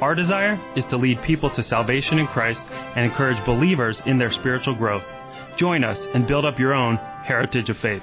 Our 0.00 0.14
desire 0.14 0.58
is 0.76 0.84
to 0.90 0.96
lead 0.96 1.18
people 1.26 1.50
to 1.54 1.62
salvation 1.62 2.18
in 2.18 2.26
Christ 2.26 2.60
and 2.96 3.04
encourage 3.04 3.44
believers 3.44 4.00
in 4.06 4.18
their 4.18 4.30
spiritual 4.30 4.74
growth. 4.74 5.04
Join 5.58 5.84
us 5.84 5.98
and 6.14 6.26
build 6.26 6.44
up 6.44 6.58
your 6.58 6.74
own 6.74 6.96
heritage 6.96 7.68
of 7.70 7.76
faith. 7.76 8.02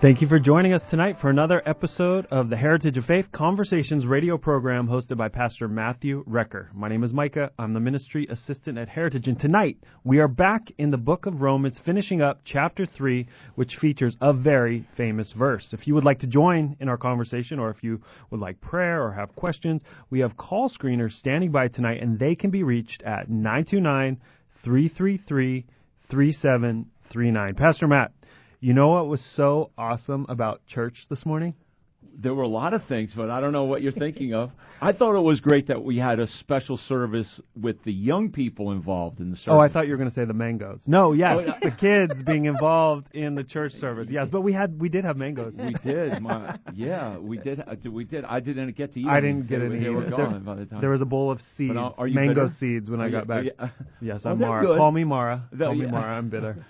Thank 0.00 0.22
you 0.22 0.28
for 0.28 0.38
joining 0.38 0.72
us 0.72 0.80
tonight 0.88 1.16
for 1.20 1.28
another 1.28 1.62
episode 1.66 2.24
of 2.30 2.48
the 2.48 2.56
Heritage 2.56 2.96
of 2.96 3.04
Faith 3.04 3.26
Conversations 3.32 4.06
radio 4.06 4.38
program 4.38 4.88
hosted 4.88 5.18
by 5.18 5.28
Pastor 5.28 5.68
Matthew 5.68 6.24
Recker. 6.24 6.72
My 6.72 6.88
name 6.88 7.04
is 7.04 7.12
Micah. 7.12 7.50
I'm 7.58 7.74
the 7.74 7.80
ministry 7.80 8.26
assistant 8.30 8.78
at 8.78 8.88
Heritage, 8.88 9.28
and 9.28 9.38
tonight 9.38 9.76
we 10.02 10.18
are 10.18 10.26
back 10.26 10.68
in 10.78 10.90
the 10.90 10.96
book 10.96 11.26
of 11.26 11.42
Romans, 11.42 11.78
finishing 11.84 12.22
up 12.22 12.40
chapter 12.46 12.86
3, 12.86 13.26
which 13.56 13.76
features 13.78 14.16
a 14.22 14.32
very 14.32 14.88
famous 14.96 15.34
verse. 15.36 15.74
If 15.74 15.86
you 15.86 15.94
would 15.96 16.04
like 16.04 16.20
to 16.20 16.26
join 16.26 16.78
in 16.80 16.88
our 16.88 16.96
conversation, 16.96 17.58
or 17.58 17.68
if 17.68 17.84
you 17.84 18.00
would 18.30 18.40
like 18.40 18.58
prayer 18.62 19.02
or 19.02 19.12
have 19.12 19.36
questions, 19.36 19.82
we 20.08 20.20
have 20.20 20.34
call 20.34 20.70
screeners 20.70 21.12
standing 21.12 21.52
by 21.52 21.68
tonight, 21.68 22.02
and 22.02 22.18
they 22.18 22.34
can 22.34 22.50
be 22.50 22.62
reached 22.62 23.02
at 23.02 23.28
929 23.28 24.18
333 24.64 25.66
3739. 26.10 27.54
Pastor 27.54 27.86
Matt, 27.86 28.12
you 28.60 28.74
know 28.74 28.88
what 28.88 29.08
was 29.08 29.22
so 29.36 29.70
awesome 29.78 30.26
about 30.28 30.66
church 30.66 31.06
this 31.08 31.24
morning? 31.24 31.54
There 32.22 32.34
were 32.34 32.42
a 32.42 32.48
lot 32.48 32.74
of 32.74 32.84
things, 32.86 33.12
but 33.16 33.30
I 33.30 33.40
don't 33.40 33.52
know 33.52 33.64
what 33.64 33.82
you're 33.82 33.92
thinking 33.92 34.34
of. 34.34 34.50
I 34.82 34.92
thought 34.92 35.18
it 35.18 35.22
was 35.22 35.40
great 35.40 35.68
that 35.68 35.82
we 35.82 35.98
had 35.98 36.20
a 36.20 36.26
special 36.26 36.78
service 36.78 37.40
with 37.54 37.82
the 37.84 37.92
young 37.92 38.30
people 38.30 38.72
involved 38.72 39.20
in 39.20 39.30
the 39.30 39.36
service. 39.36 39.60
Oh, 39.60 39.62
I 39.62 39.68
thought 39.68 39.86
you 39.86 39.92
were 39.92 39.98
going 39.98 40.08
to 40.08 40.14
say 40.14 40.24
the 40.24 40.32
mangoes. 40.32 40.80
No, 40.86 41.12
yes, 41.12 41.36
oh, 41.38 41.52
the 41.62 41.70
kids 41.70 42.22
being 42.24 42.46
involved 42.46 43.06
in 43.12 43.34
the 43.34 43.44
church 43.44 43.72
service. 43.72 44.08
Yes, 44.10 44.28
but 44.32 44.40
we 44.40 44.54
had 44.54 44.80
we 44.80 44.88
did 44.88 45.04
have 45.04 45.16
mangoes. 45.18 45.54
We 45.58 45.74
did. 45.84 46.20
My, 46.22 46.58
yeah, 46.74 47.18
we 47.18 47.36
did. 47.36 47.60
Uh, 47.60 47.74
we 47.90 48.04
did. 48.04 48.24
I 48.24 48.40
didn't 48.40 48.74
get 48.74 48.94
to 48.94 49.00
eat. 49.00 49.06
I 49.06 49.20
didn't 49.20 49.48
get 49.48 49.60
any. 49.60 49.80
They 49.80 49.90
were 49.90 50.08
gone 50.08 50.44
by 50.44 50.54
the 50.56 50.66
time. 50.66 50.80
There 50.80 50.90
was 50.90 51.02
a 51.02 51.06
bowl 51.06 51.30
of 51.30 51.40
seeds, 51.56 51.74
mango 51.74 52.46
bitter? 52.46 52.48
seeds, 52.58 52.88
when 52.88 53.00
are 53.00 53.04
I 53.04 53.06
you, 53.06 53.12
got 53.12 53.26
back. 53.26 53.44
You, 53.44 53.52
uh, 53.58 53.68
yes, 54.00 54.22
well, 54.24 54.32
I'm 54.32 54.40
Mara. 54.40 54.66
Good. 54.66 54.78
Call 54.78 54.92
me 54.92 55.04
Mara. 55.04 55.48
The, 55.52 55.64
Call 55.66 55.74
yeah. 55.76 55.84
me 55.84 55.90
Mara. 55.90 56.16
I'm 56.16 56.30
bitter. 56.30 56.64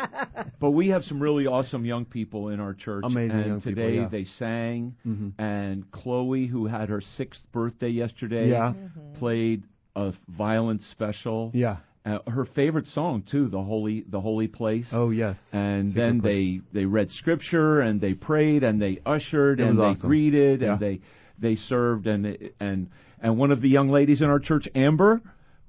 but 0.60 0.70
we 0.70 0.88
have 0.88 1.04
some 1.04 1.22
really 1.22 1.46
awesome 1.46 1.84
young 1.84 2.04
people 2.04 2.48
in 2.48 2.58
our 2.58 2.74
church. 2.74 3.04
Amazing 3.06 3.38
and 3.38 3.46
young 3.46 3.60
today 3.60 3.90
people, 3.90 4.02
yeah. 4.02 4.08
they 4.08 4.24
sang 4.24 4.91
Mhm. 5.06 5.32
and 5.38 5.90
Chloe, 5.90 6.46
who 6.46 6.66
had 6.66 6.88
her 6.88 7.00
sixth 7.00 7.40
birthday 7.52 7.88
yesterday, 7.90 8.50
Yeah. 8.50 8.74
played 9.14 9.62
a 9.96 10.12
violent 10.28 10.80
special. 10.82 11.50
Yeah. 11.54 11.76
Uh, 12.04 12.18
her 12.28 12.44
favorite 12.44 12.86
song 12.88 13.22
too, 13.22 13.46
the 13.48 13.62
holy, 13.62 14.00
the 14.08 14.20
holy 14.20 14.48
place. 14.48 14.90
Oh 14.92 15.10
yes. 15.10 15.36
And 15.52 15.90
Secret 15.90 16.00
then 16.02 16.20
place. 16.20 16.60
they 16.72 16.80
they 16.80 16.84
read 16.86 17.10
scripture 17.10 17.80
and 17.80 18.00
they 18.00 18.14
prayed 18.14 18.64
and 18.64 18.82
they 18.82 18.98
ushered 19.06 19.60
It 19.60 19.64
and 19.68 19.78
was 19.78 19.82
they 19.84 19.90
awesome. 19.98 20.08
greeted 20.08 20.60
Yeah. 20.62 20.72
and 20.72 20.80
they 20.80 21.00
they 21.38 21.54
served 21.54 22.06
and 22.08 22.36
and 22.58 22.88
and 23.20 23.38
one 23.38 23.52
of 23.52 23.60
the 23.60 23.68
young 23.68 23.88
ladies 23.88 24.20
in 24.20 24.28
our 24.28 24.40
church, 24.40 24.68
Amber, 24.74 25.20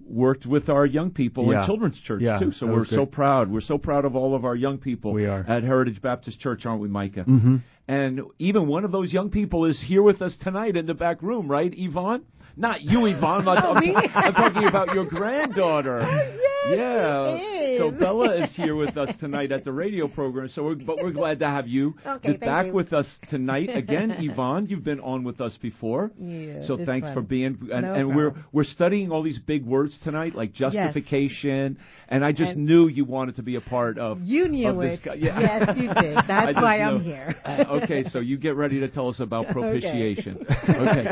worked 0.05 0.45
with 0.45 0.69
our 0.69 0.85
young 0.85 1.11
people 1.11 1.51
Yeah. 1.51 1.61
in 1.61 1.65
children's 1.65 1.99
church 1.99 2.21
Yeah, 2.21 2.37
too. 2.39 2.51
So 2.51 2.67
we're 2.67 2.85
so 2.85 3.05
proud. 3.05 3.49
We're 3.51 3.61
so 3.61 3.77
proud 3.77 4.05
of 4.05 4.15
all 4.15 4.35
of 4.35 4.45
our 4.45 4.55
young 4.55 4.77
people 4.77 5.13
We 5.13 5.25
are. 5.25 5.45
at 5.47 5.63
Heritage 5.63 6.01
Baptist 6.01 6.39
Church, 6.39 6.65
aren't 6.65 6.81
we, 6.81 6.87
Micah? 6.89 7.23
Mm-hmm. 7.27 7.57
And 7.87 8.21
even 8.39 8.67
one 8.67 8.85
of 8.85 8.91
those 8.91 9.11
young 9.11 9.29
people 9.29 9.65
is 9.65 9.81
here 9.85 10.01
with 10.03 10.21
us 10.21 10.35
tonight 10.41 10.77
in 10.77 10.85
the 10.85 10.93
back 10.93 11.21
room, 11.21 11.47
right, 11.49 11.73
Yvonne? 11.75 12.23
Not 12.55 12.81
you, 12.81 13.05
Yvonne. 13.07 13.47
I'm, 13.47 13.63
Oh, 13.65 13.73
me? 13.79 13.93
I'm 13.95 14.33
talking 14.33 14.65
about 14.67 14.93
your 14.93 15.05
granddaughter. 15.05 16.39
Yes, 16.65 17.41
yeah. 17.41 17.77
So 17.77 17.91
Bella 17.91 18.41
is 18.45 18.51
here 18.55 18.73
with 18.77 18.95
us 18.95 19.13
tonight 19.19 19.51
at 19.51 19.65
the 19.65 19.73
radio 19.73 20.07
program. 20.07 20.47
So, 20.55 20.63
we're, 20.63 20.75
but 20.75 20.95
we're 21.03 21.11
glad 21.11 21.39
to 21.39 21.45
have 21.49 21.67
you 21.67 21.95
Okay, 22.07 22.37
back 22.37 22.67
you. 22.67 22.71
with 22.73 22.93
us 22.93 23.05
tonight 23.29 23.69
again, 23.75 24.11
Yvonne. 24.17 24.67
You've 24.69 24.85
been 24.85 25.01
on 25.01 25.25
with 25.25 25.41
us 25.41 25.57
before. 25.61 26.11
Yeah, 26.17 26.65
So 26.65 26.77
thanks 26.85 27.07
fun. 27.07 27.15
for 27.15 27.21
being. 27.21 27.57
And, 27.69 27.81
No 27.81 27.93
and 27.95 28.15
we're 28.15 28.33
we're 28.53 28.63
studying 28.63 29.11
all 29.11 29.23
these 29.23 29.39
big 29.39 29.65
words 29.65 29.93
tonight, 30.05 30.35
like 30.35 30.53
justification. 30.53 31.75
Yes. 31.77 31.85
And 32.07 32.23
I 32.23 32.31
just 32.31 32.51
And- 32.53 32.65
knew 32.65 32.87
you 32.87 33.03
wanted 33.03 33.35
to 33.35 33.43
be 33.43 33.55
a 33.57 33.61
part 33.61 33.97
of. 33.97 34.21
You 34.21 34.47
knew 34.47 34.69
of 34.69 34.79
this 34.79 34.99
it. 35.03 35.19
yeah. 35.19 35.39
Yes, 35.41 35.75
you 35.77 35.93
did. 35.93 36.15
That's 36.29 36.55
why 36.55 36.79
I'm 36.79 37.03
here. 37.03 37.35
Uh, 37.43 37.81
okay, 37.83 38.05
so 38.05 38.19
you 38.19 38.37
get 38.37 38.55
ready 38.55 38.79
to 38.79 38.87
tell 38.87 39.09
us 39.09 39.19
about 39.19 39.47
propitiation. 39.47 40.45
okay. 40.69 41.07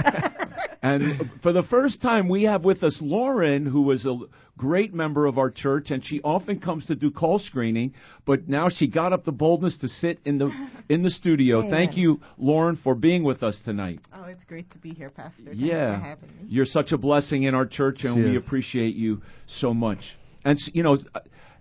And 0.84 1.30
for 1.42 1.54
the 1.54 1.64
first 1.64 2.02
time, 2.02 2.30
we 2.30 2.44
have 2.44 2.64
with 2.64 2.84
us 2.84 2.98
Lauren, 3.02 3.66
who 3.66 3.82
was 3.84 4.06
a 4.06 4.18
great 4.58 4.94
member 4.94 5.26
of 5.26 5.38
our 5.38 5.50
church, 5.50 5.90
and 5.92 6.06
she 6.06 6.22
often 6.22 6.60
comes 6.60 6.86
to 6.86 6.96
do 6.96 7.10
call 7.12 7.40
screening. 7.40 7.94
But 8.26 8.48
now 8.48 8.70
she 8.70 8.88
got 8.88 9.14
up 9.14 9.26
the 9.26 9.32
boldness 9.32 9.78
to 9.80 9.88
sit 9.88 10.20
in 10.26 10.38
the 10.38 10.52
in 10.90 11.04
the 11.04 11.10
studio. 11.10 11.70
Thank 11.70 11.98
you, 11.98 12.20
Lauren, 12.38 12.78
for 12.84 12.96
being 12.96 13.24
with 13.24 13.44
us 13.44 13.58
tonight. 13.66 14.00
Oh, 14.14 14.26
it's 14.26 14.44
great 14.46 14.70
to 14.72 14.78
be 14.78 14.92
here, 14.92 15.10
Pastor. 15.10 15.44
Thanks 15.46 15.60
Yeah, 15.60 15.98
for 16.00 16.04
having 16.06 16.30
me. 16.30 16.36
you're 16.48 16.66
such 16.66 16.92
a 16.92 16.98
blessing 16.98 17.44
in 17.44 17.56
our 17.56 17.66
church, 17.66 18.04
and 18.04 18.16
She 18.16 18.30
we 18.30 18.38
is. 18.38 18.44
appreciate 18.46 18.96
you 18.96 19.22
so 19.60 19.74
much. 19.74 20.00
And 20.46 20.58
you 20.74 20.84
know, 20.84 20.98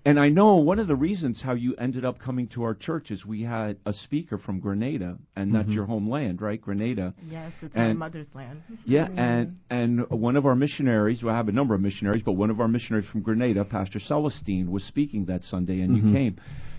and 0.05 0.19
I 0.19 0.29
know 0.29 0.57
one 0.57 0.79
of 0.79 0.87
the 0.89 0.97
reasons 0.97 1.43
how 1.43 1.55
you 1.55 1.75
ended 1.77 2.05
up 2.05 2.19
coming 2.19 2.49
to 2.49 2.63
our 2.63 2.75
church 2.75 3.11
is 3.11 3.25
we 3.27 3.43
had 3.43 3.77
a 3.85 3.93
speaker 3.93 4.39
from 4.39 4.61
Grenada, 4.61 5.19
and 5.37 5.55
that's 5.55 5.69
Mhm. 5.69 5.75
your 5.75 5.85
homeland, 5.87 6.41
right? 6.41 6.61
Grenada. 6.61 7.15
Yes, 7.31 7.53
it's 7.63 7.75
my 7.75 7.85
And- 7.85 7.99
mother's 7.99 8.35
land. 8.35 8.63
Yeah, 8.87 9.09
and 9.17 9.57
and 9.71 10.09
one 10.11 10.37
of 10.37 10.47
our 10.47 10.55
missionaries, 10.57 11.23
well, 11.23 11.35
I 11.35 11.37
have 11.37 11.49
a 11.49 11.53
number 11.53 11.75
of 11.75 11.81
missionaries, 11.81 12.23
but 12.23 12.33
one 12.33 12.51
of 12.51 12.61
our 12.61 12.69
missionaries 12.69 13.07
from 13.07 13.21
Grenada, 13.23 13.65
Pastor 13.65 13.99
Celestine, 14.01 14.71
was 14.71 14.85
speaking 14.85 15.27
that 15.27 15.45
Sunday, 15.45 15.81
and 15.81 15.97
Mhm. 15.97 16.03
you 16.07 16.13
came 16.13 16.37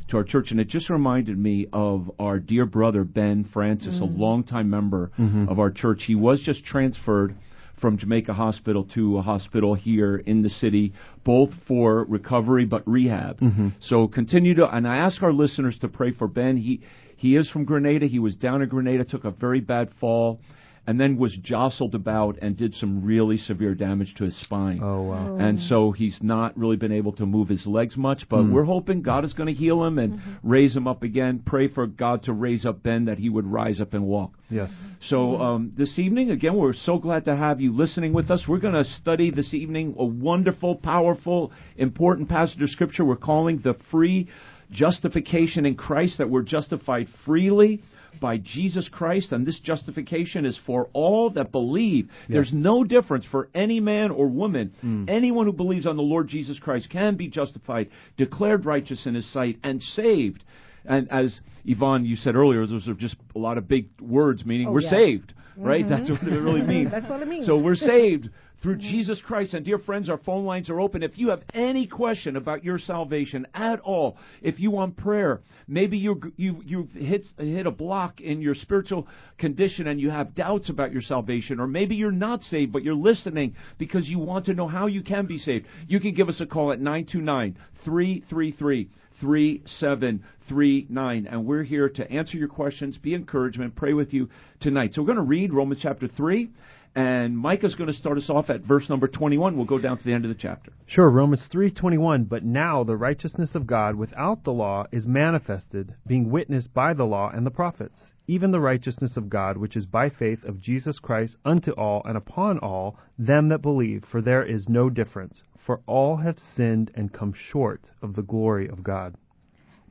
to 0.08 0.18
our 0.18 0.24
church, 0.24 0.52
and 0.52 0.59
it 0.59 0.68
just 0.68 0.90
reminded 0.90 1.38
me 1.38 1.68
of 1.72 2.12
our 2.20 2.40
dear 2.40 2.66
brother 2.66 3.03
Ben 3.03 3.44
Francis, 3.46 4.00
a 4.02 4.06
longtime 4.06 4.70
member 4.70 5.12
Mhm. 5.18 5.48
of 5.48 5.59
our 5.59 5.70
church. 5.72 6.03
He 6.03 6.16
was 6.16 6.42
just 6.42 6.66
transferred 6.66 7.36
from 7.81 7.97
Jamaica 7.97 8.34
Hospital 8.34 8.86
to 8.94 9.18
a 9.18 9.22
hospital 9.22 9.74
here 9.74 10.16
in 10.16 10.44
the 10.44 10.50
city, 10.50 10.94
both 11.24 11.50
for 11.68 12.06
recovery 12.06 12.66
but 12.66 12.88
rehab. 12.88 13.40
Mhm. 13.40 13.74
So 13.80 14.08
continue 14.08 14.53
to, 14.56 14.74
and 14.74 14.88
I 14.88 14.97
ask 14.97 15.22
our 15.24 15.34
listeners 15.34 15.78
to 15.80 15.88
pray 15.88 16.12
for 16.12 16.28
Ben. 16.28 16.58
He 16.58 16.81
he 17.18 17.36
is 17.36 17.50
from 17.50 17.66
Grenada. 17.66 18.08
He 18.08 18.18
was 18.20 18.36
down 18.36 18.62
in 18.62 18.70
Grenada, 18.70 19.03
took 19.03 19.25
a 19.25 19.31
very 19.31 19.59
bad 19.59 19.90
fall, 20.00 20.40
and 20.88 21.00
then 21.00 21.16
was 21.18 21.38
jostled 21.44 21.94
about 21.94 22.40
and 22.42 22.58
did 22.58 22.74
some 22.74 23.06
really 23.06 23.38
severe 23.38 23.75
damage 23.75 24.16
to 24.16 24.24
his 24.24 24.36
spine. 24.42 24.80
Oh 24.81 25.03
wow. 25.03 25.38
And 25.38 25.59
so 25.59 25.92
he's 25.92 26.18
not 26.22 26.58
really 26.58 26.75
been 26.75 26.92
able 26.92 27.12
to 27.14 27.25
move 27.25 27.50
his 27.50 27.68
legs 27.68 27.96
much, 27.96 28.28
but 28.30 28.40
Mm. 28.42 28.52
we're 28.52 28.64
hoping 28.64 29.03
God 29.03 29.24
is 29.24 29.34
going 29.34 29.47
to 29.47 29.53
heal 29.53 29.84
him 29.86 30.00
and 30.00 30.20
raise 30.41 30.75
him 30.75 30.88
up 30.88 31.03
again. 31.03 31.41
Pray 31.46 31.68
for 31.68 31.86
God 31.86 32.24
to 32.24 32.34
raise 32.34 32.66
up 32.66 32.81
Ben 32.81 33.06
that 33.06 33.20
he 33.20 33.30
would 33.30 33.46
rise 33.46 33.80
up 33.80 33.94
and 33.94 34.06
walk. 34.06 34.31
Yes. 34.50 34.72
So 35.02 35.40
um, 35.40 35.72
this 35.78 36.00
evening, 36.00 36.31
again, 36.31 36.56
we're 36.56 36.74
so 36.74 36.97
glad 36.97 37.25
to 37.25 37.36
have 37.36 37.62
you 37.62 37.75
listening 37.75 38.12
with 38.12 38.31
us. 38.31 38.46
We're 38.47 38.59
going 38.59 38.74
to 38.74 38.84
study 38.84 39.30
this 39.30 39.53
evening 39.53 39.96
a 40.00 40.03
wonderful, 40.06 40.75
powerful, 40.75 41.52
important 41.78 42.28
passage 42.28 42.62
of 42.62 42.70
Scripture. 42.72 43.06
We're 43.06 43.16
calling 43.18 43.59
the 43.64 43.75
free 43.91 44.30
justification 44.72 45.66
in 45.66 45.75
Christ, 45.75 46.18
that 46.18 46.30
we're 46.30 46.41
justified 46.44 47.08
freely 47.25 47.84
by 48.19 48.38
Jesus 48.38 48.88
Christ, 48.89 49.31
and 49.31 49.45
this 49.45 49.59
justification 49.59 50.45
is 50.45 50.59
for 50.66 50.89
all 50.94 51.29
that 51.31 51.51
believe. 51.51 52.09
There's 52.29 52.51
no 52.53 52.83
difference 52.83 53.25
for 53.29 53.49
any 53.55 53.79
man 53.79 54.11
or 54.11 54.27
woman. 54.27 54.73
Mm. 54.83 55.09
Anyone 55.09 55.45
who 55.45 55.53
believes 55.53 55.85
on 55.88 55.95
the 55.95 56.03
Lord 56.03 56.27
Jesus 56.27 56.59
Christ 56.59 56.89
can 56.89 57.16
be 57.16 57.27
justified, 57.27 57.90
declared 58.17 58.66
righteous 58.66 59.05
in 59.05 59.16
His 59.16 59.31
sight, 59.31 59.58
and 59.63 59.81
saved. 59.81 60.43
And 60.85 61.11
as 61.11 61.40
Yvonne, 61.66 62.05
you 62.05 62.16
said 62.16 62.35
earlier, 62.35 62.66
those 62.66 62.87
are 62.87 62.93
just 62.96 63.16
a 63.35 63.40
lot 63.40 63.58
of 63.58 63.67
big 63.67 63.90
words 64.02 64.46
meaning 64.46 64.67
Oh, 64.67 64.72
we're 64.72 64.81
yes. 64.81 64.91
saved, 64.91 65.34
right? 65.55 65.87
That's 65.87 66.09
what 66.09 66.23
it 66.23 66.40
really 66.40 66.61
means. 66.75 66.91
That's 66.91 67.09
what 67.09 67.22
it 67.22 67.28
means. 67.28 67.46
So 67.46 67.57
we're 67.57 67.75
saved 67.75 68.29
through 68.61 68.78
mm-hmm. 68.78 68.91
Jesus 68.91 69.19
Christ. 69.25 69.53
And 69.53 69.66
dear 69.66 69.79
friends, 69.79 70.09
our 70.09 70.17
phone 70.17 70.46
lines 70.46 70.69
are 70.69 70.79
open. 70.79 71.03
If 71.03 71.17
you 71.17 71.29
have 71.29 71.43
any 71.53 71.87
question 71.87 72.35
about 72.35 72.63
your 72.63 72.79
salvation 72.79 73.47
at 73.53 73.79
all, 73.81 74.17
if 74.41 74.59
you 74.59 74.72
want 74.72 74.97
prayer, 74.97 75.41
maybe 75.67 75.97
you 75.97 76.22
you 76.37 76.61
you've 76.66 76.91
hit 76.91 77.25
hit 77.37 77.66
a 77.66 77.72
block 77.72 78.22
in 78.22 78.41
your 78.41 78.55
spiritual 78.55 79.08
condition 79.37 79.87
and 79.87 79.99
you 79.99 80.09
have 80.09 80.35
doubts 80.35 80.69
about 80.69 80.91
your 80.91 81.02
salvation, 81.02 81.59
or 81.59 81.67
maybe 81.67 81.96
you're 81.96 82.11
not 82.11 82.43
saved 82.43 82.72
but 82.72 82.84
you're 82.84 82.96
listening 82.96 83.55
because 83.78 84.08
you 84.08 84.19
want 84.19 84.46
to 84.46 84.53
know 84.53 84.67
how 84.67 84.87
you 84.87 85.03
can 85.03 85.25
be 85.25 85.37
saved. 85.37 85.66
You 85.87 85.99
can 85.99 86.14
give 86.14 86.29
us 86.29 86.41
a 86.41 86.46
call 86.46 86.72
at 86.72 86.79
929 86.79 87.57
333 87.84 88.90
3739. 89.22 91.28
And 91.28 91.46
we're 91.46 91.64
here 91.64 91.90
to 91.90 92.11
answer 92.11 92.37
your 92.37 92.47
questions, 92.47 92.97
be 92.97 93.14
encouragement, 93.14 93.75
pray 93.75 93.93
with 93.93 94.14
you 94.14 94.29
tonight. 94.59 94.91
So 94.93 95.02
we're 95.02 95.07
going 95.07 95.17
to 95.17 95.23
read 95.23 95.53
Romans 95.53 95.79
chapter 95.81 96.07
3. 96.07 96.49
And 96.93 97.38
Micah's 97.38 97.76
going 97.76 97.90
to 97.90 97.96
start 97.96 98.17
us 98.17 98.29
off 98.29 98.49
at 98.49 98.61
verse 98.61 98.90
number 98.90 99.08
21. 99.08 99.55
We'll 99.55 99.66
go 99.66 99.79
down 99.79 99.97
to 99.97 100.03
the 100.03 100.11
end 100.11 100.26
of 100.26 100.29
the 100.29 100.35
chapter. 100.35 100.73
Sure, 100.88 101.09
Romans 101.09 101.47
3:21, 101.49 102.28
but 102.28 102.43
now 102.43 102.84
the 102.84 102.97
righteousness 102.97 103.55
of 103.55 103.66
God 103.66 103.96
without 103.96 104.43
the 104.43 104.52
law 104.52 104.85
is 104.91 105.08
manifested, 105.08 105.96
being 106.05 106.29
witnessed 106.29 106.73
by 106.73 106.93
the 106.93 107.05
law 107.05 107.29
and 107.29 107.46
the 107.46 107.52
prophets, 107.52 108.11
even 108.28 108.52
the 108.52 108.59
righteousness 108.59 109.16
of 109.16 109.29
God 109.29 109.55
which 109.55 109.78
is 109.78 109.85
by 109.85 110.09
faith 110.09 110.43
of 110.43 110.59
Jesus 110.59 110.99
Christ 110.99 111.38
unto 111.46 111.72
all 111.72 112.02
and 112.03 112.17
upon 112.17 112.59
all 112.59 112.97
them 113.17 113.47
that 113.47 113.61
believe, 113.61 114.03
for 114.03 114.22
there 114.22 114.43
is 114.43 114.67
no 114.67 114.90
difference, 114.90 115.43
for 115.66 115.79
all 115.85 116.17
have 116.17 116.40
sinned 116.40 116.91
and 116.93 117.14
come 117.14 117.32
short 117.32 117.90
of 118.02 118.16
the 118.16 118.22
glory 118.22 118.67
of 118.67 118.84
God. 118.84 119.16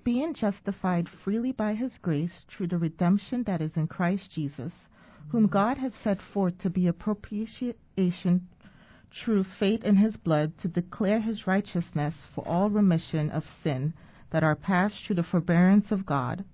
Being 0.05 0.35
justified 0.35 1.09
freely 1.09 1.53
by 1.53 1.73
his 1.73 1.97
grace 1.97 2.45
through 2.47 2.67
the 2.67 2.79
redemption 2.79 3.45
that 3.45 3.63
is 3.63 3.75
in 3.75 3.87
Christ 3.87 4.31
Jesus 4.31 4.73
whom 5.29 5.47
God 5.47 5.79
had 5.79 5.93
set 6.03 6.19
forth 6.21 6.59
to 6.59 6.71
be 6.71 6.87
a 6.87 6.93
propitiation 6.93 8.49
through 9.25 9.45
faith 9.59 9.85
in 9.85 9.97
his 9.97 10.17
blood 10.17 10.53
to 10.63 10.69
declare 10.69 11.21
his 11.21 11.47
righteousness 11.47 12.15
for 12.35 12.47
all 12.47 12.71
remission 12.71 13.31
of 13.31 13.45
sin 13.63 13.93
that 14.31 14.43
are 14.43 14.55
passed 14.55 14.97
through 15.05 15.17
the 15.17 15.23
forbearance 15.23 15.91
of 15.91 16.07
God, 16.07 16.45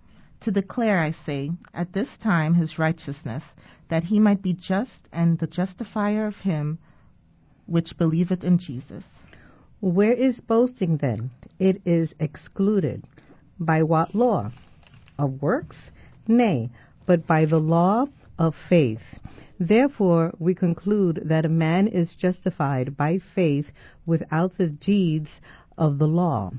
to 0.40 0.50
declare, 0.50 1.00
I 1.00 1.14
say, 1.24 1.50
at 1.74 1.92
this 1.92 2.08
time 2.22 2.54
his 2.54 2.78
righteousness, 2.78 3.42
that 3.88 4.04
he 4.04 4.18
might 4.18 4.42
be 4.42 4.52
just 4.52 5.08
and 5.12 5.38
the 5.38 5.46
justifier 5.46 6.26
of 6.26 6.36
him 6.36 6.78
which 7.66 7.96
believeth 7.98 8.44
in 8.44 8.58
Jesus. 8.58 9.04
Where 9.80 10.12
is 10.12 10.40
boasting 10.40 10.96
then? 10.96 11.30
It 11.58 11.82
is 11.84 12.14
excluded. 12.18 13.04
By 13.58 13.82
what 13.82 14.14
law? 14.14 14.50
Of 15.18 15.42
works? 15.42 15.76
Nay, 16.26 16.70
but 17.06 17.26
by 17.26 17.46
the 17.46 17.58
law 17.58 18.06
of 18.38 18.54
faith. 18.68 19.02
Therefore, 19.58 20.34
we 20.38 20.54
conclude 20.54 21.22
that 21.24 21.44
a 21.44 21.50
man 21.50 21.88
is 21.88 22.14
justified 22.14 22.96
by 22.96 23.18
faith 23.34 23.66
without 24.04 24.58
the 24.58 24.68
deeds 24.68 25.30
of 25.78 25.98
the 25.98 26.06
law. 26.06 26.52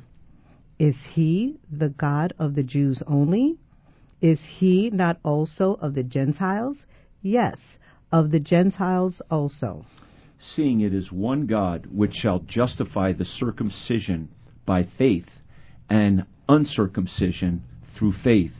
Is 0.79 0.95
he 1.13 1.59
the 1.71 1.89
God 1.89 2.33
of 2.39 2.55
the 2.55 2.63
Jews 2.63 3.01
only? 3.07 3.57
Is 4.21 4.39
he 4.57 4.89
not 4.91 5.19
also 5.23 5.75
of 5.75 5.93
the 5.93 6.03
Gentiles? 6.03 6.77
Yes, 7.21 7.59
of 8.11 8.31
the 8.31 8.39
Gentiles 8.39 9.21
also. 9.29 9.85
Seeing 10.55 10.81
it 10.81 10.93
is 10.93 11.11
one 11.11 11.45
God 11.47 11.87
which 11.91 12.13
shall 12.13 12.39
justify 12.39 13.13
the 13.13 13.25
circumcision 13.25 14.29
by 14.65 14.87
faith 14.97 15.29
and 15.89 16.25
uncircumcision 16.47 17.63
through 17.97 18.13
faith. 18.23 18.51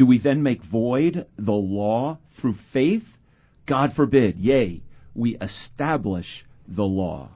Do 0.00 0.06
we 0.06 0.18
then 0.18 0.42
make 0.42 0.64
void 0.64 1.26
the 1.36 1.52
law 1.52 2.16
through 2.40 2.54
faith? 2.72 3.04
God 3.66 3.92
forbid. 3.94 4.38
Yea, 4.38 4.80
we 5.14 5.36
establish 5.36 6.46
the 6.66 6.84
law. 6.84 7.28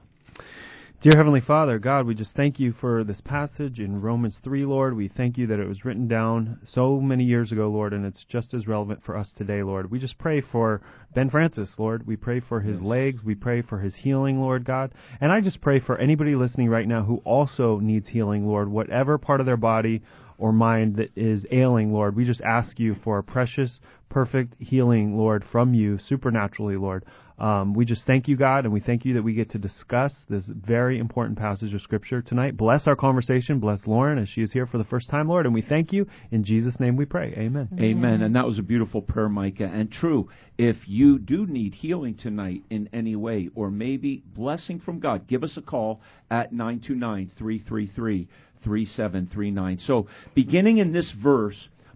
Dear 0.99 1.15
Heavenly 1.15 1.41
Father, 1.41 1.77
God, 1.77 2.07
we 2.07 2.15
just 2.15 2.35
thank 2.35 2.59
you 2.59 2.73
for 2.73 3.03
this 3.03 3.21
passage 3.21 3.79
in 3.79 4.01
Romans 4.01 4.39
3, 4.43 4.65
Lord. 4.65 4.95
We 4.95 5.09
thank 5.09 5.37
you 5.37 5.45
that 5.45 5.59
it 5.59 5.67
was 5.67 5.85
written 5.85 6.07
down 6.07 6.59
so 6.65 6.99
many 6.99 7.23
years 7.23 7.51
ago, 7.51 7.69
Lord, 7.69 7.93
and 7.93 8.03
it's 8.03 8.25
just 8.27 8.55
as 8.55 8.65
relevant 8.65 9.03
for 9.05 9.15
us 9.15 9.31
today, 9.37 9.61
Lord. 9.61 9.91
We 9.91 9.99
just 9.99 10.17
pray 10.17 10.41
for 10.41 10.81
Ben 11.13 11.29
Francis, 11.29 11.69
Lord. 11.77 12.07
We 12.07 12.15
pray 12.15 12.39
for 12.39 12.61
his 12.61 12.81
legs. 12.81 13.23
We 13.23 13.35
pray 13.35 13.61
for 13.61 13.81
his 13.81 13.93
healing, 13.93 14.41
Lord 14.41 14.65
God. 14.65 14.91
And 15.21 15.31
I 15.31 15.39
just 15.41 15.61
pray 15.61 15.79
for 15.79 15.99
anybody 15.99 16.35
listening 16.35 16.69
right 16.69 16.87
now 16.87 17.03
who 17.03 17.17
also 17.17 17.77
needs 17.77 18.07
healing, 18.07 18.47
Lord, 18.47 18.69
whatever 18.69 19.19
part 19.19 19.39
of 19.39 19.45
their 19.45 19.55
body 19.55 20.01
or 20.37 20.51
mind 20.51 20.97
that 20.97 21.09
is 21.15 21.45
ailing, 21.51 21.93
Lord. 21.93 22.15
We 22.15 22.25
just 22.25 22.41
ask 22.41 22.79
you 22.79 22.95
for 23.03 23.17
a 23.17 23.23
precious, 23.23 23.79
perfect 24.09 24.55
healing, 24.59 25.17
Lord, 25.17 25.43
from 25.51 25.73
you 25.73 25.97
supernaturally, 25.99 26.77
Lord. 26.77 27.05
Um, 27.37 27.73
we 27.73 27.83
just 27.83 28.05
thank 28.05 28.29
you, 28.29 28.37
God, 28.37 28.63
and 28.63 28.73
we 28.73 28.79
thank 28.79 29.03
you 29.03 29.15
that 29.15 29.23
we 29.23 29.33
get 29.33 29.51
to 29.51 29.57
discuss 29.57 30.13
this 30.29 30.45
very 30.45 30.99
important 30.99 31.37
passage 31.37 31.73
of 31.73 31.81
Scripture 31.81 32.21
tonight. 32.21 32.55
Bless 32.55 32.87
our 32.87 32.95
conversation. 32.95 33.59
Bless 33.59 33.85
Lauren 33.85 34.17
as 34.17 34.29
she 34.29 34.41
is 34.41 34.53
here 34.53 34.65
for 34.65 34.77
the 34.77 34.85
first 34.85 35.09
time, 35.09 35.27
Lord, 35.27 35.45
and 35.45 35.53
we 35.53 35.61
thank 35.61 35.91
you. 35.91 36.07
In 36.31 36.45
Jesus' 36.45 36.79
name 36.79 36.95
we 36.95 37.03
pray. 37.03 37.33
Amen. 37.37 37.67
Amen. 37.73 37.83
Amen. 37.83 38.21
And 38.21 38.35
that 38.35 38.45
was 38.45 38.57
a 38.57 38.63
beautiful 38.63 39.01
prayer, 39.01 39.27
Micah. 39.27 39.65
And 39.65 39.91
true, 39.91 40.29
if 40.57 40.77
you 40.87 41.19
do 41.19 41.45
need 41.45 41.73
healing 41.73 42.15
tonight 42.15 42.63
in 42.69 42.89
any 42.93 43.17
way, 43.17 43.49
or 43.53 43.69
maybe 43.69 44.23
blessing 44.33 44.79
from 44.79 44.99
God, 44.99 45.27
give 45.27 45.43
us 45.43 45.57
a 45.57 45.61
call 45.61 45.99
at 46.31 46.53
929 46.53 47.31
333 47.37 48.29
3739. 48.65 49.79
So, 49.85 50.07
beginning 50.33 50.79
in 50.79 50.91
this 50.91 51.13
verse, 51.23 51.55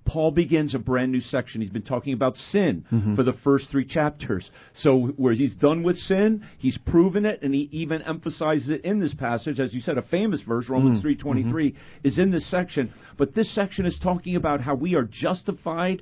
Paul 0.10 0.32
begins 0.32 0.74
a 0.74 0.80
brand 0.80 1.12
new 1.12 1.20
section. 1.20 1.62
He's 1.62 1.70
been 1.70 1.84
talking 1.84 2.14
about 2.14 2.36
sin 2.36 2.84
mm-hmm. 2.92 3.16
for 3.16 3.22
the 3.22 3.34
first 3.44 3.70
three 3.70 3.86
chapters. 3.86 4.50
So 4.74 5.14
where 5.18 5.34
he's 5.34 5.54
done 5.54 5.84
with 5.84 5.98
sin, 5.98 6.48
he's 6.58 6.80
proven 6.80 7.26
it, 7.26 7.44
and 7.44 7.54
he 7.54 7.70
even 7.72 8.02
emphasizes 8.02 8.70
it 8.70 8.86
in 8.86 9.00
this 9.00 9.14
passage. 9.14 9.60
As 9.60 9.72
you 9.72 9.82
said, 9.82 10.00
a 10.00 10.02
famous 10.02 10.42
verse, 10.42 10.68
Romans 10.68 10.96
mm-hmm. 10.96 11.02
three 11.02 11.16
twenty 11.16 11.44
three, 11.44 11.72
mm-hmm. 11.72 12.08
is 12.08 12.18
in 12.18 12.32
this 12.32 12.50
section. 12.50 12.92
But 13.18 13.36
this 13.36 13.54
section 13.54 13.86
is 13.86 14.00
talking 14.02 14.36
about 14.36 14.62
how 14.62 14.74
we 14.74 14.96
are 14.96 15.04
justified 15.04 16.02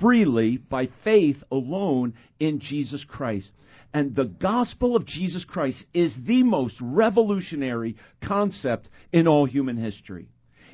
freely 0.00 0.56
by 0.56 0.88
faith 1.04 1.36
alone 1.50 2.14
in 2.40 2.60
Jesus 2.60 3.04
Christ. 3.06 3.48
And 3.96 4.14
the 4.14 4.24
gospel 4.26 4.94
of 4.94 5.06
Jesus 5.06 5.42
Christ 5.46 5.82
is 5.94 6.12
the 6.26 6.42
most 6.42 6.74
revolutionary 6.82 7.96
concept 8.22 8.90
in 9.10 9.26
all 9.26 9.46
human 9.46 9.78
history. 9.78 10.28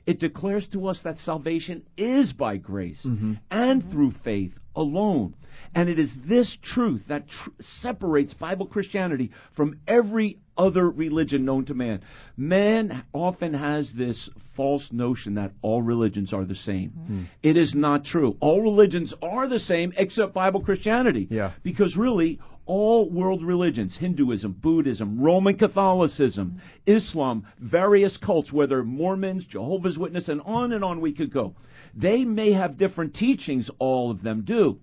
It 0.07 0.19
declares 0.19 0.67
to 0.73 0.89
us 0.89 0.99
that 1.05 1.19
salvation 1.19 1.85
is 1.97 2.33
by 2.33 2.57
grace 2.57 2.99
mm-hmm. 3.07 3.35
and 3.49 3.89
through 3.93 4.15
faith 4.25 4.55
alone. 4.75 5.37
And 5.73 5.89
it 5.89 6.01
is 6.01 6.11
this 6.27 6.57
truth 6.65 7.03
that 7.09 7.29
tr- 7.29 7.51
separates 7.81 8.35
Bible 8.35 8.67
Christianity 8.67 9.31
from 9.55 9.79
every 9.87 10.41
other 10.57 10.91
religion 10.91 11.45
known 11.45 11.65
to 11.67 11.75
man. 11.75 12.01
Man 12.37 13.05
often 13.13 13.55
has 13.55 13.89
this 13.97 14.29
false 14.57 14.87
notion 14.91 15.35
that 15.35 15.53
all 15.63 15.81
religions 15.81 16.33
are 16.33 16.45
the 16.45 16.57
same. 16.57 16.91
Mm-hmm. 16.91 17.23
It 17.43 17.57
is 17.57 17.73
not 17.73 18.05
true. 18.05 18.37
All 18.41 18.61
religions 18.61 19.15
are 19.23 19.49
the 19.49 19.61
same 19.61 19.93
except 19.97 20.35
Bible 20.35 20.63
Christianity. 20.63 21.29
Yeah. 21.31 21.53
Because 21.63 21.97
really, 21.97 22.41
all 22.67 23.11
world 23.11 23.45
religions 23.45 23.97
Hinduism, 23.99 24.53
Buddhism, 24.53 25.21
Roman 25.21 25.57
Catholicism, 25.57 26.61
Islam, 26.87 27.47
various 27.59 28.17
cults, 28.17 28.53
whether 28.53 28.83
Mormons, 28.83 29.45
Jehovah's 29.47 29.99
Witnesses, 29.99 30.29
and 30.29 30.41
on 30.43 30.73
and 30.73 30.85
on 30.85 31.01
we 31.01 31.13
could 31.13 31.33
go. 31.33 31.55
They 31.95 32.25
may 32.25 32.53
have 32.53 32.79
different 32.79 33.15
teachings, 33.15 33.71
all 33.79 34.11
of 34.11 34.23
them 34.23 34.45
do, 34.45 34.81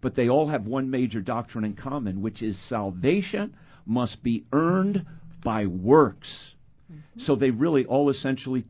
but 0.00 0.14
they 0.14 0.28
all 0.28 0.48
have 0.48 0.66
one 0.66 0.90
major 0.90 1.20
doctrine 1.20 1.64
in 1.64 1.74
common, 1.74 2.20
which 2.20 2.42
is 2.42 2.58
salvation 2.68 3.56
must 3.84 4.22
be 4.22 4.44
earned 4.52 5.06
by 5.42 5.66
works. 5.66 6.52
Mm-hmm. 6.92 7.20
So 7.20 7.36
they 7.36 7.50
really 7.50 7.84
all 7.86 8.10
essentially 8.10 8.64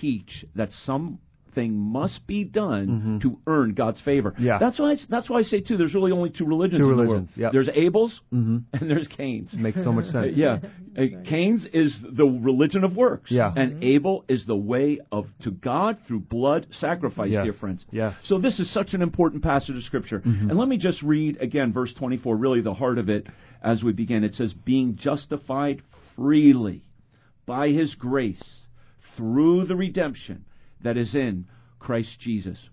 teach 0.00 0.44
that 0.54 0.70
some 0.84 1.18
thing 1.54 1.76
must 1.76 2.26
be 2.26 2.44
done 2.44 2.86
mm-hmm. 2.88 3.18
to 3.18 3.38
earn 3.46 3.74
God's 3.74 4.00
favor. 4.00 4.34
Yeah. 4.38 4.58
That's 4.58 4.78
why 4.78 4.92
I, 4.92 4.96
that's 5.08 5.28
why 5.28 5.38
I 5.38 5.42
say 5.42 5.60
too. 5.60 5.76
There's 5.76 5.94
really 5.94 6.12
only 6.12 6.30
two 6.30 6.44
religions. 6.44 6.80
Two 6.80 6.90
in 6.90 6.96
religions. 6.96 7.30
The 7.34 7.42
world. 7.42 7.54
There's 7.54 7.68
Abel's 7.74 8.20
mm-hmm. 8.32 8.58
and 8.72 8.90
there's 8.90 9.08
Cain's. 9.08 9.52
Makes 9.54 9.84
so 9.84 9.92
much 9.92 10.06
sense. 10.06 10.36
yeah. 10.36 10.58
Uh, 10.96 11.22
Cain's 11.24 11.66
is 11.72 11.98
the 12.02 12.24
religion 12.24 12.84
of 12.84 12.96
works. 12.96 13.30
Yeah. 13.30 13.52
And 13.54 13.74
mm-hmm. 13.74 13.84
Abel 13.84 14.24
is 14.28 14.44
the 14.46 14.56
way 14.56 15.00
of 15.12 15.26
to 15.42 15.50
God 15.50 15.98
through 16.06 16.20
blood 16.20 16.66
sacrifice, 16.72 17.30
yes. 17.30 17.44
dear 17.44 17.52
friends. 17.54 17.84
Yes. 17.90 18.16
So 18.24 18.38
this 18.38 18.58
is 18.58 18.72
such 18.72 18.94
an 18.94 19.02
important 19.02 19.42
passage 19.42 19.76
of 19.76 19.82
scripture. 19.82 20.20
Mm-hmm. 20.20 20.50
And 20.50 20.58
let 20.58 20.68
me 20.68 20.78
just 20.78 21.02
read 21.02 21.40
again 21.40 21.72
verse 21.72 21.92
24, 21.94 22.36
really 22.36 22.60
the 22.60 22.74
heart 22.74 22.98
of 22.98 23.08
it 23.08 23.26
as 23.62 23.82
we 23.82 23.92
begin. 23.92 24.24
It 24.24 24.34
says, 24.34 24.52
"Being 24.52 24.96
justified 24.96 25.82
freely 26.16 26.82
by 27.46 27.68
His 27.70 27.94
grace 27.94 28.42
through 29.16 29.66
the 29.66 29.76
redemption 29.76 30.44
that 30.82 30.96
is 30.96 31.14
in." 31.14 31.46
Christ 31.78 32.20
Jesus. 32.20 32.68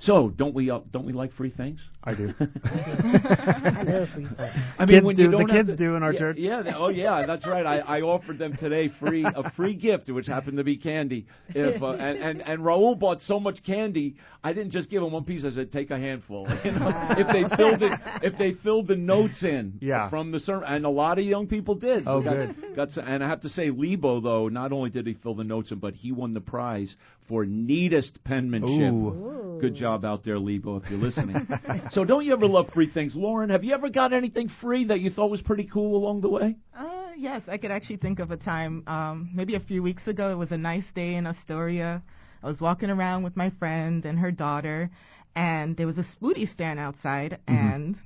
So, 0.00 0.32
don't 0.34 0.54
we 0.54 0.70
uh, 0.70 0.80
don't 0.90 1.04
we 1.04 1.12
like 1.12 1.34
free 1.34 1.50
things? 1.50 1.78
I 2.02 2.14
do. 2.14 2.32
I 2.40 3.82
love 3.86 4.08
free 4.14 4.24
things. 4.24 4.50
I 4.78 4.86
mean, 4.86 4.96
kids 4.96 5.04
when 5.04 5.16
do. 5.16 5.22
you 5.24 5.30
don't 5.30 5.46
the 5.46 5.52
kids 5.52 5.68
to, 5.68 5.76
do 5.76 5.94
in 5.96 6.02
our 6.02 6.14
yeah, 6.14 6.18
church. 6.18 6.36
Yeah. 6.38 6.62
They, 6.62 6.72
oh, 6.72 6.88
yeah. 6.88 7.26
That's 7.26 7.46
right. 7.46 7.66
I, 7.66 7.78
I 7.80 8.00
offered 8.00 8.38
them 8.38 8.56
today 8.56 8.90
free 8.98 9.26
a 9.26 9.50
free 9.52 9.74
gift, 9.74 10.08
which 10.08 10.26
happened 10.26 10.56
to 10.56 10.64
be 10.64 10.78
candy. 10.78 11.26
If 11.50 11.82
uh, 11.82 11.90
and, 11.90 12.18
and 12.18 12.40
and 12.40 12.62
Raul 12.62 12.98
bought 12.98 13.20
so 13.22 13.38
much 13.38 13.62
candy, 13.62 14.16
I 14.42 14.54
didn't 14.54 14.70
just 14.70 14.88
give 14.88 15.02
him 15.02 15.12
one 15.12 15.24
piece. 15.24 15.44
I 15.44 15.50
said, 15.50 15.70
take 15.70 15.90
a 15.90 15.98
handful. 15.98 16.48
You 16.64 16.72
know, 16.72 16.86
wow. 16.86 17.14
If 17.16 17.26
they 17.26 17.56
filled 17.56 17.82
it, 17.82 17.92
if 18.22 18.38
they 18.38 18.52
filled 18.62 18.86
the 18.86 18.94
notes 18.94 19.42
in 19.42 19.78
yeah. 19.80 20.10
from 20.10 20.30
the 20.30 20.38
sermon, 20.38 20.64
and 20.68 20.84
a 20.84 20.90
lot 20.90 21.18
of 21.18 21.24
young 21.24 21.46
people 21.46 21.74
did. 21.74 22.06
Oh, 22.06 22.20
got, 22.20 22.34
good. 22.34 22.76
Got 22.76 22.90
some, 22.90 23.04
and 23.06 23.24
I 23.24 23.28
have 23.28 23.40
to 23.42 23.48
say, 23.48 23.70
Lebo 23.70 24.20
though, 24.20 24.48
not 24.48 24.70
only 24.70 24.90
did 24.90 25.06
he 25.06 25.14
fill 25.14 25.34
the 25.34 25.44
notes 25.44 25.70
in, 25.70 25.78
but 25.78 25.94
he 25.94 26.12
won 26.12 26.34
the 26.34 26.40
prize 26.40 26.94
for 27.28 27.44
neatest 27.44 28.22
penmanship. 28.24 28.92
Ooh. 28.92 29.58
Good 29.60 29.74
job 29.74 30.04
out 30.04 30.24
there, 30.24 30.38
Lebo, 30.38 30.76
if 30.76 30.90
you're 30.90 30.98
listening. 30.98 31.46
so 31.92 32.04
don't 32.04 32.24
you 32.24 32.32
ever 32.32 32.46
love 32.46 32.70
free 32.72 32.90
things, 32.90 33.14
Lauren? 33.14 33.50
Have 33.50 33.62
you 33.62 33.74
ever 33.74 33.90
got 33.90 34.12
anything 34.12 34.48
free 34.60 34.86
that 34.86 35.00
you 35.00 35.10
thought 35.10 35.30
was 35.30 35.42
pretty 35.42 35.68
cool 35.70 35.96
along 35.96 36.22
the 36.22 36.30
way? 36.30 36.56
Uh, 36.76 37.08
yes, 37.18 37.42
I 37.46 37.58
could 37.58 37.70
actually 37.70 37.98
think 37.98 38.20
of 38.20 38.30
a 38.30 38.36
time. 38.36 38.82
Um, 38.86 39.30
maybe 39.34 39.54
a 39.54 39.60
few 39.60 39.82
weeks 39.82 40.06
ago, 40.06 40.32
it 40.32 40.36
was 40.36 40.50
a 40.50 40.56
nice 40.56 40.84
day 40.94 41.14
in 41.14 41.26
Astoria. 41.26 42.02
I 42.42 42.46
was 42.46 42.58
walking 42.60 42.88
around 42.88 43.22
with 43.22 43.36
my 43.36 43.50
friend 43.58 44.04
and 44.06 44.18
her 44.18 44.30
daughter, 44.30 44.90
and 45.36 45.76
there 45.76 45.86
was 45.86 45.98
a 45.98 46.06
smoothie 46.18 46.50
stand 46.52 46.80
outside, 46.80 47.38
mm-hmm. 47.46 47.54
and 47.54 47.96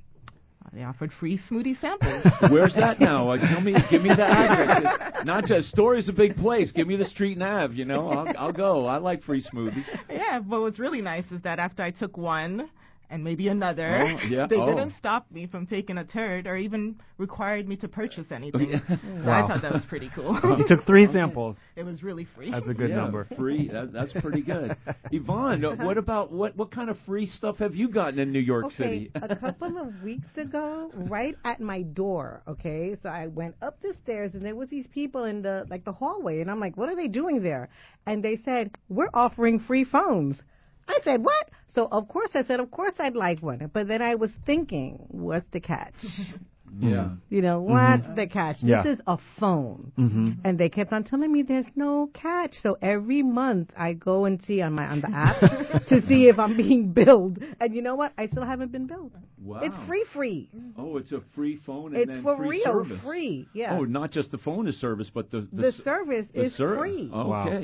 They 0.75 0.83
offered 0.83 1.13
free 1.13 1.39
smoothie 1.49 1.79
samples. 1.79 2.25
Where's 2.51 2.75
that 2.75 2.99
now? 2.99 3.29
Uh, 3.31 3.37
tell 3.37 3.61
me, 3.61 3.73
give 3.89 4.01
me 4.01 4.09
the 4.09 4.25
address. 4.25 5.15
Not 5.25 5.45
just 5.45 5.69
Story's 5.69 6.09
a 6.09 6.13
big 6.13 6.35
place. 6.35 6.73
Give 6.73 6.85
me 6.85 6.97
the 6.97 7.05
street 7.05 7.37
nav. 7.37 7.73
You 7.73 7.85
know, 7.85 8.09
I'll, 8.09 8.27
I'll 8.37 8.51
go. 8.51 8.85
I 8.85 8.97
like 8.97 9.23
free 9.23 9.41
smoothies. 9.41 9.85
yeah, 10.09 10.39
but 10.39 10.59
what's 10.59 10.77
really 10.77 10.99
nice 10.99 11.23
is 11.31 11.41
that 11.43 11.59
after 11.59 11.81
I 11.81 11.91
took 11.91 12.17
one, 12.17 12.69
and 13.09 13.23
maybe 13.23 13.47
another. 13.47 14.01
Oh, 14.03 14.25
yeah. 14.27 14.47
they 14.49 14.55
Oh. 14.55 14.67
didn't 14.67 14.93
stop 14.97 15.25
me 15.31 15.47
from 15.47 15.65
taking 15.67 15.97
a 15.97 16.03
turd 16.03 16.47
or 16.47 16.55
even 16.57 16.95
required 17.17 17.67
me 17.67 17.75
to 17.77 17.87
purchase 17.87 18.25
anything. 18.31 18.81
So 18.87 18.97
Wow. 19.25 19.43
I 19.45 19.47
thought 19.47 19.61
that 19.61 19.73
was 19.73 19.85
pretty 19.85 20.09
cool. 20.15 20.39
You 20.57 20.65
took 20.67 20.85
three 20.85 21.05
samples. 21.11 21.57
it 21.75 21.83
was 21.83 22.03
really 22.03 22.25
free. 22.35 22.51
That's 22.51 22.67
a 22.67 22.73
good 22.73 22.89
yeah, 22.89 22.95
number. 22.97 23.27
Free. 23.37 23.67
That, 23.69 23.91
that's 23.93 24.13
pretty 24.13 24.41
good. 24.41 24.75
Yvonne, 25.11 25.63
uh, 25.65 25.75
what 25.75 25.97
about 25.97 26.31
what? 26.31 26.55
What 26.55 26.71
kind 26.71 26.89
of 26.89 26.97
free 27.05 27.27
stuff 27.27 27.57
have 27.57 27.75
you 27.75 27.89
gotten 27.89 28.19
in 28.19 28.31
New 28.31 28.39
York 28.39 28.65
Okay, 28.65 28.75
City? 28.75 29.11
a 29.15 29.35
couple 29.35 29.77
of 29.77 30.01
weeks 30.03 30.27
ago, 30.37 30.91
right 30.95 31.35
at 31.43 31.59
my 31.61 31.81
door. 31.81 32.41
Okay, 32.47 32.95
so 33.03 33.09
I 33.09 33.27
went 33.27 33.55
up 33.61 33.81
the 33.81 33.93
stairs 34.03 34.31
and 34.33 34.43
there 34.43 34.55
was 34.55 34.69
these 34.69 34.85
people 34.93 35.25
in 35.25 35.41
the 35.41 35.65
like 35.69 35.83
the 35.85 35.91
hallway, 35.93 36.41
and 36.41 36.49
I'm 36.49 36.59
like, 36.59 36.77
what 36.77 36.89
are 36.89 36.95
they 36.95 37.07
doing 37.07 37.43
there? 37.43 37.69
And 38.05 38.23
they 38.23 38.39
said 38.45 38.71
we're 38.89 39.09
offering 39.13 39.59
free 39.59 39.83
phones. 39.83 40.41
I 40.87 40.99
said 41.03 41.23
what? 41.23 41.49
So 41.73 41.87
of 41.91 42.07
course 42.07 42.29
I 42.35 42.43
said 42.43 42.59
of 42.59 42.71
course 42.71 42.93
I'd 42.99 43.15
like 43.15 43.41
one, 43.41 43.69
but 43.73 43.87
then 43.87 44.01
I 44.01 44.15
was 44.15 44.31
thinking, 44.45 45.05
what's 45.09 45.45
the 45.51 45.59
catch? 45.59 45.93
yeah. 46.79 47.09
You 47.29 47.41
know, 47.41 47.61
what's 47.61 48.05
the 48.15 48.27
catch? 48.27 48.57
Yeah. 48.59 48.83
This 48.83 48.95
is 48.95 49.01
a 49.07 49.17
phone. 49.39 49.91
Mm-hmm. 49.97 50.29
And 50.45 50.57
they 50.57 50.69
kept 50.69 50.93
on 50.93 51.03
telling 51.03 51.31
me 51.31 51.41
there's 51.43 51.65
no 51.75 52.09
catch. 52.13 52.55
So 52.61 52.77
every 52.81 53.23
month 53.23 53.71
I 53.77 53.93
go 53.93 54.25
and 54.25 54.41
see 54.45 54.61
on 54.61 54.73
my 54.73 54.85
on 54.87 55.01
the 55.01 55.09
app 55.09 55.85
to 55.87 56.01
see 56.07 56.27
if 56.27 56.37
I'm 56.39 56.55
being 56.57 56.91
billed. 56.93 57.39
And 57.59 57.73
you 57.75 57.81
know 57.81 57.95
what? 57.95 58.13
I 58.17 58.27
still 58.27 58.45
haven't 58.45 58.71
been 58.71 58.87
billed. 58.87 59.13
Wow. 59.41 59.61
It's 59.63 59.75
free 59.87 60.05
free. 60.13 60.49
Oh, 60.77 60.97
it's 60.97 61.11
a 61.11 61.21
free 61.35 61.59
phone 61.65 61.93
and 61.93 61.97
It's 62.03 62.11
then 62.11 62.23
for 62.23 62.35
free 62.37 62.49
real, 62.65 62.83
service. 62.85 62.99
free. 63.03 63.47
Yeah. 63.53 63.77
Oh, 63.77 63.83
not 63.83 64.11
just 64.11 64.31
the 64.31 64.37
phone 64.39 64.67
is 64.67 64.79
service, 64.79 65.11
but 65.13 65.29
the 65.31 65.47
the 65.51 65.67
s- 65.67 65.75
service 65.83 66.25
the 66.33 66.45
is 66.45 66.55
ser- 66.57 66.77
free. 66.77 67.09
Wow. 67.11 67.63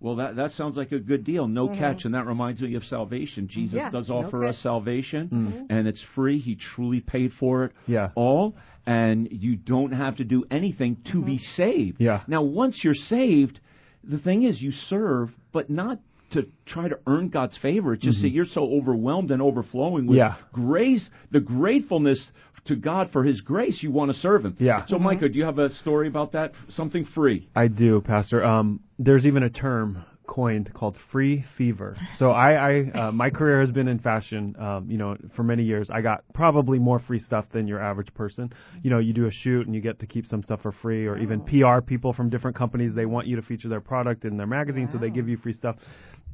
Okay. 0.00 0.06
Well, 0.06 0.16
that 0.16 0.36
that 0.36 0.52
sounds 0.52 0.76
like 0.76 0.92
a 0.92 0.98
good 0.98 1.24
deal. 1.24 1.46
No 1.46 1.68
mm-hmm. 1.68 1.78
catch, 1.78 2.04
and 2.04 2.14
that 2.14 2.26
reminds 2.26 2.60
me 2.60 2.74
of 2.74 2.84
salvation. 2.84 3.48
Jesus 3.48 3.74
Yeah, 3.74 3.90
does 3.90 4.08
no 4.08 4.16
offer 4.18 4.44
us 4.44 4.56
catch. 4.56 4.62
salvation, 4.62 5.28
mm-hmm. 5.28 5.64
and 5.68 5.86
it's 5.86 6.02
free. 6.14 6.38
He 6.38 6.56
truly 6.56 7.00
paid 7.00 7.32
for 7.38 7.64
it 7.64 7.72
Yeah. 7.86 8.10
all, 8.14 8.56
and 8.86 9.28
you 9.30 9.56
don't 9.56 9.92
have 9.92 10.16
to 10.16 10.24
do 10.24 10.44
anything 10.50 10.96
to 11.12 11.22
be 11.22 11.34
mm-hmm. 11.34 11.62
saved. 11.62 12.00
Yeah. 12.00 12.22
Now, 12.26 12.42
once 12.42 12.80
you're 12.82 12.94
saved, 12.94 13.60
the 14.02 14.18
thing 14.18 14.44
is, 14.44 14.60
you 14.60 14.72
serve, 14.72 15.30
but 15.52 15.68
not 15.68 15.98
to 16.32 16.46
try 16.64 16.88
to 16.88 16.98
earn 17.06 17.28
God's 17.28 17.58
favor. 17.58 17.92
It's 17.92 18.04
just 18.04 18.22
that 18.22 18.28
you're 18.30 18.44
so 18.44 18.62
overwhelmed 18.62 19.32
and 19.32 19.42
overflowing 19.42 20.06
with 20.06 20.16
Yeah. 20.18 20.36
grace, 20.52 21.10
the 21.32 21.40
gratefulness 21.40 22.30
to 22.66 22.76
God 22.76 23.10
for 23.12 23.24
His 23.24 23.40
grace. 23.40 23.82
You 23.82 23.90
want 23.90 24.12
to 24.12 24.18
serve 24.18 24.44
Him. 24.44 24.56
Yeah. 24.58 24.86
So, 24.86 24.98
Micah, 24.98 25.28
do 25.28 25.38
you 25.38 25.44
have 25.44 25.58
a 25.58 25.70
story 25.70 26.08
about 26.08 26.32
that? 26.32 26.52
Something 26.70 27.04
free? 27.04 27.48
I 27.54 27.68
do, 27.68 28.00
Pastor. 28.00 28.44
Um, 28.44 28.80
there's 28.98 29.26
even 29.26 29.42
a 29.42 29.50
term 29.50 30.04
coined 30.30 30.72
called 30.72 30.96
free 31.10 31.44
fever. 31.58 31.96
So 32.16 32.30
I, 32.30 32.52
I 32.52 32.90
uh, 32.90 33.12
my 33.12 33.30
career 33.30 33.60
has 33.60 33.70
been 33.72 33.88
in 33.88 33.98
fashion, 33.98 34.54
um, 34.58 34.88
you 34.88 34.96
know, 34.96 35.16
for 35.34 35.42
many 35.42 35.64
years. 35.64 35.90
I 35.92 36.02
got 36.02 36.22
probably 36.32 36.78
more 36.78 37.00
free 37.00 37.18
stuff 37.18 37.46
than 37.52 37.66
your 37.66 37.82
average 37.82 38.14
person. 38.14 38.52
You 38.82 38.90
know, 38.90 38.98
you 38.98 39.12
do 39.12 39.26
a 39.26 39.30
shoot 39.32 39.66
and 39.66 39.74
you 39.74 39.80
get 39.80 39.98
to 39.98 40.06
keep 40.06 40.26
some 40.28 40.44
stuff 40.44 40.62
for 40.62 40.70
free, 40.70 41.06
or 41.06 41.18
even 41.18 41.40
PR 41.40 41.80
people 41.84 42.12
from 42.12 42.30
different 42.30 42.56
companies 42.56 42.94
they 42.94 43.06
want 43.06 43.26
you 43.26 43.36
to 43.36 43.42
feature 43.42 43.68
their 43.68 43.80
product 43.80 44.24
in 44.24 44.36
their 44.36 44.46
magazine, 44.46 44.88
so 44.90 44.98
they 44.98 45.10
give 45.10 45.28
you 45.28 45.36
free 45.36 45.52
stuff. 45.52 45.76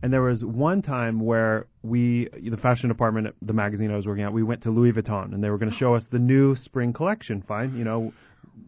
And 0.02 0.12
there 0.12 0.22
was 0.22 0.44
one 0.44 0.82
time 0.82 1.20
where 1.20 1.66
we, 1.82 2.28
the 2.32 2.56
fashion 2.58 2.88
department 2.88 3.28
at 3.28 3.34
the 3.42 3.52
magazine 3.52 3.90
I 3.90 3.96
was 3.96 4.06
working 4.06 4.24
at, 4.24 4.32
we 4.32 4.42
went 4.42 4.62
to 4.62 4.70
Louis 4.70 4.92
Vuitton 4.92 5.32
and 5.32 5.42
they 5.42 5.50
were 5.50 5.58
going 5.58 5.70
to 5.70 5.76
oh. 5.76 5.78
show 5.78 5.94
us 5.94 6.04
the 6.10 6.18
new 6.18 6.54
spring 6.54 6.92
collection. 6.92 7.42
Fine, 7.46 7.76
you 7.76 7.84
know, 7.84 8.12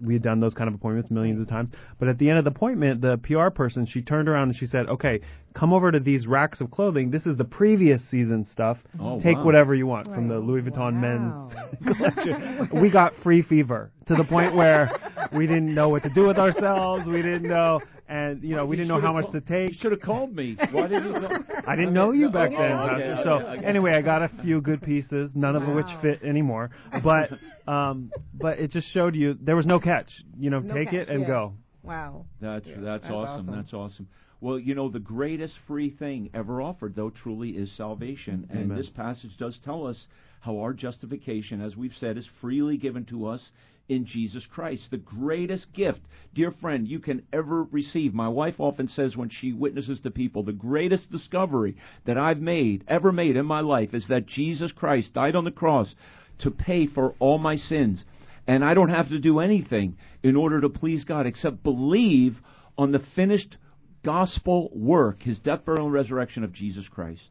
we 0.02 0.14
had 0.14 0.22
done 0.22 0.40
those 0.40 0.54
kind 0.54 0.68
of 0.68 0.74
appointments 0.74 1.10
millions 1.10 1.40
of 1.40 1.48
times. 1.48 1.70
But 1.98 2.08
at 2.08 2.18
the 2.18 2.28
end 2.28 2.38
of 2.38 2.44
the 2.44 2.50
appointment, 2.50 3.00
the 3.00 3.18
PR 3.18 3.50
person, 3.50 3.86
she 3.86 4.02
turned 4.02 4.28
around 4.28 4.48
and 4.48 4.56
she 4.56 4.66
said, 4.66 4.86
okay, 4.88 5.20
come 5.58 5.72
over 5.72 5.90
to 5.90 5.98
these 5.98 6.26
racks 6.26 6.60
of 6.60 6.70
clothing. 6.70 7.10
This 7.10 7.26
is 7.26 7.36
the 7.36 7.44
previous 7.44 8.00
season 8.10 8.46
stuff. 8.52 8.78
Oh, 9.00 9.20
Take 9.20 9.36
wow. 9.38 9.44
whatever 9.44 9.74
you 9.74 9.86
want 9.86 10.06
from 10.06 10.28
the 10.28 10.38
Louis 10.38 10.62
Vuitton 10.62 10.94
Wow. 10.94 11.50
men's 11.80 11.96
collection. 11.96 12.68
we 12.80 12.90
got 12.90 13.12
free 13.22 13.42
fever 13.42 13.90
to 14.06 14.14
the 14.14 14.24
point 14.24 14.54
where 14.54 14.90
we 15.36 15.46
didn't 15.46 15.74
know 15.74 15.88
what 15.88 16.02
to 16.04 16.10
do 16.10 16.26
with 16.26 16.38
ourselves. 16.38 17.08
We 17.08 17.22
didn't 17.22 17.42
know, 17.48 17.80
and 18.08 18.42
you 18.42 18.54
know, 18.54 18.66
we 18.66 18.76
You 18.76 18.84
didn't 18.84 18.88
know 18.88 19.00
how 19.00 19.20
should've 19.20 19.32
much 19.34 19.44
to 19.44 19.48
take. 19.66 19.72
You 19.72 19.78
should 19.80 19.92
have 19.92 20.00
called 20.00 20.34
me. 20.34 20.56
Why 20.70 20.86
did 20.86 21.02
you? 21.04 21.12
Know? 21.12 21.28
I 21.66 21.74
didn't 21.74 21.92
know 21.92 22.12
you 22.12 22.28
back 22.30 22.50
Oh, 22.54 22.58
then, 22.58 22.72
okay, 22.72 22.88
Pastor. 22.88 23.12
okay, 23.14 23.22
So 23.24 23.30
okay. 23.58 23.66
anyway, 23.66 23.92
I 23.94 24.02
got 24.02 24.22
a 24.22 24.28
few 24.42 24.60
good 24.60 24.80
pieces, 24.82 25.30
none 25.34 25.56
of 25.56 25.66
which 25.74 25.86
fit 26.00 26.22
anymore. 26.22 26.70
But 27.02 27.30
um, 27.70 28.12
but 28.32 28.58
it 28.60 28.70
just 28.70 28.88
showed 28.92 29.16
you 29.16 29.36
there 29.40 29.56
was 29.56 29.66
no 29.66 29.80
catch. 29.80 30.10
You 30.38 30.50
know, 30.50 30.60
No 30.60 30.72
take 30.74 30.92
it 30.92 31.08
and 31.08 31.22
yeah. 31.22 31.26
go. 31.26 31.52
Wow. 31.82 32.26
That's 32.40 32.66
that's, 32.66 32.80
That's 32.80 33.04
awesome. 33.06 33.48
awesome. 33.48 33.56
That's 33.56 33.72
awesome. 33.74 34.08
Well, 34.40 34.58
you 34.58 34.74
know, 34.74 34.88
the 34.88 35.00
greatest 35.00 35.54
free 35.66 35.90
thing 35.90 36.30
ever 36.32 36.62
offered, 36.62 36.94
though, 36.94 37.10
truly 37.10 37.50
is 37.50 37.72
salvation. 37.76 38.48
And 38.50 38.70
this 38.70 38.88
passage 38.90 39.36
does 39.36 39.58
tell 39.64 39.86
us 39.86 40.06
how 40.40 40.60
our 40.60 40.72
justification, 40.72 41.60
as 41.60 41.76
we've 41.76 41.96
said, 41.98 42.16
is 42.16 42.28
freely 42.40 42.76
given 42.76 43.04
to 43.06 43.26
us 43.26 43.50
in 43.88 44.06
Jesus 44.06 44.46
Christ. 44.46 44.82
The 44.90 44.98
greatest 44.98 45.72
gift, 45.72 46.00
dear 46.34 46.52
friend, 46.52 46.86
you 46.86 47.00
can 47.00 47.22
ever 47.32 47.64
receive. 47.64 48.14
My 48.14 48.28
wife 48.28 48.56
often 48.58 48.88
says 48.88 49.16
when 49.16 49.30
she 49.30 49.52
witnesses 49.52 49.98
to 50.02 50.10
people, 50.10 50.44
the 50.44 50.52
greatest 50.52 51.10
discovery 51.10 51.76
that 52.04 52.18
I've 52.18 52.40
made, 52.40 52.84
ever 52.86 53.10
made 53.10 53.36
in 53.36 53.46
my 53.46 53.60
life, 53.60 53.92
is 53.92 54.06
that 54.08 54.26
Jesus 54.26 54.70
Christ 54.70 55.14
died 55.14 55.34
on 55.34 55.44
the 55.44 55.50
cross 55.50 55.92
to 56.40 56.50
pay 56.50 56.86
for 56.86 57.14
all 57.18 57.38
my 57.38 57.56
sins. 57.56 58.04
And 58.46 58.64
I 58.64 58.74
don't 58.74 58.90
have 58.90 59.08
to 59.08 59.18
do 59.18 59.40
anything 59.40 59.96
in 60.22 60.36
order 60.36 60.60
to 60.60 60.68
please 60.68 61.04
God 61.04 61.26
except 61.26 61.62
believe 61.62 62.36
on 62.76 62.92
the 62.92 63.02
finished 63.16 63.56
gospel 64.04 64.70
work, 64.74 65.22
his 65.22 65.38
death, 65.38 65.64
burial, 65.64 65.86
and 65.86 65.92
resurrection 65.92 66.44
of 66.44 66.52
Jesus 66.52 66.86
Christ. 66.88 67.22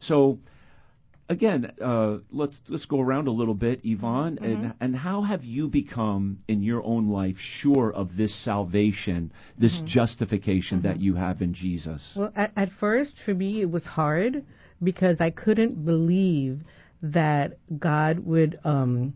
So, 0.00 0.38
again, 1.28 1.72
uh, 1.82 2.18
let's 2.30 2.56
let's 2.68 2.84
go 2.86 3.00
around 3.00 3.28
a 3.28 3.30
little 3.30 3.54
bit, 3.54 3.80
Yvonne, 3.84 4.38
and 4.42 4.74
and 4.80 4.96
how 4.96 5.22
have 5.22 5.44
you 5.44 5.68
become 5.68 6.40
in 6.48 6.62
your 6.62 6.82
own 6.82 7.08
life 7.08 7.36
sure 7.60 7.92
of 7.92 8.16
this 8.16 8.44
salvation, 8.44 9.32
this 9.58 9.80
justification 9.86 10.82
that 10.82 11.00
you 11.00 11.14
have 11.14 11.42
in 11.42 11.54
Jesus? 11.54 12.02
Well, 12.14 12.32
at, 12.36 12.52
at 12.56 12.70
first, 12.78 13.14
for 13.24 13.34
me, 13.34 13.60
it 13.60 13.70
was 13.70 13.84
hard 13.84 14.44
because 14.82 15.20
I 15.20 15.30
couldn't 15.30 15.84
believe 15.84 16.60
that 17.02 17.58
God 17.78 18.20
would 18.20 18.58
um, 18.64 19.14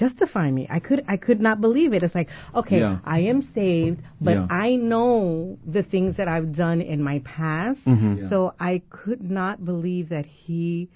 justify 0.00 0.50
me. 0.50 0.66
I 0.70 0.80
could 0.80 1.04
I 1.06 1.16
could 1.16 1.40
not 1.40 1.60
believe 1.60 1.92
it. 1.92 2.02
It's 2.02 2.14
like, 2.14 2.30
okay, 2.54 2.80
Yeah. 2.80 2.98
I 3.04 3.20
am 3.32 3.42
saved, 3.54 4.00
but 4.20 4.34
Yeah. 4.34 4.46
I 4.50 4.74
know 4.76 5.58
the 5.66 5.82
things 5.82 6.16
that 6.16 6.28
I've 6.28 6.52
done 6.56 6.80
in 6.80 7.02
my 7.02 7.18
past. 7.20 7.84
Mm-hmm. 7.84 8.16
Yeah. 8.18 8.28
So 8.30 8.54
I 8.58 8.82
could 8.90 9.22
not 9.22 9.64
believe 9.64 10.08
that 10.08 10.26
he 10.26 10.88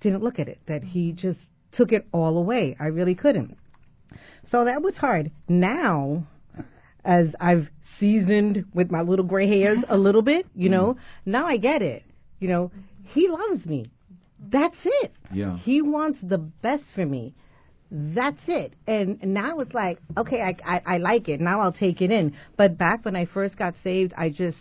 didn't 0.00 0.22
look 0.22 0.38
at 0.38 0.48
it, 0.48 0.58
that 0.66 0.82
he 0.82 1.12
just 1.12 1.38
took 1.72 1.92
it 1.92 2.06
all 2.12 2.36
away. 2.36 2.76
I 2.78 2.86
really 2.86 3.14
couldn't. 3.14 3.56
So 4.50 4.64
that 4.64 4.82
was 4.82 4.96
hard. 4.96 5.30
Now, 5.48 6.26
as 7.04 7.34
I've 7.40 7.68
seasoned 7.98 8.64
with 8.74 8.90
my 8.90 9.02
little 9.02 9.24
gray 9.24 9.48
hairs 9.48 9.78
a 9.88 9.96
little 9.96 10.22
bit, 10.22 10.46
you 10.54 10.68
know, 10.68 10.94
mm. 10.94 10.98
now 11.26 11.46
I 11.46 11.56
get 11.56 11.82
it. 11.82 12.02
You 12.40 12.48
know, 12.48 12.70
he 13.04 13.28
loves 13.28 13.64
me. 13.66 13.90
That's 14.38 14.76
it. 14.84 15.12
Yeah. 15.32 15.56
He 15.58 15.82
wants 15.82 16.18
the 16.22 16.38
best 16.38 16.84
for 16.94 17.06
me. 17.06 17.34
That's 17.90 18.40
it. 18.48 18.74
And 18.86 19.22
now 19.22 19.60
it's 19.60 19.72
like, 19.74 19.98
okay, 20.16 20.42
I, 20.42 20.56
I, 20.64 20.82
I 20.94 20.98
like 20.98 21.28
it. 21.28 21.40
Now 21.40 21.60
I'll 21.60 21.72
take 21.72 22.00
it 22.02 22.10
in. 22.10 22.34
But 22.56 22.76
back 22.76 23.04
when 23.04 23.14
I 23.14 23.26
first 23.26 23.56
got 23.56 23.74
saved, 23.84 24.12
I 24.16 24.30
just, 24.30 24.56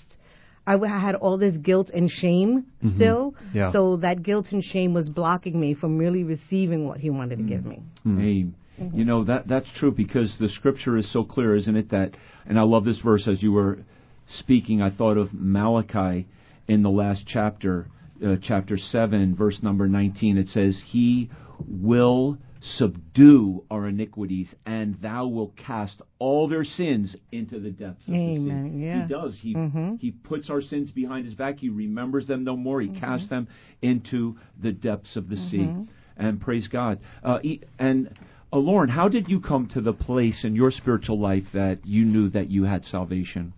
I 0.67 0.74
w- 0.74 0.91
had 0.91 1.15
all 1.15 1.38
this 1.38 1.58
guilt 1.58 1.89
and 1.94 2.10
shame 2.10 2.65
mm-hmm. 2.84 2.96
still. 2.96 3.36
Yeah. 3.53 3.72
So 3.72 3.98
that 3.98 4.22
guilt 4.22 4.48
and 4.51 4.63
shame 4.63 4.94
was 4.94 5.10
blocking 5.10 5.60
me 5.60 5.74
from 5.74 5.98
really 5.98 6.24
receiving 6.24 6.88
what 6.88 7.00
he 7.00 7.10
wanted 7.10 7.38
to 7.38 7.44
give 7.44 7.62
mm-hmm. 7.62 7.70
me. 7.70 7.82
Mm-hmm. 8.05 8.20
Hey, 8.20 8.46
you 8.94 9.05
know 9.05 9.24
that 9.24 9.48
that's 9.48 9.67
true 9.77 9.91
because 9.91 10.36
the 10.38 10.50
scripture 10.50 10.98
is 10.98 11.12
so 11.13 11.24
clear, 11.24 11.55
isn't 11.55 11.75
it? 11.77 11.91
That, 11.91 12.12
and 12.46 12.60
I 12.60 12.63
love 12.63 12.84
this 12.84 13.00
verse 13.00 13.25
as 13.27 13.41
you 13.41 13.53
were 13.53 13.79
speaking. 14.27 14.82
I 14.82 14.89
thought 14.89 15.17
of 15.17 15.29
Malachi 15.32 16.27
in 16.67 16.84
the 16.84 16.89
last 16.89 17.24
chapter, 17.25 17.88
uh, 18.25 18.36
chapter 18.41 18.77
seven, 18.77 19.34
verse 19.34 19.60
number 19.63 19.88
nineteen. 19.88 20.38
It 20.38 20.50
says, 20.50 20.77
"He 20.88 21.29
will 21.65 22.38
subdue 22.77 23.63
our 23.69 23.88
iniquities, 23.88 24.53
and 24.65 24.95
thou 25.01 25.27
will 25.27 25.53
cast 25.55 26.01
all 26.19 26.48
their 26.48 26.63
sins 26.63 27.15
into 27.31 27.60
the 27.60 27.69
depths 27.69 28.07
of 28.07 28.13
the 28.13 28.36
sea." 28.36 28.50
Yeah. 28.84 29.01
He 29.03 29.13
does. 29.13 29.39
He 29.39 29.53
he 30.00 30.12
puts 30.12 30.50
our 30.50 30.62
sins 30.62 30.91
behind 30.91 31.25
his 31.25 31.36
back. 31.36 31.60
He 31.60 31.69
remembers 31.69 32.27
them 32.27 32.43
no 32.43 32.55
more. 32.55 32.81
He 32.81 32.89
casts 33.00 33.29
them 33.29 33.48
into 33.81 34.38
the 34.62 34.72
depths 34.72 35.15
of 35.15 35.29
the 35.29 35.38
sea. 35.38 35.69
And 36.17 36.39
praise 36.39 36.67
God. 36.67 37.00
Uh, 37.24 37.39
e- 37.43 37.62
and 37.77 38.10
uh, 38.53 38.57
Lauren, 38.57 38.89
how 38.89 39.10
did 39.10 39.27
you 39.27 39.41
come 39.41 39.67
to 39.74 39.81
the 39.81 39.93
place 39.93 40.43
in 40.45 40.55
your 40.55 40.72
spiritual 40.72 41.19
life 41.19 41.43
that 41.53 41.86
you 41.86 42.05
knew 42.05 42.29
that 42.29 42.50
you 42.50 42.63
had 42.63 42.86
salvation? 42.86 43.53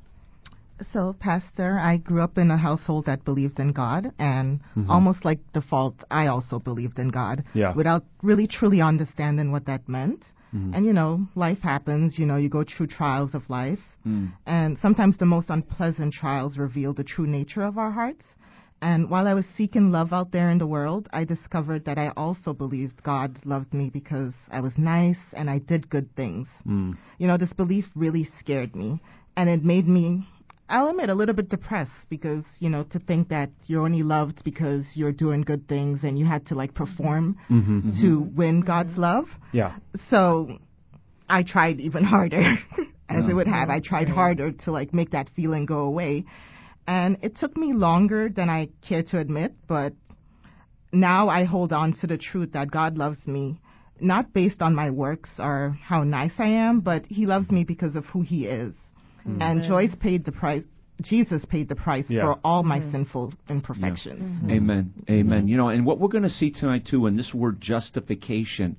So, 0.94 1.14
Pastor, 1.20 1.80
I 1.80 1.98
grew 1.98 2.22
up 2.22 2.38
in 2.38 2.52
a 2.52 2.58
household 2.58 3.06
that 3.06 3.26
believed 3.26 3.60
in 3.60 3.72
God, 3.72 4.12
and 4.20 4.60
Mm-hmm. 4.76 4.90
almost 4.92 5.26
like 5.26 5.40
default, 5.54 5.96
I 6.12 6.28
also 6.28 6.60
believed 6.60 7.00
in 7.00 7.10
God 7.10 7.44
Yeah. 7.54 7.74
without 7.74 8.06
really 8.22 8.48
truly 8.48 8.82
understanding 8.82 9.52
what 9.52 9.66
that 9.66 9.90
meant. 9.90 10.22
Mm-hmm. 10.56 10.74
And 10.76 10.86
you 10.86 10.94
know, 10.94 11.28
life 11.36 11.60
happens, 11.62 12.18
you 12.20 12.26
know, 12.26 12.38
you 12.38 12.50
go 12.50 12.64
through 12.64 12.88
trials 12.88 13.34
of 13.34 13.50
life, 13.50 13.82
Mm. 14.06 14.32
and 14.46 14.78
sometimes 14.80 15.18
the 15.18 15.26
most 15.26 15.50
unpleasant 15.50 16.14
trials 16.14 16.58
reveal 16.58 16.94
the 16.94 17.04
true 17.04 17.28
nature 17.28 17.64
of 17.64 17.78
our 17.78 17.92
hearts. 17.92 18.24
And 18.82 19.10
while 19.10 19.28
I 19.28 19.34
was 19.34 19.46
seeking 19.58 19.92
love 19.92 20.14
out 20.14 20.32
there 20.32 20.50
in 20.52 20.60
the 20.60 20.68
world, 20.68 21.10
I 21.12 21.24
discovered 21.26 21.84
that 21.86 21.98
I 21.98 22.10
also 22.16 22.54
believed 22.54 23.02
God 23.04 23.40
loved 23.44 23.74
me 23.74 23.90
because 23.90 24.34
I 24.52 24.62
was 24.62 24.78
nice 24.78 25.18
and 25.34 25.50
I 25.50 25.58
did 25.58 25.90
good 25.90 26.16
things. 26.16 26.48
Mm. 26.66 26.96
You 27.18 27.28
know, 27.28 27.38
this 27.38 27.52
belief 27.54 27.86
really 27.96 28.24
scared 28.40 28.76
me, 28.76 29.02
and 29.36 29.50
it 29.50 29.64
made 29.66 29.88
me, 29.88 30.28
I'll 30.70 30.90
admit, 30.90 31.10
a 31.10 31.16
little 31.16 31.34
bit 31.36 31.48
depressed 31.50 31.92
because, 32.10 32.44
you 32.60 32.70
know, 32.70 32.84
to 32.92 33.00
think 33.00 33.30
that 33.30 33.50
you're 33.68 33.84
only 33.86 34.04
loved 34.04 34.44
because 34.44 34.86
you're 34.96 35.14
doing 35.14 35.42
good 35.42 35.68
things 35.70 36.00
and 36.04 36.20
you 36.20 36.26
had 36.26 36.46
to 36.48 36.56
like 36.56 36.74
perform 36.74 37.38
Mm-hmm. 37.50 38.02
to 38.02 38.20
win 38.36 38.62
God's 38.62 38.98
love. 38.98 39.26
Yeah. 39.54 39.78
So 40.10 40.58
I 41.30 41.44
tried 41.44 41.80
even 41.80 42.04
harder, 42.04 42.42
as 43.10 43.24
Yeah. 43.24 43.30
it 43.30 43.34
would 43.34 43.48
have. 43.48 43.70
I 43.70 43.80
tried 43.80 44.10
harder 44.10 44.52
to 44.66 44.72
like 44.72 44.94
make 44.94 45.12
that 45.12 45.30
feeling 45.36 45.66
go 45.66 45.80
away. 45.80 46.26
And 46.86 47.18
it 47.22 47.38
took 47.38 47.56
me 47.56 47.74
longer 47.74 48.30
than 48.30 48.50
I 48.50 48.70
care 48.88 49.04
to 49.04 49.20
admit, 49.20 49.54
but 49.68 49.94
now 50.92 51.30
I 51.30 51.44
hold 51.46 51.72
on 51.74 51.94
to 52.02 52.08
the 52.08 52.18
truth 52.18 52.54
that 52.54 52.72
God 52.72 52.98
loves 52.98 53.26
me, 53.28 53.60
not 54.00 54.34
based 54.34 54.62
on 54.62 54.74
my 54.76 54.90
works 54.90 55.30
or 55.40 55.78
how 55.84 56.04
nice 56.04 56.32
I 56.40 56.48
am, 56.48 56.80
but 56.82 57.06
He 57.06 57.26
loves 57.26 57.52
me 57.52 57.64
because 57.64 57.96
of 57.96 58.06
who 58.06 58.22
He 58.22 58.48
is. 58.48 58.74
Mm-hmm. 59.28 59.42
And 59.42 59.64
Joyce 59.64 59.96
paid 60.00 60.26
the 60.26 60.32
price. 60.32 60.64
Jesus 61.02 61.46
paid 61.46 61.70
the 61.70 61.76
price 61.76 62.06
Yeah. 62.10 62.24
for 62.24 62.40
all 62.44 62.64
my 62.64 62.80
mm-hmm. 62.80 62.92
sinful 62.92 63.34
imperfections. 63.50 64.24
Mm-hmm. 64.24 64.52
Amen. 64.52 64.94
Amen. 65.10 65.48
You 65.48 65.58
know, 65.58 65.70
and 65.70 65.86
what 65.86 66.00
we're 66.00 66.08
going 66.08 66.24
to 66.24 66.30
see 66.30 66.50
tonight 66.50 66.88
too, 66.90 67.06
in 67.06 67.18
this 67.18 67.34
word 67.34 67.62
justification, 67.62 68.76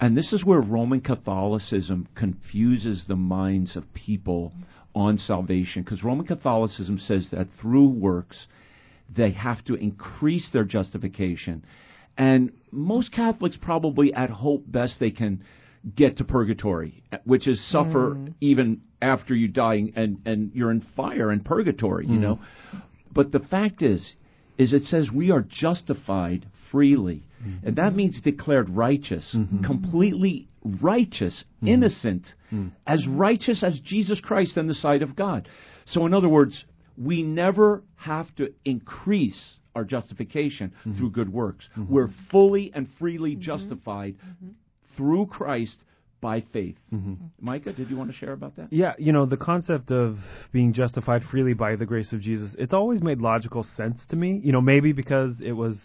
and 0.00 0.16
this 0.16 0.32
is 0.32 0.44
where 0.44 0.60
Roman 0.60 1.00
Catholicism 1.00 2.08
confuses 2.14 3.04
the 3.06 3.16
minds 3.16 3.76
of 3.76 3.84
people 3.94 4.52
on 4.94 5.18
salvation, 5.18 5.82
because 5.82 6.02
Roman 6.02 6.26
Catholicism 6.26 6.98
says 6.98 7.28
that 7.30 7.46
through 7.60 7.88
works 7.88 8.46
they 9.14 9.30
have 9.30 9.64
to 9.64 9.74
increase 9.74 10.48
their 10.52 10.64
justification, 10.64 11.64
and 12.18 12.52
most 12.70 13.12
Catholics 13.12 13.56
probably 13.60 14.12
at 14.12 14.30
hope 14.30 14.64
best 14.66 15.00
they 15.00 15.10
can 15.10 15.42
get 15.94 16.18
to 16.18 16.24
purgatory, 16.24 17.02
which 17.24 17.48
is 17.48 17.62
suffer 17.70 18.14
mm. 18.14 18.34
even 18.40 18.82
after 19.00 19.34
you 19.34 19.48
die 19.48 19.82
and 19.94 20.18
and 20.26 20.52
you're 20.54 20.70
in 20.70 20.84
fire 20.96 21.30
and 21.30 21.44
purgatory, 21.44 22.06
you 22.06 22.18
mm. 22.18 22.20
know. 22.20 22.40
But 23.12 23.32
the 23.32 23.40
fact 23.40 23.82
is, 23.82 24.14
is 24.58 24.72
it 24.72 24.84
says 24.84 25.10
we 25.10 25.30
are 25.30 25.40
justified 25.40 26.46
freely, 26.70 27.24
mm-hmm. 27.42 27.66
and 27.66 27.76
that 27.76 27.94
means 27.94 28.20
declared 28.20 28.68
righteous, 28.70 29.34
mm-hmm. 29.36 29.64
completely 29.64 30.48
righteous, 30.62 31.44
mm. 31.62 31.68
innocent, 31.68 32.26
as 32.86 33.06
righteous 33.08 33.64
as 33.64 33.80
Jesus 33.80 34.20
Christ 34.20 34.56
in 34.56 34.66
the 34.66 34.74
sight 34.74 35.02
of 35.02 35.16
God. 35.16 35.48
So, 35.86 36.06
in 36.06 36.14
other 36.14 36.28
words, 36.28 36.64
we 36.96 37.22
never 37.22 37.82
have 37.96 38.32
to 38.36 38.52
increase 38.64 39.56
our 39.74 39.84
justification 39.84 40.72
mm-hmm. 40.80 40.98
through 40.98 41.10
good 41.10 41.32
works. 41.32 41.66
We're 41.88 42.10
fully 42.30 42.70
and 42.74 42.88
freely 42.98 43.36
justified 43.36 44.16
through 44.96 45.26
Christ 45.26 45.78
by 46.20 46.42
faith. 46.52 46.76
Mm-hmm. 46.92 47.14
Micah, 47.40 47.72
did 47.72 47.90
you 47.90 47.96
want 47.96 48.10
to 48.10 48.16
share 48.16 48.32
about 48.32 48.56
that? 48.56 48.72
Yeah, 48.72 48.92
you 48.98 49.12
know, 49.12 49.26
the 49.26 49.36
concept 49.36 49.90
of 49.90 50.18
being 50.52 50.72
justified 50.72 51.22
freely 51.24 51.54
by 51.54 51.76
the 51.76 51.86
grace 51.86 52.12
of 52.12 52.20
Jesus, 52.20 52.54
it's 52.58 52.74
always 52.74 53.02
made 53.02 53.20
logical 53.20 53.64
sense 53.76 54.04
to 54.10 54.16
me. 54.16 54.40
You 54.42 54.52
know, 54.52 54.60
maybe 54.60 54.92
because 54.92 55.40
it 55.40 55.52
was 55.52 55.80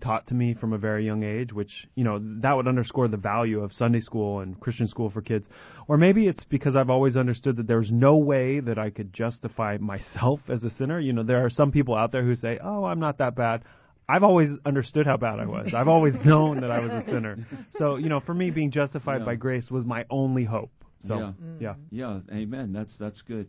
taught 0.00 0.26
to 0.28 0.34
me 0.34 0.54
from 0.54 0.72
a 0.72 0.78
very 0.78 1.04
young 1.04 1.22
age, 1.22 1.52
which, 1.52 1.86
you 1.94 2.04
know, 2.04 2.18
that 2.40 2.52
would 2.54 2.66
underscore 2.66 3.08
the 3.08 3.16
value 3.16 3.60
of 3.60 3.72
Sunday 3.72 4.00
school 4.00 4.40
and 4.40 4.58
Christian 4.58 4.88
school 4.88 5.10
for 5.10 5.20
kids. 5.20 5.46
Or 5.86 5.96
maybe 5.96 6.26
it's 6.26 6.44
because 6.44 6.76
I've 6.76 6.90
always 6.90 7.16
understood 7.16 7.56
that 7.56 7.66
there's 7.66 7.90
no 7.92 8.16
way 8.16 8.60
that 8.60 8.78
I 8.78 8.90
could 8.90 9.12
justify 9.12 9.76
myself 9.80 10.40
as 10.48 10.64
a 10.64 10.70
sinner. 10.70 10.98
You 10.98 11.12
know, 11.12 11.22
there 11.22 11.44
are 11.44 11.50
some 11.50 11.70
people 11.70 11.94
out 11.94 12.12
there 12.12 12.24
who 12.24 12.34
say, 12.34 12.58
"Oh, 12.62 12.84
I'm 12.84 13.00
not 13.00 13.18
that 13.18 13.36
bad." 13.36 13.62
I've 14.08 14.22
always 14.22 14.50
understood 14.66 15.06
how 15.06 15.16
bad 15.16 15.40
I 15.40 15.46
was. 15.46 15.72
I've 15.74 15.88
always 15.88 16.14
known 16.24 16.60
that 16.60 16.70
I 16.70 16.80
was 16.80 16.90
a 16.90 17.04
sinner. 17.10 17.38
So, 17.72 17.96
you 17.96 18.08
know, 18.08 18.20
for 18.20 18.34
me 18.34 18.50
being 18.50 18.70
justified 18.70 19.20
Yeah. 19.20 19.26
by 19.26 19.34
grace 19.36 19.70
was 19.70 19.84
my 19.86 20.04
only 20.10 20.44
hope. 20.44 20.70
So, 21.02 21.16
Yeah. 21.18 21.32
yeah. 21.60 21.74
Yeah, 21.90 22.20
amen. 22.32 22.72
That's 22.72 22.94
that's 22.98 23.20
good. 23.22 23.48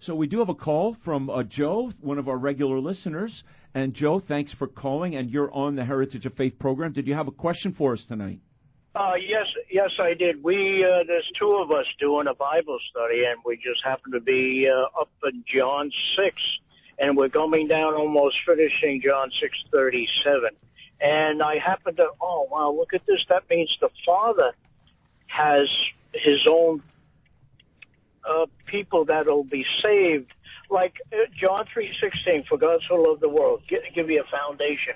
So 0.00 0.16
we 0.16 0.26
do 0.26 0.40
have 0.40 0.48
a 0.48 0.54
call 0.54 0.96
from 1.04 1.30
uh, 1.30 1.44
Joe, 1.44 1.92
one 2.00 2.18
of 2.18 2.28
our 2.28 2.36
regular 2.36 2.80
listeners. 2.80 3.44
And 3.74 3.94
Joe, 3.94 4.18
thanks 4.20 4.52
for 4.52 4.66
calling. 4.66 5.14
And 5.14 5.30
you're 5.30 5.52
on 5.52 5.76
the 5.76 5.84
Heritage 5.84 6.26
of 6.26 6.34
Faith 6.34 6.58
program. 6.58 6.92
Did 6.92 7.06
you 7.06 7.14
have 7.14 7.28
a 7.28 7.32
question 7.32 7.72
for 7.72 7.92
us 7.92 8.04
tonight? 8.08 8.40
Uh, 8.94 9.14
yes, 9.14 9.46
yes, 9.70 9.88
I 10.00 10.12
did. 10.12 10.42
We 10.42 10.84
uh, 10.84 11.04
there's 11.06 11.26
two 11.40 11.52
of 11.62 11.70
us 11.70 11.86
doing 11.98 12.26
a 12.26 12.34
Bible 12.34 12.76
study, 12.90 13.22
and 13.24 13.40
we 13.46 13.56
just 13.56 13.80
happen 13.84 14.12
to 14.12 14.20
be 14.20 14.68
uh, 14.68 15.00
up 15.00 15.08
in 15.32 15.42
John 15.56 15.90
six, 16.16 16.36
and 16.98 17.16
we're 17.16 17.28
coming 17.28 17.68
down 17.68 17.94
almost 17.94 18.36
finishing 18.46 19.00
John 19.02 19.30
six 19.40 19.56
thirty 19.70 20.06
seven. 20.24 20.50
And 21.00 21.42
I 21.42 21.58
happen 21.58 21.96
to, 21.96 22.08
oh 22.20 22.46
wow, 22.50 22.70
look 22.70 22.94
at 22.94 23.04
this. 23.06 23.20
That 23.28 23.48
means 23.50 23.70
the 23.80 23.90
Father 24.06 24.52
has 25.26 25.68
His 26.14 26.46
own 26.48 26.82
uh, 28.28 28.46
people 28.66 29.06
that'll 29.06 29.44
be 29.44 29.64
saved. 29.82 30.32
Like 30.70 30.94
uh, 31.12 31.16
John 31.38 31.64
three 31.72 31.92
sixteen, 32.00 32.44
for 32.48 32.56
God 32.56 32.80
so 32.88 32.94
loved 32.94 33.20
the 33.20 33.28
world, 33.28 33.62
give, 33.68 33.80
give 33.94 34.10
you 34.10 34.22
a 34.22 34.30
foundation. 34.30 34.94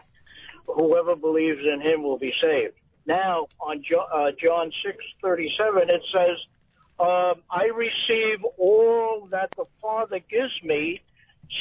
Whoever 0.66 1.16
believes 1.16 1.60
in 1.60 1.80
Him 1.80 2.02
will 2.02 2.18
be 2.18 2.32
saved. 2.40 2.74
Now 3.06 3.48
on 3.60 3.82
jo- 3.82 4.06
uh, 4.12 4.30
John 4.42 4.72
six 4.84 4.98
thirty 5.20 5.50
seven, 5.58 5.90
it 5.90 6.02
says, 6.12 6.38
um, 6.98 7.42
"I 7.50 7.70
receive 7.74 8.44
all 8.58 9.28
that 9.30 9.50
the 9.56 9.64
Father 9.82 10.20
gives 10.20 10.62
me." 10.62 11.02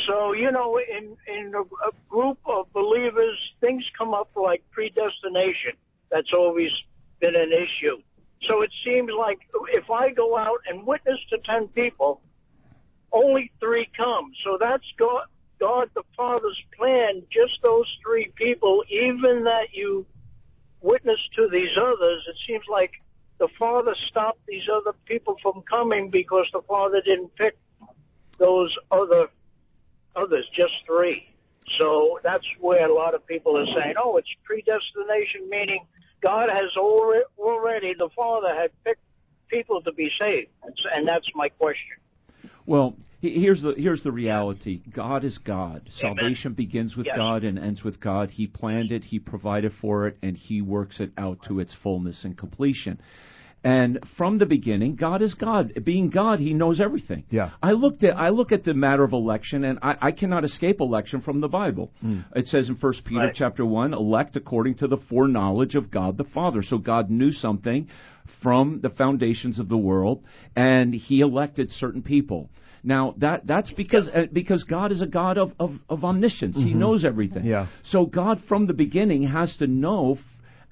So 0.07 0.33
you 0.33 0.51
know, 0.51 0.77
in 0.79 1.15
in 1.27 1.53
a, 1.53 1.61
a 1.61 1.91
group 2.09 2.39
of 2.45 2.71
believers, 2.73 3.37
things 3.61 3.83
come 3.97 4.13
up 4.13 4.29
like 4.35 4.63
predestination. 4.71 5.73
That's 6.11 6.33
always 6.33 6.71
been 7.19 7.35
an 7.35 7.51
issue. 7.51 8.01
So 8.47 8.61
it 8.61 8.71
seems 8.83 9.11
like 9.17 9.39
if 9.73 9.89
I 9.89 10.11
go 10.11 10.37
out 10.37 10.59
and 10.67 10.85
witness 10.85 11.19
to 11.29 11.37
ten 11.39 11.67
people, 11.69 12.21
only 13.11 13.51
three 13.59 13.87
come. 13.95 14.31
So 14.43 14.57
that's 14.59 14.83
God, 14.97 15.25
God 15.59 15.89
the 15.95 16.03
Father's 16.17 16.61
plan. 16.77 17.23
Just 17.31 17.61
those 17.63 17.87
three 18.03 18.31
people, 18.35 18.83
even 18.89 19.43
that 19.45 19.67
you 19.73 20.05
witness 20.81 21.19
to 21.35 21.47
these 21.51 21.75
others, 21.81 22.23
it 22.27 22.35
seems 22.47 22.65
like 22.69 22.91
the 23.37 23.47
Father 23.59 23.95
stopped 24.09 24.45
these 24.47 24.67
other 24.73 24.95
people 25.05 25.35
from 25.41 25.63
coming 25.63 26.09
because 26.09 26.45
the 26.53 26.61
Father 26.61 27.01
didn't 27.01 27.35
pick 27.35 27.57
those 28.37 28.75
other 28.91 29.27
Oh, 30.15 30.23
others, 30.23 30.45
just 30.55 30.73
three. 30.85 31.27
So 31.79 32.19
that's 32.23 32.45
where 32.59 32.87
a 32.89 32.93
lot 32.93 33.15
of 33.15 33.25
people 33.25 33.57
are 33.57 33.65
saying, 33.65 33.95
"Oh, 34.01 34.17
it's 34.17 34.29
predestination," 34.43 35.49
meaning 35.49 35.85
God 36.21 36.49
has 36.49 36.75
already, 36.77 37.25
already 37.39 37.93
the 37.97 38.09
Father 38.15 38.53
had 38.53 38.71
picked 38.83 39.01
people 39.49 39.81
to 39.81 39.91
be 39.93 40.09
saved, 40.19 40.49
and 40.93 41.07
that's 41.07 41.27
my 41.35 41.49
question. 41.49 41.97
Well, 42.65 42.95
here's 43.21 43.61
the 43.61 43.73
here's 43.77 44.03
the 44.03 44.11
reality. 44.11 44.81
God 44.91 45.23
is 45.23 45.37
God. 45.39 45.89
Salvation 45.99 46.53
begins 46.53 46.95
with 46.95 47.07
Yes. 47.07 47.17
God 47.17 47.43
and 47.43 47.57
ends 47.57 47.83
with 47.83 47.99
God. 47.99 48.31
He 48.31 48.47
planned 48.47 48.91
it, 48.91 49.03
he 49.03 49.19
provided 49.19 49.73
for 49.73 50.07
it, 50.07 50.17
and 50.21 50.37
he 50.37 50.61
works 50.61 50.99
it 50.99 51.11
out 51.17 51.41
to 51.43 51.59
its 51.59 51.73
fullness 51.73 52.23
and 52.23 52.37
completion. 52.37 52.99
And 53.65 53.99
from 54.15 54.37
the 54.37 54.45
beginning, 54.45 54.95
God 54.95 55.23
is 55.23 55.33
God. 55.33 55.73
Being 55.83 56.11
God, 56.11 56.39
He 56.39 56.53
knows 56.53 56.79
everything. 56.79 57.23
Yeah. 57.31 57.49
I 57.63 57.71
looked 57.71 58.03
at 58.03 58.15
I 58.15 58.29
look 58.29 58.51
at 58.51 58.63
the 58.63 58.75
matter 58.75 59.03
of 59.03 59.11
election, 59.11 59.63
and 59.63 59.79
I, 59.81 59.95
I 59.99 60.11
cannot 60.11 60.45
escape 60.45 60.79
election 60.79 61.21
from 61.21 61.41
the 61.41 61.47
Bible. 61.47 61.91
It 62.35 62.45
says 62.47 62.69
in 62.69 62.75
First 62.75 63.03
Peter 63.05 63.21
Right. 63.21 63.33
chapter 63.35 63.65
one, 63.65 63.93
elect 63.95 64.35
according 64.35 64.75
to 64.75 64.87
the 64.87 64.97
foreknowledge 65.09 65.73
of 65.73 65.89
God 65.89 66.15
the 66.17 66.25
Father. 66.25 66.61
So 66.61 66.77
God 66.77 67.09
knew 67.09 67.31
something 67.31 67.87
from 68.43 68.81
the 68.81 68.89
foundations 68.91 69.57
of 69.57 69.67
the 69.67 69.77
world, 69.77 70.23
and 70.55 70.93
He 70.93 71.21
elected 71.21 71.71
certain 71.71 72.03
people. 72.03 72.49
Now 72.83 73.15
that 73.17 73.47
that's 73.47 73.71
because 73.71 74.07
uh, 74.07 74.25
because 74.31 74.63
God 74.63 74.91
is 74.91 75.01
a 75.01 75.07
God 75.07 75.39
of 75.39 75.53
of, 75.59 75.71
of 75.89 76.03
omniscience. 76.05 76.55
He 76.55 76.75
knows 76.75 77.03
everything. 77.03 77.45
Yeah. 77.45 77.65
So 77.83 78.05
God 78.05 78.43
from 78.47 78.67
the 78.67 78.73
beginning 78.73 79.23
has 79.23 79.55
to 79.57 79.65
know 79.65 80.17
f- 80.19 80.25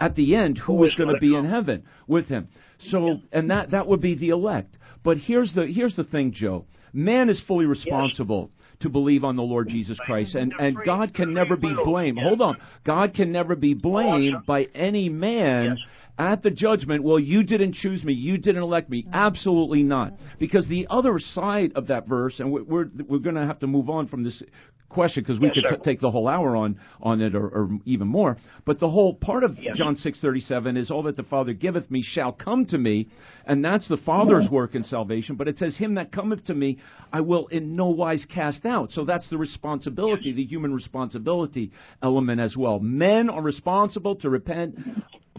at 0.03 0.15
the 0.15 0.35
end 0.35 0.57
who 0.57 0.77
Who 0.77 0.83
is 0.83 0.95
going 0.95 1.13
to 1.13 1.19
be 1.19 1.31
come. 1.31 1.45
in 1.45 1.51
heaven 1.51 1.83
with 2.07 2.27
him. 2.27 2.49
So 2.89 3.21
and 3.31 3.49
that 3.51 3.71
that 3.71 3.87
would 3.87 4.01
be 4.01 4.15
the 4.15 4.29
elect. 4.29 4.75
But 5.03 5.17
here's 5.17 5.53
the 5.53 5.65
here's 5.65 5.95
the 5.95 6.03
thing, 6.03 6.33
Joe. 6.33 6.65
Man 6.91 7.29
is 7.29 7.41
fully 7.47 7.65
responsible 7.65 8.51
to 8.81 8.89
believe 8.89 9.23
on 9.23 9.35
the 9.35 9.43
Lord 9.43 9.69
Jesus 9.69 9.97
Christ, 10.05 10.35
and 10.35 10.53
and 10.59 10.75
God 10.85 11.13
can 11.13 11.33
never 11.33 11.55
be 11.55 11.73
blamed. 11.85 12.19
Hold 12.19 12.41
on, 12.41 12.57
God 12.83 13.13
can 13.13 13.31
never 13.31 13.55
be 13.55 13.73
blamed 13.73 14.45
by 14.45 14.67
any 14.75 15.07
man 15.09 15.77
at 16.17 16.43
the 16.43 16.51
judgment, 16.51 17.03
well, 17.03 17.19
you 17.19 17.43
didn't 17.43 17.73
choose 17.75 18.03
me, 18.03 18.13
you 18.13 18.37
didn't 18.37 18.61
elect 18.61 18.89
me. 18.89 19.03
Mm-hmm. 19.03 19.15
Absolutely 19.15 19.83
not. 19.83 20.13
Because 20.39 20.67
the 20.67 20.87
other 20.89 21.19
side 21.19 21.71
of 21.75 21.87
that 21.87 22.07
verse, 22.07 22.39
and 22.39 22.51
we're 22.51 22.63
we're, 22.63 22.85
we're 23.07 23.19
going 23.19 23.35
to 23.35 23.45
have 23.45 23.59
to 23.59 23.67
move 23.67 23.89
on 23.89 24.07
from 24.07 24.23
this 24.23 24.41
question 24.89 25.23
because 25.23 25.39
we 25.39 25.47
Yes, 25.47 25.65
could 25.69 25.77
t- 25.83 25.89
take 25.89 25.99
the 25.99 26.11
whole 26.11 26.27
hour 26.27 26.55
on 26.55 26.79
on 27.01 27.19
it 27.19 27.33
or, 27.35 27.47
or 27.47 27.69
even 27.85 28.07
more. 28.07 28.37
But 28.63 28.79
the 28.79 28.89
whole 28.89 29.15
part 29.15 29.43
of 29.43 29.57
Yes. 29.59 29.75
John 29.77 29.95
six 29.97 30.19
thirty 30.19 30.39
seven 30.41 30.77
is 30.77 30.91
all 30.91 31.03
that 31.03 31.17
the 31.17 31.23
Father 31.23 31.53
giveth 31.53 31.89
me 31.89 32.03
shall 32.03 32.31
come 32.31 32.65
to 32.67 32.77
me, 32.77 33.09
and 33.45 33.63
that's 33.63 33.87
the 33.87 33.97
Father's 33.97 34.49
work 34.49 34.75
in 34.75 34.83
salvation. 34.83 35.35
But 35.35 35.47
it 35.47 35.57
says, 35.57 35.77
"Him 35.77 35.95
that 35.95 36.11
cometh 36.11 36.45
to 36.45 36.53
me, 36.53 36.79
I 37.11 37.21
will 37.21 37.47
in 37.47 37.75
no 37.75 37.87
wise 37.87 38.25
cast 38.25 38.65
out." 38.65 38.91
So 38.91 39.05
that's 39.05 39.29
the 39.29 39.37
responsibility, 39.37 40.31
the 40.31 40.45
human 40.45 40.73
responsibility 40.73 41.71
element 42.01 42.39
as 42.39 42.55
well. 42.55 42.79
Men 42.79 43.29
are 43.29 43.41
responsible 43.41 44.15
to 44.17 44.29
repent 44.29 44.77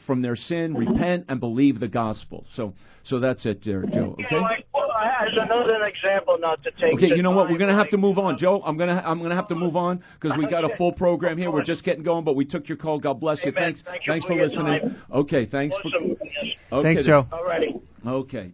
from 0.07 0.23
their 0.23 0.37
sin, 0.37 0.75
mm-hmm. 0.75 0.93
repent, 0.93 1.27
and 1.29 1.41
believe 1.41 1.81
the 1.81 1.89
gospel. 1.89 2.47
So 2.55 2.75
so 3.05 3.21
that's 3.21 3.45
it, 3.47 3.65
there, 3.65 3.83
Joe. 3.83 4.15
You 4.19 4.25
Okay. 4.27 4.37
know, 4.37 4.43
like, 4.43 4.67
well, 4.75 4.89
as 4.93 5.29
another 5.41 5.85
example, 5.85 6.37
not 6.39 6.63
to 6.65 6.71
take. 6.73 6.95
Okay, 6.95 7.09
you 7.09 7.23
know 7.23 7.31
what? 7.31 7.49
We're 7.51 7.59
gonna 7.59 7.75
have 7.77 7.91
to 7.91 7.97
move 7.99 8.19
on, 8.19 8.37
Joe. 8.39 8.63
I'm 8.65 8.77
gonna 8.77 9.03
I'm 9.05 9.23
gonna 9.23 9.35
have 9.37 9.49
to 9.49 9.55
move 9.55 9.77
on 9.77 10.03
because 10.21 10.37
we 10.39 10.47
got 10.49 10.65
a 10.65 10.77
full 10.77 10.93
program 10.93 11.39
here. 11.39 11.51
We're 11.51 11.63
just 11.65 11.85
getting 11.85 12.03
going, 12.03 12.25
but 12.25 12.35
we 12.37 12.45
took 12.45 12.69
your 12.69 12.79
call. 12.79 12.99
God 12.99 13.21
bless 13.21 13.39
you. 13.45 13.53
Amen. 13.53 13.63
Thanks. 13.75 13.83
Thank 13.85 14.07
you 14.07 14.13
thanks 14.13 14.27
for 14.27 14.35
for 14.35 14.43
listening. 14.43 14.81
time. 14.81 15.03
Okay, 15.13 15.47
thanks 15.47 15.75
Awesome. 15.77 16.17
for. 16.17 16.77
Okay, 16.77 16.95
Thanks. 16.95 17.05
Joe. 17.05 17.27
Alrighty. 17.31 17.81
Okay. 18.07 18.53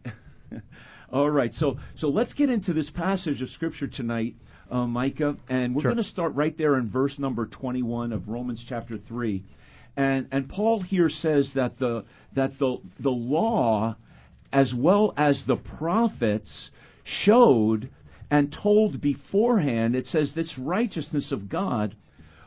All 1.13 1.31
right. 1.31 1.53
So 1.55 1.79
so 1.97 2.09
let's 2.09 2.33
get 2.35 2.51
into 2.51 2.73
this 2.73 2.91
passage 2.91 3.43
of 3.43 3.49
scripture 3.51 3.87
tonight, 3.89 4.35
uh, 4.71 4.87
Micah, 4.87 5.37
and 5.49 5.75
we're 5.75 5.83
Sure. 5.83 5.93
going 5.93 6.03
to 6.05 6.09
start 6.11 6.35
right 6.35 6.57
there 6.57 6.77
in 6.77 6.89
verse 6.91 7.19
number 7.19 7.47
21 7.47 8.13
of 8.13 8.29
Romans 8.29 8.65
chapter 8.69 8.97
3. 8.99 9.43
And 9.97 10.29
and 10.31 10.49
Paul 10.49 10.81
here 10.83 11.09
says 11.09 11.51
that 11.55 11.79
the 11.79 12.05
that 12.35 12.59
the 12.59 12.79
the 13.01 13.11
law 13.11 13.97
as 14.53 14.73
well 14.75 15.13
as 15.17 15.43
the 15.47 15.57
prophets 15.57 16.71
showed 17.05 17.89
and 18.31 18.57
told 18.63 19.01
beforehand 19.01 19.95
it 19.95 20.07
says 20.07 20.33
this 20.35 20.53
righteousness 20.59 21.33
of 21.33 21.49
God 21.49 21.97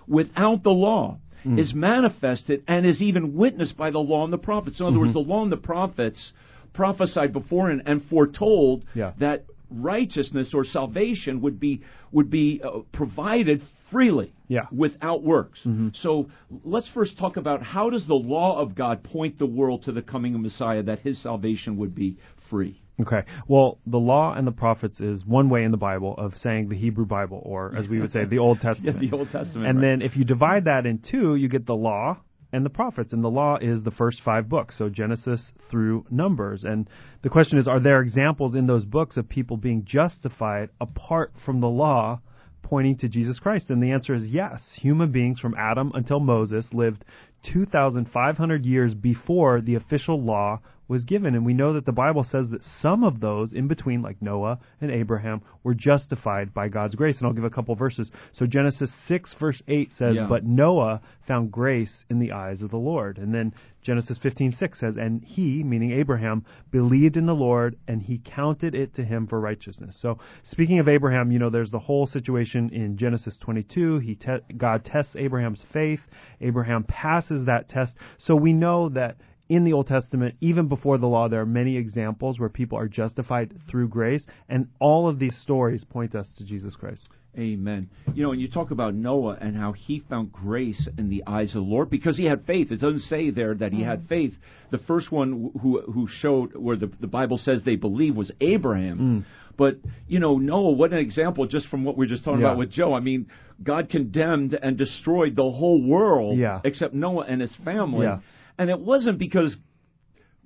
without 0.08 0.64
the 0.64 0.72
law 0.72 1.18
hmm. 1.44 1.58
is 1.58 1.74
manifested 1.74 2.64
and 2.68 2.86
is 2.86 3.02
even 3.02 3.36
witnessed 3.36 3.78
by 3.78 3.92
the 3.92 4.00
law 4.00 4.24
and 4.24 4.34
the 4.34 4.38
prophets. 4.38 4.80
In 4.80 4.86
other 4.86 5.00
words, 5.00 5.14
mm-hmm. 5.14 5.28
the 5.28 5.34
law 5.34 5.44
and 5.44 5.52
the 5.52 5.58
prophets 5.58 6.34
prophesied 6.74 7.34
beforehand 7.34 7.84
and 7.86 8.04
foretold 8.10 8.84
Yeah. 8.96 9.14
that 9.20 9.46
righteousness 9.74 10.54
or 10.54 10.64
salvation 10.64 11.42
would 11.42 11.60
be 11.60 11.82
would 12.12 12.30
be 12.30 12.62
uh, 12.64 12.80
provided 12.92 13.62
freely 13.92 14.34
Yeah. 14.48 14.62
without 14.72 15.24
works. 15.24 15.60
So 16.02 16.30
let's 16.64 16.88
first 16.94 17.18
talk 17.20 17.38
about 17.38 17.62
how 17.64 17.90
does 17.90 18.06
the 18.08 18.14
law 18.16 18.60
of 18.60 18.76
God 18.76 19.04
point 19.04 19.38
the 19.38 19.46
world 19.46 19.84
to 19.84 19.92
the 19.92 20.02
coming 20.02 20.34
of 20.36 20.42
Messiah 20.42 20.84
that 20.84 21.00
his 21.00 21.22
salvation 21.22 21.78
would 21.78 21.94
be 21.94 22.18
free. 22.50 22.80
Okay. 23.02 23.24
Well, 23.48 23.80
the 23.88 23.98
law 24.00 24.34
and 24.36 24.46
the 24.46 24.52
prophets 24.52 25.00
is 25.00 25.26
one 25.26 25.50
way 25.50 25.64
in 25.64 25.72
the 25.72 25.78
Bible 25.78 26.14
of 26.18 26.34
saying 26.38 26.70
the 26.70 26.76
Hebrew 26.78 27.06
Bible, 27.06 27.42
or 27.44 27.74
as 27.76 27.88
we 27.88 28.00
would 28.00 28.12
say, 28.12 28.26
the 28.30 28.38
Old 28.40 28.60
Yeah, 28.64 28.74
Testament. 28.74 29.00
the 29.00 29.16
Old 29.18 29.30
Testament. 29.32 29.68
and 29.68 29.78
right. 29.80 29.88
then 30.00 30.02
if 30.04 30.16
you 30.16 30.24
divide 30.24 30.66
that 30.66 30.86
in 30.86 31.00
two, 31.00 31.36
you 31.36 31.48
get 31.50 31.66
the 31.66 31.76
law 31.76 32.18
and 32.54 32.64
the 32.64 32.70
prophets. 32.70 33.12
And 33.12 33.24
the 33.24 33.30
law 33.30 33.58
is 33.60 33.84
the 33.84 33.92
first 33.92 34.22
five 34.24 34.48
books, 34.48 34.78
so 34.78 34.88
Genesis 34.88 35.52
through 35.70 36.06
Numbers. 36.10 36.64
And 36.64 36.90
the 37.24 37.30
question 37.30 37.58
is, 37.58 37.68
are 37.68 37.80
there 37.80 38.02
examples 38.02 38.56
in 38.56 38.68
those 38.68 38.86
books 38.86 39.18
of 39.18 39.28
people 39.28 39.58
being 39.58 39.84
justified 39.84 40.70
apart 40.80 41.34
from 41.44 41.60
the 41.60 41.68
law? 41.68 42.22
Pointing 42.62 42.98
to 43.00 43.10
Jesus 43.10 43.40
Christ? 43.40 43.70
And 43.70 43.84
the 43.84 43.92
answer 43.92 44.14
is 44.14 44.26
yes. 44.28 44.64
Human 44.76 45.12
beings 45.12 45.40
from 45.40 45.56
Adam 45.58 45.92
until 45.96 46.22
Moses 46.22 46.66
lived 46.72 47.04
2,500 47.52 48.66
years 48.66 48.94
before 48.94 49.60
the 49.60 49.76
official 49.76 50.22
law 50.22 50.62
was 50.88 51.04
given. 51.04 51.36
And 51.36 51.46
we 51.46 51.54
know 51.54 51.74
that 51.74 51.86
the 51.86 51.92
Bible 51.92 52.24
says 52.24 52.50
that 52.50 52.64
some 52.82 53.04
of 53.04 53.20
those 53.20 53.54
in 53.54 53.68
between, 53.68 54.02
like 54.02 54.22
Noah 54.22 54.60
and 54.82 54.92
Abraham, 54.92 55.42
were 55.64 55.74
justified 55.74 56.54
by 56.54 56.68
God's 56.68 56.96
grace. 56.96 57.18
And 57.18 57.28
I'll 57.28 57.34
give 57.34 57.44
a 57.44 57.50
couple 57.50 57.76
verses. 57.76 58.12
So 58.34 58.46
Genesis 58.46 58.92
6, 59.08 59.36
verse 59.40 59.62
8 59.68 59.92
says, 59.98 60.16
Yeah. 60.16 60.28
But 60.28 60.46
Noah 60.46 61.02
found 61.28 61.52
grace 61.52 62.06
in 62.10 62.20
the 62.20 62.32
eyes 62.32 62.62
of 62.62 62.72
the 62.72 62.78
Lord. 62.78 63.18
And 63.18 63.34
then 63.34 63.54
Genesis 63.84 64.18
15:6 64.20 64.80
says, 64.80 64.96
"And 64.98 65.22
he, 65.24 65.62
meaning 65.62 65.92
Abraham, 65.92 66.46
believed 66.72 67.18
in 67.18 67.26
the 67.26 67.36
Lord, 67.36 67.76
and 67.88 68.02
he 68.02 68.18
counted 68.18 68.74
it 68.74 68.94
to 68.96 69.04
him 69.04 69.28
for 69.28 69.40
righteousness." 69.40 69.98
So, 69.98 70.18
speaking 70.44 70.80
of 70.80 70.88
Abraham, 70.88 71.32
you 71.32 71.40
know, 71.40 71.50
there's 71.50 71.72
the 71.72 71.80
whole 71.80 72.06
situation 72.06 72.70
in 72.70 72.98
Genesis 72.98 73.38
22. 73.38 74.00
He 74.00 74.16
te- 74.16 74.40
God 74.58 74.86
tests 74.86 75.16
Abraham's 75.16 75.64
faith. 75.74 76.00
Abraham 76.40 76.84
passes 76.86 77.46
that 77.46 77.68
test. 77.68 77.96
So 78.18 78.36
we 78.36 78.54
know 78.54 78.90
that 78.90 79.18
in 79.56 79.64
the 79.64 79.74
Old 79.74 79.88
Testament, 79.88 80.36
even 80.42 80.68
before 80.68 80.98
the 80.98 81.08
law, 81.08 81.28
there 81.28 81.42
are 81.42 81.46
many 81.46 81.78
examples 81.78 82.40
where 82.40 82.50
people 82.50 82.78
are 82.78 82.88
justified 82.88 83.54
through 83.70 83.90
grace, 83.90 84.26
and 84.50 84.68
all 84.80 85.08
of 85.08 85.20
these 85.20 85.38
stories 85.38 85.84
point 85.84 86.16
us 86.16 86.30
to 86.38 86.44
Jesus 86.44 86.76
Christ. 86.76 87.08
Amen. 87.38 87.90
You 88.14 88.24
know, 88.24 88.32
and 88.32 88.40
you 88.40 88.48
talk 88.48 88.70
about 88.70 88.94
Noah 88.94 89.38
and 89.42 89.58
how 89.58 89.72
he 89.72 90.04
found 90.08 90.32
grace 90.32 90.88
in 91.00 91.10
the 91.10 91.24
eyes 91.26 91.50
of 91.50 91.56
the 91.56 91.62
Lord 91.62 91.90
because 91.90 92.16
he 92.16 92.26
had 92.26 92.46
faith. 92.46 92.72
It 92.72 92.80
doesn't 92.80 93.00
say 93.02 93.32
there 93.32 93.56
that 93.56 93.74
he 93.74 93.82
had 93.82 94.04
mm. 94.04 94.08
faith. 94.10 94.34
The 94.70 94.78
first 94.78 95.12
one 95.12 95.52
who 95.62 95.82
who 95.82 96.08
showed 96.08 96.56
where 96.56 96.76
the 96.78 96.92
the 97.00 97.08
Bible 97.08 97.40
says 97.40 97.64
they 97.64 97.76
believe 97.76 98.16
was 98.16 98.32
Abraham. 98.40 99.00
Mm. 99.00 99.26
But 99.58 99.78
you 100.08 100.20
know, 100.20 100.38
Noah, 100.38 100.74
what 100.74 100.92
an 100.92 101.00
example 101.00 101.48
just 101.48 101.68
from 101.70 101.84
what 101.84 101.98
we 101.98 102.06
are 102.06 102.10
just 102.10 102.24
talking 102.24 102.42
Yeah. 102.42 102.48
about 102.48 102.60
with 102.60 102.72
Joe. 102.72 102.94
I 102.94 103.00
mean, 103.00 103.28
God 103.64 103.90
condemned 103.90 104.54
and 104.54 104.78
destroyed 104.78 105.36
the 105.36 105.50
whole 105.50 105.82
world 105.82 106.38
Yeah. 106.38 106.62
except 106.64 106.94
Noah 106.94 107.26
and 107.28 107.42
his 107.42 107.56
family. 107.58 108.06
Yeah. 108.06 108.20
And 108.58 108.70
it 108.70 108.80
wasn't 108.80 109.18
because 109.18 109.56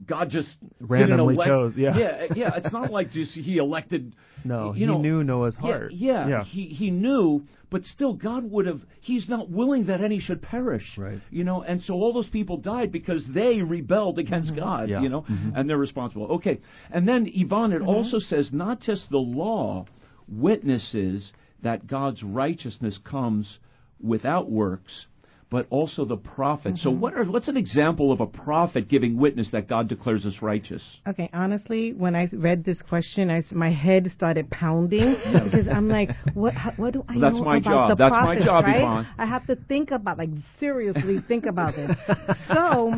God 0.06 0.30
just 0.30 0.50
Randomly 0.80 1.36
elect- 1.36 1.48
chose, 1.48 1.74
yeah. 1.76 1.98
yeah, 1.98 2.26
yeah. 2.36 2.52
It's 2.56 2.72
not 2.72 2.92
like 2.92 3.12
just 3.12 3.34
he 3.34 3.58
elected. 3.58 4.16
No, 4.44 4.68
you 4.68 4.80
he 4.80 4.86
know, 4.86 5.02
knew 5.02 5.24
Noah's 5.24 5.56
heart. 5.56 5.92
Yeah, 5.92 6.28
Yeah. 6.28 6.44
He 6.44 6.68
he 6.68 6.92
knew, 6.92 7.46
but 7.72 7.84
still, 7.84 8.14
God 8.14 8.50
would 8.52 8.68
have. 8.68 8.82
He's 9.02 9.28
not 9.28 9.50
willing 9.50 9.88
that 9.88 10.02
any 10.02 10.20
should 10.20 10.42
perish. 10.42 10.98
Right. 10.98 11.20
You 11.32 11.44
know, 11.44 11.64
and 11.64 11.82
so 11.82 11.96
all 11.96 12.14
those 12.14 12.30
people 12.30 12.58
died 12.58 12.92
because 12.92 13.26
they 13.34 13.62
rebelled 13.62 14.20
against 14.20 14.56
God. 14.56 14.90
Mm-hmm. 14.90 14.92
Yeah. 14.92 14.96
Mm-hmm. 14.98 15.04
You 15.04 15.10
know, 15.10 15.26
and 15.56 15.70
they're 15.70 15.78
responsible. 15.78 16.28
Okay, 16.34 16.62
and 16.92 17.08
then 17.08 17.28
Yvonne, 17.34 17.74
it 17.74 17.82
also 17.82 18.20
says 18.20 18.50
not 18.52 18.82
just 18.82 19.10
the 19.10 19.18
law 19.18 19.86
witnesses 20.28 21.32
that 21.64 21.88
God's 21.88 22.22
righteousness 22.22 23.00
comes 23.04 23.58
without 24.00 24.50
works. 24.50 25.08
But 25.50 25.66
also 25.70 26.04
the 26.04 26.18
prophets. 26.18 26.84
So, 26.84 26.90
what 26.90 27.14
are 27.14 27.24
what's 27.24 27.48
an 27.48 27.56
example 27.56 28.12
of 28.12 28.20
a 28.20 28.26
prophet 28.26 28.90
giving 28.90 29.18
witness 29.18 29.50
that 29.52 29.70
God 29.70 29.88
declares 29.88 30.26
us 30.26 30.42
righteous? 30.42 30.82
Okay, 31.08 31.30
honestly, 31.32 31.94
when 31.94 32.16
I 32.16 32.28
read 32.34 32.66
this 32.66 32.82
question, 32.82 33.32
I 33.32 33.42
my 33.52 33.72
head 33.72 34.08
started 34.08 34.50
pounding 34.50 35.16
because 35.46 35.66
I'm 35.70 35.88
like, 35.88 36.10
what? 36.34 36.54
How, 36.54 36.72
what 36.72 36.92
do 36.92 37.06
I 37.08 37.14
Well, 37.14 37.22
that's 37.22 37.36
know 37.38 37.46
my 37.46 37.58
about 37.58 37.88
job. 37.88 37.90
the 37.92 37.96
That's 37.96 38.12
my 38.12 38.40
job, 38.40 38.66
right? 38.66 38.78
Yvonne. 38.78 39.08
I 39.18 39.26
have 39.26 39.48
to 39.48 39.56
think 39.56 39.92
about, 39.92 40.18
like, 40.18 40.32
seriously 40.60 41.20
think 41.28 41.46
about 41.46 41.76
this. 41.76 41.96
So. 42.48 42.92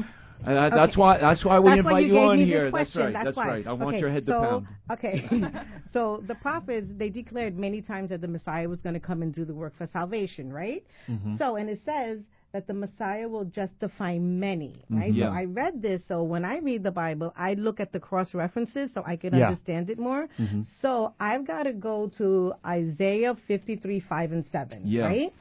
And 0.46 0.56
that- 0.56 0.72
that's 0.74 0.96
why 0.98 1.20
that's 1.20 1.44
why 1.44 1.60
we 1.60 1.70
That's 1.70 1.80
invite 1.80 1.92
why 1.92 2.00
you, 2.00 2.14
gave 2.14 2.30
on 2.30 2.38
here. 2.38 2.72
That's 2.72 2.96
right. 2.96 3.14
That's, 3.14 3.26
That's, 3.26 3.38
right. 3.38 3.68
I 3.68 3.74
want 3.74 3.90
okay, 3.90 4.00
your 4.00 4.10
head 4.10 4.24
so, 4.24 4.32
to 4.32 4.40
pound. 4.40 4.68
Okay. 4.92 5.30
so 5.94 6.24
the 6.28 6.36
prophets 6.36 6.88
they 6.98 7.10
declared 7.10 7.58
many 7.58 7.82
times 7.82 8.10
that 8.10 8.22
the 8.22 8.28
Messiah 8.28 8.68
was 8.68 8.80
going 8.80 8.94
to 8.94 9.02
come 9.02 9.22
and 9.22 9.34
do 9.34 9.44
the 9.44 9.54
work 9.54 9.74
for 9.78 9.86
salvation, 9.86 10.52
right? 10.52 10.84
Mm-hmm. 11.10 11.36
So 11.36 11.58
and 11.58 11.70
it 11.70 11.82
says 11.84 12.20
that 12.52 12.66
the 12.68 12.74
Messiah 12.74 13.28
will 13.28 13.46
justify 13.46 14.18
many, 14.18 14.82
mm-hmm. 14.86 14.98
right? 15.00 15.14
Yeah. 15.14 15.28
So 15.28 15.32
I 15.34 15.46
read 15.46 15.82
this. 15.82 16.02
So 16.08 16.24
when 16.24 16.44
I 16.44 16.58
read 16.60 16.84
the 16.84 16.92
Bible, 16.92 17.34
I 17.38 17.54
look 17.54 17.80
at 17.80 17.92
the 17.92 18.00
cross 18.00 18.34
references 18.34 18.92
so 18.94 19.04
I 19.06 19.16
can 19.18 19.36
Yeah. 19.36 19.50
understand 19.50 19.90
it 19.90 20.00
more. 20.00 20.28
Mm-hmm. 20.40 20.62
So 20.82 21.14
I've 21.20 21.46
got 21.46 21.64
to 21.64 21.74
go 21.74 22.08
to 22.18 22.54
Isaiah 22.66 23.36
53, 23.48 24.00
5 24.00 24.32
and 24.32 24.46
7, 24.52 24.82
Yeah. 24.84 25.06
right? 25.06 25.34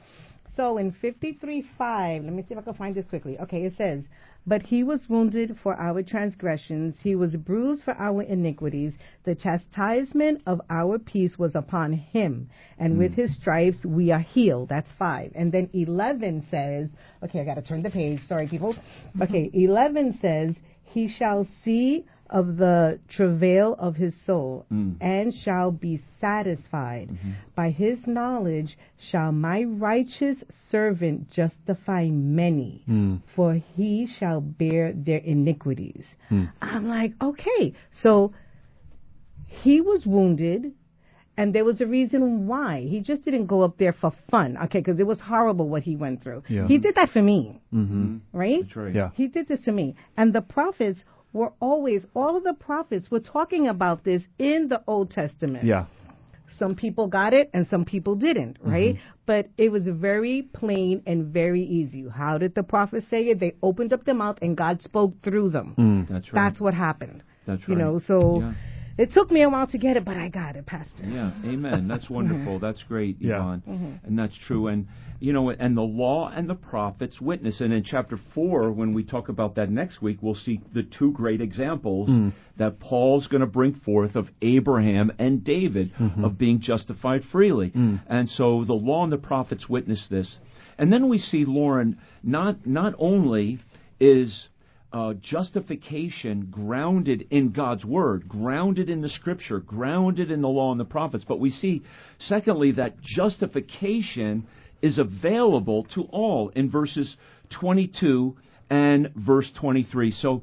So 0.55 0.77
in 0.77 0.91
53 0.91 1.61
5, 1.77 2.23
let 2.25 2.33
me 2.33 2.43
see 2.43 2.53
if 2.53 2.57
I 2.59 2.61
can 2.61 2.73
find 2.73 2.93
this 2.93 3.07
quickly. 3.07 3.39
Okay, 3.39 3.63
it 3.65 3.73
says, 3.77 4.03
But 4.49 4.63
he 4.63 4.83
was 4.83 5.07
wounded 5.07 5.59
for 5.61 5.75
our 5.75 6.01
transgressions, 6.01 6.95
he 7.03 7.15
was 7.15 7.35
bruised 7.35 7.83
for 7.83 7.93
our 7.93 8.23
iniquities. 8.23 8.97
The 9.23 9.35
chastisement 9.35 10.41
of 10.47 10.59
our 10.71 10.97
peace 10.97 11.37
was 11.37 11.53
upon 11.53 11.93
him, 11.93 12.49
and 12.79 12.97
with 12.97 13.13
hmm. 13.13 13.21
his 13.21 13.35
stripes 13.35 13.85
we 13.85 14.09
are 14.09 14.21
healed. 14.21 14.69
That's 14.69 14.89
5. 14.97 15.33
And 15.35 15.51
then 15.51 15.69
11 15.73 16.47
says, 16.49 16.89
Okay, 17.21 17.41
I 17.41 17.45
got 17.45 17.57
to 17.57 17.61
turn 17.61 17.83
the 17.83 17.91
page. 17.91 18.21
Sorry, 18.25 18.47
people. 18.47 18.75
Okay, 19.21 19.51
11 19.53 20.17
says, 20.19 20.55
He 20.81 21.07
shall 21.07 21.47
see 21.63 22.05
of 22.29 22.57
the 22.57 22.99
travail 23.09 23.75
of 23.79 23.95
his 23.95 24.13
soul 24.25 24.65
mm. 24.71 24.95
and 25.01 25.33
shall 25.33 25.71
be 25.71 26.01
satisfied. 26.21 27.09
Mm-hmm. 27.09 27.31
By 27.55 27.71
his 27.71 27.97
knowledge 28.05 28.77
shall 29.09 29.31
my 29.31 29.63
righteous 29.63 30.37
servant 30.69 31.31
justify 31.31 32.05
many, 32.05 32.83
mm. 32.87 33.21
for 33.35 33.53
he 33.53 34.07
shall 34.19 34.41
bear 34.41 34.93
their 34.93 35.19
iniquities. 35.19 36.05
Mm. 36.29 36.51
I'm 36.61 36.87
like, 36.87 37.13
okay, 37.21 37.73
so 37.91 38.33
he 39.47 39.81
was 39.81 40.05
wounded 40.05 40.73
And 41.39 41.55
there 41.55 41.63
was 41.63 41.79
a 41.79 41.85
reason 41.85 42.47
why. 42.47 42.81
He 42.81 42.99
just 42.99 43.23
didn't 43.23 43.45
go 43.45 43.61
up 43.61 43.77
there 43.77 43.93
for 43.93 44.11
fun, 44.29 44.57
okay, 44.65 44.79
because 44.79 44.99
it 44.99 45.07
was 45.07 45.21
horrible 45.21 45.69
what 45.69 45.83
he 45.83 45.95
went 45.95 46.21
through. 46.21 46.43
Yeah. 46.49 46.67
He 46.67 46.77
did 46.79 46.95
that 46.95 47.11
for 47.11 47.21
me, 47.21 47.61
Mm-hmm. 47.73 48.17
right? 48.33 48.63
That's 48.63 48.75
right. 48.75 48.93
Yeah. 48.93 49.11
He 49.13 49.27
did 49.29 49.47
this 49.47 49.61
to 49.63 49.71
me. 49.71 49.95
And 50.17 50.33
the 50.33 50.41
prophets 50.41 50.99
were 51.33 51.53
always, 51.59 52.05
all 52.13 52.35
of 52.37 52.43
the 52.43 52.53
prophets 52.53 53.09
were 53.11 53.19
talking 53.19 53.67
about 53.67 54.03
this 54.03 54.23
in 54.37 54.67
the 54.69 54.81
Old 54.87 55.11
Testament. 55.11 55.65
Yeah. 55.65 55.85
Some 56.57 56.75
people 56.75 57.07
got 57.07 57.33
it 57.33 57.49
and 57.53 57.65
some 57.67 57.85
people 57.85 58.15
didn't, 58.15 58.59
mm-hmm. 58.59 58.71
right? 58.71 58.99
But 59.25 59.47
it 59.57 59.71
was 59.71 59.83
very 59.85 60.41
plain 60.41 61.03
and 61.05 61.27
very 61.27 61.63
easy. 61.63 62.05
How 62.13 62.37
did 62.37 62.55
the 62.55 62.63
prophets 62.63 63.05
say 63.09 63.23
it? 63.29 63.39
They 63.39 63.55
opened 63.61 63.93
up 63.93 64.03
their 64.03 64.15
mouth 64.15 64.39
and 64.41 64.57
God 64.57 64.81
spoke 64.81 65.13
through 65.23 65.51
them. 65.51 65.75
Mm. 65.77 66.09
That's 66.09 66.33
right. 66.33 66.49
That's 66.49 66.59
what 66.59 66.73
happened. 66.73 67.23
That's 67.45 67.61
right. 67.61 67.69
You 67.69 67.75
know, 67.75 67.99
so 68.05 68.41
Yeah. 68.41 68.53
It 68.99 69.11
took 69.13 69.31
me 69.31 69.43
a 69.43 69.49
while 69.49 69.65
to 69.67 69.77
get 69.77 69.95
it, 69.95 70.03
but 70.03 70.17
I 70.17 70.27
got 70.27 70.57
it, 70.57 70.65
Pastor. 70.65 71.05
Yeah, 71.05 71.31
amen. 71.45 71.87
That's 71.87 72.09
wonderful. 72.09 72.59
That's 72.59 72.83
great, 72.83 73.15
Yeah. 73.21 73.37
Yvonne. 73.37 73.63
Mm-hmm. 73.65 74.07
And 74.07 74.19
that's 74.19 74.37
true. 74.45 74.67
And, 74.67 74.87
you 75.21 75.31
know, 75.31 75.49
and 75.51 75.77
the 75.77 75.81
law 75.81 76.29
and 76.29 76.49
the 76.49 76.55
prophets 76.55 77.21
witness. 77.21 77.61
And 77.61 77.71
in 77.71 77.85
chapter 77.85 78.19
4, 78.35 78.73
when 78.73 78.93
we 78.93 79.05
talk 79.05 79.29
about 79.29 79.55
that 79.55 79.71
next 79.71 80.01
week, 80.01 80.17
we'll 80.21 80.35
see 80.35 80.59
the 80.73 80.83
two 80.83 81.13
great 81.13 81.39
examples 81.39 82.09
mm. 82.09 82.33
that 82.57 82.79
Paul's 82.79 83.27
going 83.27 83.39
to 83.39 83.47
bring 83.47 83.75
forth 83.85 84.17
of 84.17 84.27
Abraham 84.41 85.13
and 85.17 85.45
David 85.45 85.93
mm-hmm. 85.97 86.25
of 86.25 86.37
being 86.37 86.59
justified 86.59 87.23
freely. 87.31 87.69
Mm. 87.69 88.01
And 88.05 88.29
so 88.29 88.65
the 88.65 88.73
law 88.73 89.05
and 89.05 89.13
the 89.13 89.17
prophets 89.17 89.69
witness 89.69 90.05
this. 90.09 90.29
And 90.77 90.91
then 90.91 91.07
we 91.07 91.19
see, 91.19 91.45
Lauren, 91.45 91.99
not, 92.21 92.67
not 92.67 92.95
only 92.99 93.59
is 93.97 94.49
uh, 94.91 95.13
justification 95.21 96.47
grounded 96.49 97.27
in 97.29 97.51
God's 97.51 97.85
Word, 97.85 98.27
grounded 98.27 98.89
in 98.89 99.01
the 99.01 99.09
Scripture, 99.09 99.59
grounded 99.59 100.31
in 100.31 100.41
the 100.41 100.47
law 100.47 100.71
and 100.71 100.79
the 100.79 100.85
prophets. 100.85 101.25
But 101.27 101.39
we 101.39 101.51
see, 101.51 101.83
secondly, 102.19 102.71
that 102.73 102.99
justification 103.01 104.47
is 104.81 104.97
available 104.97 105.85
to 105.95 106.03
all 106.03 106.49
in 106.49 106.71
verses 106.71 107.15
22 107.59 108.35
and 108.69 109.11
verse 109.15 109.49
23. 109.59 110.11
So 110.13 110.41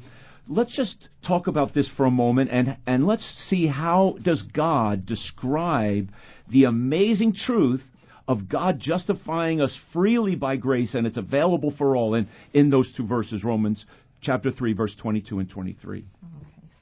let's 0.48 0.74
just 0.76 0.96
talk 1.26 1.48
about 1.48 1.74
this 1.74 1.90
for 1.96 2.06
a 2.06 2.11
moment 2.11 2.50
and, 2.50 2.76
and 2.87 3.06
let's 3.06 3.24
see 3.48 3.66
how 3.66 4.16
does 4.22 4.42
God 4.42 5.06
describe 5.06 6.11
the 6.48 6.64
amazing 6.64 7.35
truth 7.35 7.82
of 8.28 8.48
God 8.48 8.78
justifying 8.80 9.61
us 9.61 9.76
freely 9.92 10.35
by 10.35 10.56
grace 10.56 10.94
and 10.94 11.06
it's 11.06 11.16
available 11.16 11.72
for 11.76 11.96
all 11.96 12.14
in, 12.14 12.28
in 12.52 12.70
those 12.70 12.92
two 12.96 13.06
verses, 13.06 13.42
Romans 13.42 13.85
chapter 14.27 14.51
3, 14.51 14.73
verse 14.73 14.95
22 15.01 15.39
and 15.39 15.49
23. 15.49 15.99
Okay. 15.99 16.07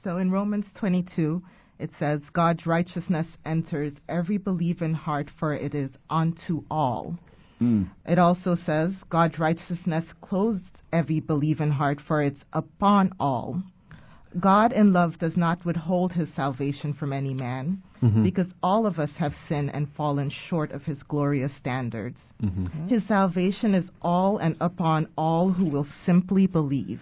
So 0.03 0.17
in 0.17 0.31
Romans 0.31 0.65
22, 0.79 1.41
it 1.77 1.91
says, 1.99 2.21
God's 2.33 2.65
righteousness 2.65 3.27
enters 3.45 3.93
every 4.09 4.37
believing 4.37 4.95
heart, 4.95 5.29
for 5.39 5.53
it 5.53 5.75
is 5.75 5.91
unto 6.09 6.63
all. 6.71 7.17
Mm. 7.61 7.89
It 8.05 8.17
also 8.17 8.57
says, 8.65 8.93
God's 9.09 9.37
righteousness 9.37 10.05
clothes 10.21 10.61
every 10.91 11.19
believing 11.19 11.71
heart, 11.71 11.99
for 12.07 12.23
it's 12.23 12.43
upon 12.51 13.11
all. 13.19 13.61
God 14.39 14.73
in 14.73 14.91
love 14.91 15.19
does 15.19 15.37
not 15.37 15.63
withhold 15.65 16.11
his 16.13 16.27
salvation 16.35 16.93
from 16.93 17.13
any 17.13 17.33
man, 17.33 17.81
because 18.23 18.47
all 18.61 18.85
of 18.85 18.99
us 18.99 19.09
have 19.17 19.33
sinned 19.47 19.71
and 19.73 19.87
fallen 19.95 20.29
short 20.49 20.71
of 20.71 20.83
his 20.83 21.01
glorious 21.03 21.51
standards. 21.57 22.19
His 22.87 23.07
salvation 23.07 23.73
is 23.73 23.89
all 24.01 24.37
and 24.37 24.57
upon 24.61 25.07
all 25.17 25.51
who 25.51 25.69
will 25.69 25.87
simply 26.05 26.47
believe. 26.47 27.01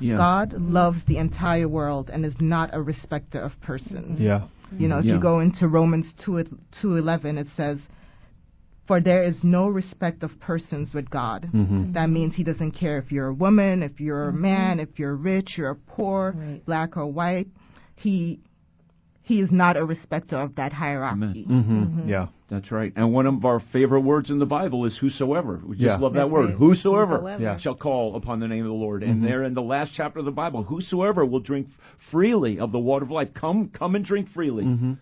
Yeah. 0.00 0.16
God 0.16 0.54
loves 0.54 0.98
the 1.06 1.18
entire 1.18 1.68
world 1.68 2.10
and 2.12 2.24
is 2.24 2.34
not 2.40 2.70
a 2.72 2.80
respecter 2.82 3.40
of 3.40 3.52
persons. 3.60 4.20
Yeah. 4.20 4.42
You 4.76 4.88
know, 4.88 4.98
if 4.98 5.04
Yeah. 5.04 5.14
you 5.14 5.20
go 5.20 5.40
into 5.40 5.68
Romans 5.68 6.12
2 6.24 6.44
2:11 6.82 7.38
it 7.38 7.46
says 7.56 7.78
for 8.86 9.00
there 9.00 9.24
is 9.24 9.42
no 9.42 9.66
respect 9.66 10.22
of 10.22 10.38
persons 10.38 10.94
with 10.94 11.10
God. 11.10 11.48
Mm-hmm. 11.52 11.92
That 11.92 12.08
means 12.08 12.34
he 12.36 12.44
doesn't 12.44 12.70
care 12.72 12.98
if 12.98 13.10
you're 13.10 13.28
a 13.28 13.34
woman, 13.34 13.82
if 13.82 14.00
you're 14.00 14.28
a 14.28 14.32
man, 14.32 14.78
if 14.78 14.98
you're 14.98 15.16
rich, 15.16 15.54
you're 15.58 15.74
poor, 15.74 16.34
Right. 16.36 16.64
black 16.64 16.96
or 16.96 17.06
white. 17.06 17.48
He 17.96 18.40
he 19.22 19.40
is 19.40 19.50
not 19.50 19.76
a 19.76 19.84
respecter 19.84 20.36
of 20.36 20.54
that 20.54 20.72
hierarchy. 20.72 21.44
Mm-hmm. 21.50 22.08
Yeah. 22.08 22.28
That's 22.48 22.70
right. 22.70 22.92
And 22.94 23.12
one 23.12 23.26
of 23.26 23.44
our 23.44 23.58
favorite 23.72 24.02
words 24.02 24.30
in 24.30 24.38
the 24.38 24.46
Bible 24.46 24.84
is 24.84 24.96
whosoever. 24.96 25.60
We 25.66 25.76
just 25.76 25.84
Yeah. 25.84 25.96
love 25.96 26.12
that 26.12 26.20
That's 26.20 26.32
word. 26.32 26.44
right. 26.50 26.54
Whosoever, 26.54 27.16
Whosoever. 27.16 27.42
Yeah. 27.42 27.56
shall 27.56 27.74
call 27.74 28.14
upon 28.14 28.38
the 28.38 28.46
name 28.46 28.62
of 28.64 28.68
the 28.68 28.74
Lord. 28.74 29.02
And 29.02 29.22
there 29.24 29.42
in 29.42 29.54
the 29.54 29.62
last 29.62 29.94
chapter 29.94 30.20
of 30.20 30.24
the 30.26 30.30
Bible, 30.30 30.62
whosoever 30.62 31.24
will 31.24 31.40
drink 31.40 31.68
freely 32.10 32.60
of 32.60 32.70
the 32.70 32.78
water 32.78 33.04
of 33.04 33.10
life. 33.10 33.34
Come 33.34 33.68
come 33.70 33.96
and 33.96 34.04
drink 34.04 34.28
freely. 34.28 34.64
Mm-hmm. 34.64 34.92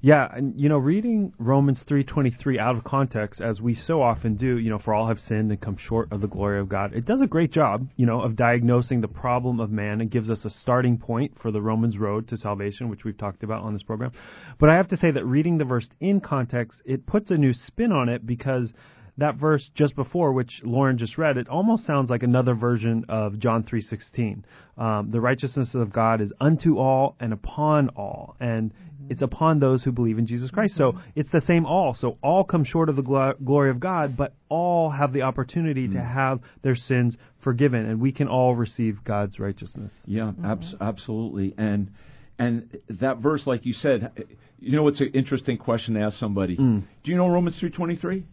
Yeah, 0.00 0.28
and 0.32 0.58
you 0.58 0.68
know, 0.68 0.78
reading 0.78 1.32
Romans 1.38 1.82
three 1.86 2.04
twenty 2.04 2.30
three 2.30 2.58
out 2.58 2.76
of 2.76 2.84
context, 2.84 3.40
as 3.40 3.60
we 3.60 3.74
so 3.74 4.00
often 4.02 4.36
do, 4.36 4.58
you 4.58 4.70
know, 4.70 4.78
for 4.78 4.94
all 4.94 5.08
have 5.08 5.18
sinned 5.18 5.50
and 5.50 5.60
come 5.60 5.76
short 5.76 6.10
of 6.12 6.20
the 6.20 6.28
glory 6.28 6.60
of 6.60 6.68
God. 6.68 6.94
It 6.94 7.04
does 7.04 7.20
a 7.20 7.26
great 7.26 7.50
job, 7.52 7.88
you 7.96 8.06
know, 8.06 8.20
of 8.22 8.36
diagnosing 8.36 9.00
the 9.00 9.08
problem 9.08 9.60
of 9.60 9.70
man 9.70 10.00
and 10.00 10.10
gives 10.10 10.30
us 10.30 10.44
a 10.44 10.50
starting 10.50 10.96
point 10.98 11.32
for 11.40 11.50
the 11.50 11.60
Romans 11.60 11.98
road 11.98 12.28
to 12.28 12.36
salvation, 12.36 12.88
which 12.88 13.04
we've 13.04 13.16
talked 13.18 13.42
about 13.42 13.62
on 13.62 13.72
this 13.72 13.82
program. 13.82 14.12
But 14.58 14.70
I 14.70 14.76
have 14.76 14.88
to 14.88 14.96
say 14.96 15.10
that 15.10 15.24
reading 15.26 15.58
the 15.58 15.64
verse 15.64 15.88
in 16.00 16.20
context, 16.20 16.80
it 16.86 17.06
puts 17.06 17.30
a 17.30 17.36
new 17.36 17.52
spin 17.52 17.92
on 17.92 18.08
it 18.08 18.26
because 18.26 18.72
that 19.18 19.36
verse 19.36 19.70
just 19.74 19.96
before, 19.96 20.32
which 20.32 20.60
Lauren 20.62 20.98
just 20.98 21.16
read, 21.16 21.38
it 21.38 21.48
almost 21.48 21.86
sounds 21.86 22.10
like 22.10 22.22
another 22.22 22.54
version 22.54 23.06
of 23.08 23.38
John 23.38 23.62
three 23.62 23.80
sixteen. 23.80 24.44
Um, 24.76 25.10
the 25.10 25.20
righteousness 25.20 25.70
of 25.74 25.90
God 25.90 26.20
is 26.20 26.32
unto 26.38 26.78
all 26.78 27.16
and 27.18 27.32
upon 27.32 27.88
all, 27.90 28.36
and 28.40 28.72
mm-hmm. 28.72 29.10
it's 29.10 29.22
upon 29.22 29.58
those 29.58 29.82
who 29.82 29.90
believe 29.90 30.18
in 30.18 30.26
Jesus 30.26 30.50
Christ. 30.50 30.76
So 30.76 30.92
mm-hmm. 30.92 31.00
it's 31.14 31.30
the 31.30 31.40
same 31.40 31.64
all. 31.64 31.94
So 31.98 32.18
all 32.22 32.44
come 32.44 32.64
short 32.64 32.90
of 32.90 32.96
the 32.96 33.02
glo- 33.02 33.34
glory 33.42 33.70
of 33.70 33.80
God, 33.80 34.18
but 34.18 34.34
all 34.50 34.90
have 34.90 35.14
the 35.14 35.22
opportunity 35.22 35.88
to 35.88 35.96
mm. 35.98 36.14
have 36.14 36.40
their 36.62 36.76
sins 36.76 37.16
forgiven, 37.42 37.86
and 37.86 38.00
we 38.00 38.12
can 38.12 38.28
all 38.28 38.54
receive 38.54 39.02
God's 39.02 39.38
righteousness. 39.38 39.94
Yeah, 40.04 40.32
abs- 40.44 40.74
mm-hmm. 40.74 40.82
absolutely. 40.82 41.54
And 41.56 41.90
and 42.38 42.78
that 42.88 43.18
verse, 43.18 43.46
like 43.46 43.64
you 43.64 43.72
said, 43.72 44.12
you 44.58 44.76
know, 44.76 44.88
it's 44.88 45.00
an 45.00 45.10
interesting 45.14 45.58
question 45.58 45.94
to 45.94 46.00
ask 46.00 46.18
somebody. 46.18 46.56
Mm. 46.56 46.84
Do 47.04 47.10
you 47.10 47.16
know 47.16 47.28
Romans 47.28 47.58
three 47.58 47.70
twenty 47.70 47.96
three? 47.96 48.24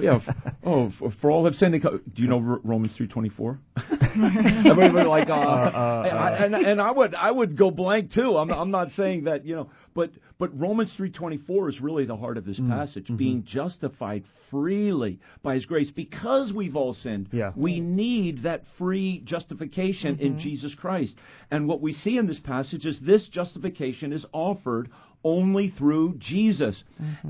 Yeah. 0.00 0.20
Oh, 0.64 0.90
for, 0.98 1.10
for 1.20 1.30
all 1.30 1.44
have 1.44 1.54
sinned. 1.54 1.80
Do 1.80 2.22
you 2.22 2.28
know 2.28 2.38
R- 2.38 2.60
Romans 2.62 2.94
three 2.96 3.08
twenty 3.08 3.30
four? 3.30 3.58
Everybody 3.76 5.08
like, 5.08 5.28
uh, 5.28 5.32
uh, 5.32 5.36
uh, 5.36 5.78
I- 5.78 6.08
I- 6.08 6.32
uh. 6.32 6.44
and, 6.44 6.54
and 6.54 6.80
I 6.80 6.90
would 6.90 7.14
I 7.14 7.30
would 7.30 7.56
go 7.56 7.70
blank 7.70 8.12
too. 8.12 8.36
I'm 8.36 8.50
I'm 8.50 8.70
not 8.70 8.90
saying 8.92 9.24
that 9.24 9.46
you 9.46 9.56
know, 9.56 9.70
but 9.94 10.10
but 10.38 10.58
Romans 10.58 10.92
three 10.96 11.10
twenty 11.10 11.38
four 11.38 11.68
is 11.68 11.80
really 11.80 12.04
the 12.04 12.16
heart 12.16 12.36
of 12.36 12.44
this 12.44 12.58
mm-hmm. 12.58 12.72
passage, 12.72 13.04
mm-hmm. 13.04 13.16
being 13.16 13.44
justified 13.46 14.24
freely 14.50 15.18
by 15.42 15.54
His 15.54 15.66
grace 15.66 15.90
because 15.90 16.52
we've 16.52 16.76
all 16.76 16.94
sinned. 16.94 17.28
Yeah. 17.32 17.52
We 17.56 17.80
need 17.80 18.42
that 18.44 18.64
free 18.78 19.22
justification 19.24 20.18
in 20.20 20.32
mm-hmm. 20.32 20.40
Jesus 20.40 20.74
Christ, 20.74 21.14
and 21.50 21.66
what 21.68 21.80
we 21.80 21.92
see 21.92 22.18
in 22.18 22.26
this 22.26 22.40
passage 22.40 22.86
is 22.86 22.98
this 23.00 23.26
justification 23.28 24.12
is 24.12 24.26
offered 24.32 24.90
only 25.26 25.70
through 25.76 26.14
Jesus. 26.18 26.80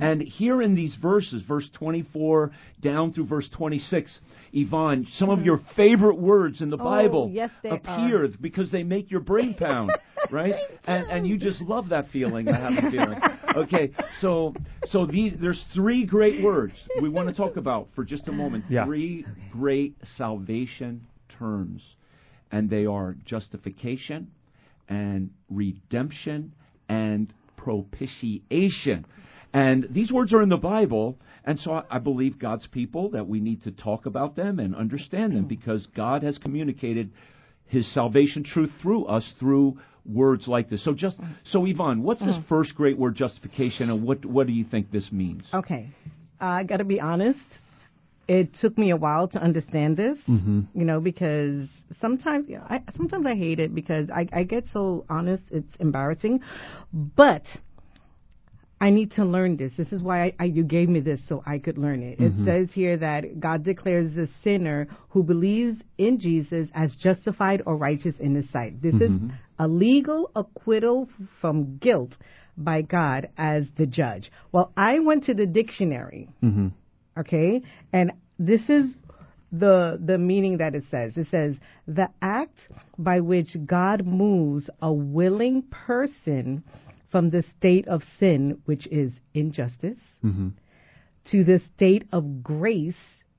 And 0.00 0.20
here 0.20 0.60
in 0.60 0.74
these 0.74 0.94
verses, 1.00 1.42
verse 1.48 1.68
24 1.78 2.50
down 2.82 3.14
through 3.14 3.24
verse 3.26 3.48
26, 3.56 4.10
Yvonne, 4.52 5.06
some 5.14 5.30
of 5.30 5.40
your 5.44 5.60
favorite 5.76 6.18
words 6.18 6.60
in 6.60 6.68
the 6.68 6.76
Oh, 6.78 6.84
Bible 6.84 7.30
yes, 7.32 7.50
appear 7.64 8.24
are. 8.24 8.28
because 8.40 8.70
they 8.70 8.82
make 8.82 9.10
your 9.10 9.20
brain 9.20 9.54
pound, 9.58 9.90
right? 10.30 10.54
And 10.86 11.10
and 11.10 11.26
you 11.26 11.38
just 11.38 11.60
love 11.62 11.88
that 11.88 12.10
feeling. 12.10 12.48
I 12.48 12.58
have 12.60 12.84
a 12.84 12.90
feeling. 12.90 13.18
Okay, 13.56 13.90
so 14.20 14.54
so 14.90 15.06
these 15.06 15.32
there's 15.40 15.62
three 15.74 16.04
great 16.04 16.42
words 16.42 16.74
we 17.00 17.08
want 17.08 17.28
to 17.28 17.34
talk 17.34 17.56
about 17.56 17.88
for 17.94 18.04
just 18.04 18.28
a 18.28 18.32
moment. 18.32 18.64
Yeah. 18.68 18.84
Three 18.84 19.24
great 19.52 19.96
salvation 20.16 21.06
terms, 21.38 21.82
and 22.52 22.68
they 22.70 22.84
are 22.86 23.16
justification 23.24 24.30
and 24.88 25.30
redemption 25.50 26.52
and 26.88 27.32
propitiation. 27.66 29.04
And 29.52 29.88
these 29.90 30.12
words 30.12 30.32
are 30.32 30.40
in 30.40 30.48
the 30.48 30.56
Bible, 30.56 31.18
and 31.44 31.58
so 31.58 31.82
I, 31.90 31.98
believe 31.98 32.38
God's 32.38 32.66
people 32.68 33.10
that 33.10 33.26
we 33.26 33.40
need 33.40 33.64
to 33.64 33.72
talk 33.72 34.06
about 34.06 34.36
them 34.36 34.60
and 34.60 34.76
understand 34.76 35.34
them 35.34 35.46
because 35.46 35.84
God 35.96 36.22
has 36.22 36.38
communicated 36.38 37.10
His 37.66 37.92
salvation 37.92 38.44
truth 38.44 38.70
through 38.80 39.06
us 39.06 39.28
through 39.40 39.80
words 40.04 40.46
like 40.46 40.70
this. 40.70 40.84
So 40.84 40.94
just 40.94 41.16
so 41.46 41.64
Yvonne, 41.66 42.04
what's 42.04 42.20
this 42.20 42.36
mm-hmm. 42.36 42.48
first 42.48 42.76
great 42.76 42.96
word 42.96 43.16
justification, 43.16 43.90
and 43.90 44.04
what 44.04 44.24
what 44.24 44.46
do 44.46 44.52
you 44.52 44.64
think 44.64 44.92
this 44.92 45.10
means? 45.10 45.42
Okay. 45.52 45.88
I 46.38 46.62
got 46.62 46.76
to 46.76 46.84
be 46.84 47.00
honest. 47.00 47.40
It 48.28 48.54
took 48.60 48.76
me 48.76 48.90
a 48.90 48.96
while 48.96 49.28
to 49.28 49.38
understand 49.40 49.96
this, 49.96 50.18
Mm-hmm. 50.28 50.62
you 50.74 50.84
know, 50.84 51.00
because 51.00 51.68
sometimes 52.00 52.48
you 52.48 52.56
know, 52.56 52.66
I 52.68 52.82
sometimes 52.96 53.24
I 53.26 53.34
hate 53.36 53.60
it 53.60 53.74
because 53.74 54.10
I, 54.10 54.26
I 54.32 54.42
get 54.42 54.64
so 54.72 55.04
honest, 55.08 55.44
it's 55.52 55.74
embarrassing. 55.78 56.40
But 56.92 57.42
I 58.80 58.90
need 58.90 59.12
to 59.12 59.24
learn 59.24 59.56
this. 59.56 59.72
This 59.76 59.90
is 59.92 60.02
why 60.02 60.24
I, 60.24 60.34
I, 60.40 60.44
you 60.44 60.62
gave 60.62 60.88
me 60.90 61.00
this 61.00 61.20
so 61.28 61.42
I 61.46 61.58
could 61.58 61.78
learn 61.78 62.02
it. 62.02 62.18
Mm-hmm. 62.18 62.42
It 62.42 62.44
says 62.68 62.74
here 62.74 62.96
that 62.98 63.40
God 63.40 63.62
declares 63.64 64.14
the 64.14 64.28
sinner 64.44 64.86
who 65.10 65.22
believes 65.22 65.76
in 65.96 66.18
Jesus 66.20 66.68
as 66.74 66.94
justified 66.94 67.62
or 67.64 67.76
righteous 67.76 68.16
in 68.18 68.34
His 68.34 68.50
sight. 68.50 68.82
This 68.82 68.94
Mm-hmm. 68.96 69.26
is 69.26 69.32
a 69.58 69.66
legal 69.66 70.30
acquittal 70.36 71.08
from 71.40 71.78
guilt 71.78 72.14
by 72.58 72.82
God 72.82 73.30
as 73.38 73.66
the 73.78 73.86
judge. 73.86 74.30
Well, 74.52 74.72
I 74.76 74.98
went 74.98 75.24
to 75.24 75.34
the 75.34 75.46
dictionary, 75.46 76.28
Mm-hmm. 76.42 76.68
Okay, 77.18 77.62
and 77.92 78.12
this 78.38 78.68
is 78.68 78.94
the 79.52 79.98
the 80.04 80.18
meaning 80.18 80.58
that 80.58 80.74
it 80.74 80.84
says. 80.90 81.16
It 81.16 81.28
says 81.30 81.56
the 81.86 82.08
act 82.20 82.58
by 82.98 83.20
which 83.20 83.56
God 83.64 84.06
moves 84.06 84.68
a 84.82 84.92
willing 84.92 85.62
person 85.62 86.64
from 87.10 87.30
the 87.30 87.44
state 87.56 87.86
of 87.88 88.02
sin, 88.18 88.60
which 88.64 88.86
is 88.88 89.12
injustice, 89.34 89.98
Mm-hmm. 90.24 90.48
to 91.30 91.44
the 91.44 91.60
state 91.74 92.06
of 92.12 92.42
grace, 92.42 92.94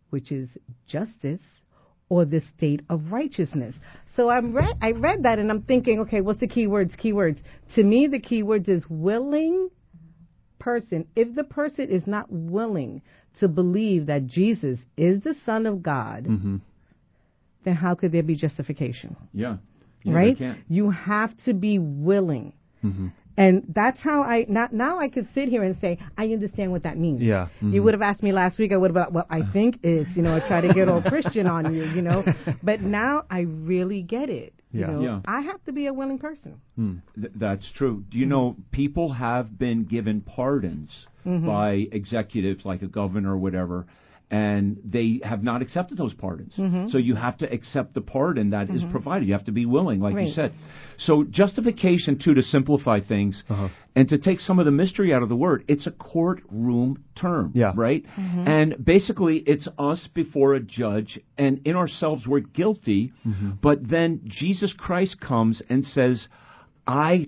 which 0.10 0.32
is 0.32 0.50
justice, 0.88 1.42
or 2.10 2.24
the 2.26 2.42
state 2.56 2.82
of 2.90 3.12
righteousness. 3.12 3.76
So 4.16 4.30
I'm 4.30 4.54
read, 4.54 4.74
I 4.82 4.92
read 4.92 5.24
that 5.24 5.40
and 5.40 5.52
I'm 5.52 5.64
thinking, 5.64 6.00
okay, 6.02 6.22
what's 6.22 6.40
the 6.40 6.48
key 6.48 6.68
words? 6.68 6.96
Keywords. 6.96 7.40
To 7.76 7.84
me, 7.84 8.08
the 8.08 8.20
key 8.20 8.44
words 8.44 8.70
is 8.70 8.86
willing 8.90 9.70
person. 10.60 11.06
If 11.16 11.36
the 11.36 11.44
person 11.44 11.90
is 11.90 12.08
not 12.08 12.28
willing 12.30 13.02
to 13.40 13.48
believe 13.48 14.08
that 14.08 14.26
Jesus 14.28 14.80
is 14.98 15.22
the 15.24 15.36
Son 15.46 15.66
of 15.66 15.84
God, 15.84 16.26
Mm-hmm. 16.26 16.58
then 17.66 17.76
how 17.76 17.96
could 17.96 18.12
there 18.12 18.24
be 18.24 18.36
justification? 18.36 19.16
Yeah. 19.34 19.58
Yeah, 20.04 20.14
right? 20.14 20.38
You 20.70 20.90
have 20.92 21.36
to 21.46 21.54
be 21.54 21.80
willing. 21.80 22.54
Mm-hmm. 22.84 23.08
And 23.40 23.72
that's 23.76 24.00
how 24.02 24.24
I 24.24 24.46
not 24.50 24.74
now 24.74 25.00
I 25.00 25.10
can 25.10 25.28
sit 25.36 25.48
here 25.50 25.62
and 25.64 25.78
say 25.80 26.00
I 26.18 26.24
understand 26.30 26.72
what 26.72 26.84
that 26.84 26.98
means. 26.98 27.22
Yeah. 27.22 27.50
You 27.62 27.84
would 27.84 27.94
have 27.94 28.02
asked 28.02 28.24
me 28.24 28.32
last 28.32 28.58
week. 28.58 28.72
I 28.72 28.78
would 28.78 28.96
have. 28.96 29.12
Well, 29.14 29.28
I 29.30 29.42
think 29.54 29.80
it's 29.84 30.16
you 30.16 30.24
know 30.24 30.36
I 30.36 30.40
try 30.48 30.62
to 30.62 30.74
get 30.74 30.88
all 30.90 31.02
Christian 31.04 31.46
on 31.46 31.72
you, 31.74 31.84
you 31.86 32.02
know. 32.02 32.24
But 32.64 32.82
now 32.82 33.26
I 33.30 33.42
really 33.42 34.02
get 34.02 34.30
it. 34.30 34.54
Yeah. 34.72 34.88
You 34.88 34.94
know, 34.94 35.02
Yeah. 35.02 35.20
I 35.26 35.42
have 35.42 35.64
to 35.66 35.72
be 35.72 35.86
a 35.86 35.94
willing 35.94 36.18
person. 36.18 36.60
Th- 36.76 37.32
that's 37.36 37.70
true. 37.76 38.04
Do 38.10 38.18
you 38.18 38.26
know 38.26 38.56
people 38.72 39.14
have 39.14 39.60
been 39.60 39.84
given 39.84 40.22
pardons 40.22 40.90
Mm-hmm. 41.28 41.46
by 41.46 41.72
executives 41.92 42.64
like 42.64 42.82
a 42.84 42.88
governor 42.88 43.34
or 43.34 43.38
whatever, 43.38 43.86
and 44.32 44.78
they 44.84 45.20
have 45.24 45.42
not 45.44 45.62
accepted 45.62 45.98
those 45.98 46.14
pardons. 46.14 46.54
Mm-hmm. 46.58 46.88
So 46.90 46.98
you 46.98 47.16
have 47.16 47.38
to 47.40 47.52
accept 47.52 47.94
the 47.94 48.02
pardon 48.02 48.50
that 48.52 48.70
is 48.70 48.82
mm-hmm. 48.82 48.92
provided. 48.92 49.28
You 49.28 49.34
have 49.34 49.46
to 49.46 49.52
be 49.52 49.66
willing, 49.66 50.00
like 50.00 50.16
you 50.20 50.34
said. 50.34 50.54
So 50.98 51.24
justification 51.24 52.18
too, 52.18 52.34
to 52.34 52.42
simplify 52.42 53.00
things, 53.02 53.44
Uh-huh. 53.50 53.68
and 53.96 54.10
to 54.10 54.18
take 54.18 54.40
some 54.42 54.58
of 54.60 54.66
the 54.66 54.72
mystery 54.72 55.14
out 55.14 55.22
of 55.22 55.30
the 55.30 55.36
word, 55.36 55.64
it's 55.68 55.86
a 55.86 55.92
courtroom 55.92 57.04
term, 57.16 57.52
Yeah. 57.54 57.72
right? 57.76 58.04
And 58.18 58.76
basically, 58.84 59.38
it's 59.38 59.68
us 59.78 60.08
before 60.14 60.56
a 60.56 60.60
judge, 60.60 61.20
and 61.38 61.62
in 61.66 61.76
ourselves 61.76 62.28
we're 62.28 62.40
guilty, 62.62 63.14
but 63.62 63.88
then 63.88 64.22
Jesus 64.26 64.74
Christ 64.74 65.20
comes 65.22 65.62
and 65.70 65.86
says, 65.86 66.28
"I 66.86 67.28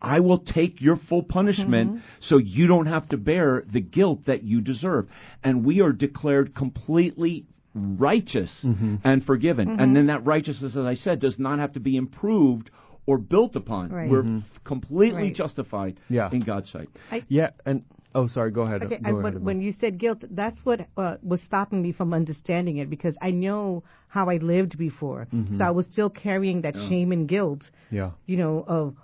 I 0.00 0.20
will 0.20 0.38
take 0.38 0.80
your 0.80 0.96
full 1.08 1.22
punishment 1.22 1.90
mm-hmm. 1.90 2.00
so 2.20 2.38
you 2.38 2.66
don't 2.66 2.86
have 2.86 3.08
to 3.10 3.16
bear 3.16 3.64
the 3.72 3.80
guilt 3.80 4.26
that 4.26 4.42
you 4.42 4.60
deserve. 4.60 5.08
And 5.42 5.64
we 5.64 5.80
are 5.80 5.92
declared 5.92 6.54
completely 6.54 7.46
righteous 7.74 8.50
mm-hmm. 8.62 8.96
and 9.04 9.24
forgiven. 9.24 9.68
And 9.68 9.78
mm-hmm. 9.78 9.94
then 9.94 10.06
that 10.08 10.26
righteousness, 10.26 10.76
as 10.76 10.84
I 10.84 10.94
said, 10.94 11.20
does 11.20 11.38
not 11.38 11.58
have 11.58 11.74
to 11.74 11.80
be 11.80 11.96
improved 11.96 12.70
or 13.06 13.18
built 13.18 13.56
upon. 13.56 13.90
Right. 13.90 14.10
We're 14.10 14.38
f- 14.38 14.42
completely 14.64 15.24
Right. 15.24 15.34
justified 15.34 16.00
Yeah. 16.08 16.30
in 16.30 16.40
God's 16.40 16.70
sight. 16.70 16.88
Yeah, 17.28 17.50
and 17.64 17.84
oh, 18.14 18.26
sorry. 18.26 18.50
Go 18.50 18.62
ahead. 18.62 18.82
Okay, 18.82 18.98
Go 18.98 19.16
I, 19.16 19.20
ahead, 19.20 19.34
but 19.34 19.42
when 19.42 19.60
you 19.60 19.72
said 19.80 19.98
guilt, 19.98 20.24
that's 20.30 20.60
what 20.64 20.88
uh, 20.96 21.16
was 21.22 21.40
stopping 21.42 21.82
me 21.82 21.92
from 21.92 22.12
understanding 22.12 22.78
it 22.78 22.90
because 22.90 23.16
I 23.22 23.30
know 23.30 23.84
how 24.08 24.28
I 24.28 24.38
lived 24.38 24.76
before. 24.76 25.28
So 25.56 25.64
I 25.64 25.70
was 25.70 25.86
still 25.86 26.10
carrying 26.10 26.62
that 26.62 26.74
shame 26.74 27.12
and 27.12 27.28
guilt. 27.28 27.62
yeah, 27.90 28.10
you 28.26 28.36
know, 28.36 28.64
of 28.66 28.96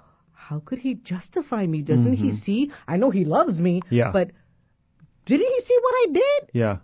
how 0.48 0.61
could 0.64 0.78
he 0.78 0.94
justify 0.94 1.66
me? 1.66 1.83
Doesn't 1.83 2.14
he 2.14 2.31
mm-hmm. 2.31 2.44
see? 2.44 2.72
I 2.88 2.96
know 2.96 3.11
he 3.11 3.24
loves 3.24 3.59
me, 3.59 3.81
Yeah. 3.90 4.11
but 4.12 4.31
didn't 5.26 5.46
he 5.46 5.61
see 5.66 5.78
what 5.81 5.94
I 6.02 6.07
did? 6.12 6.50
yeah, 6.52 6.76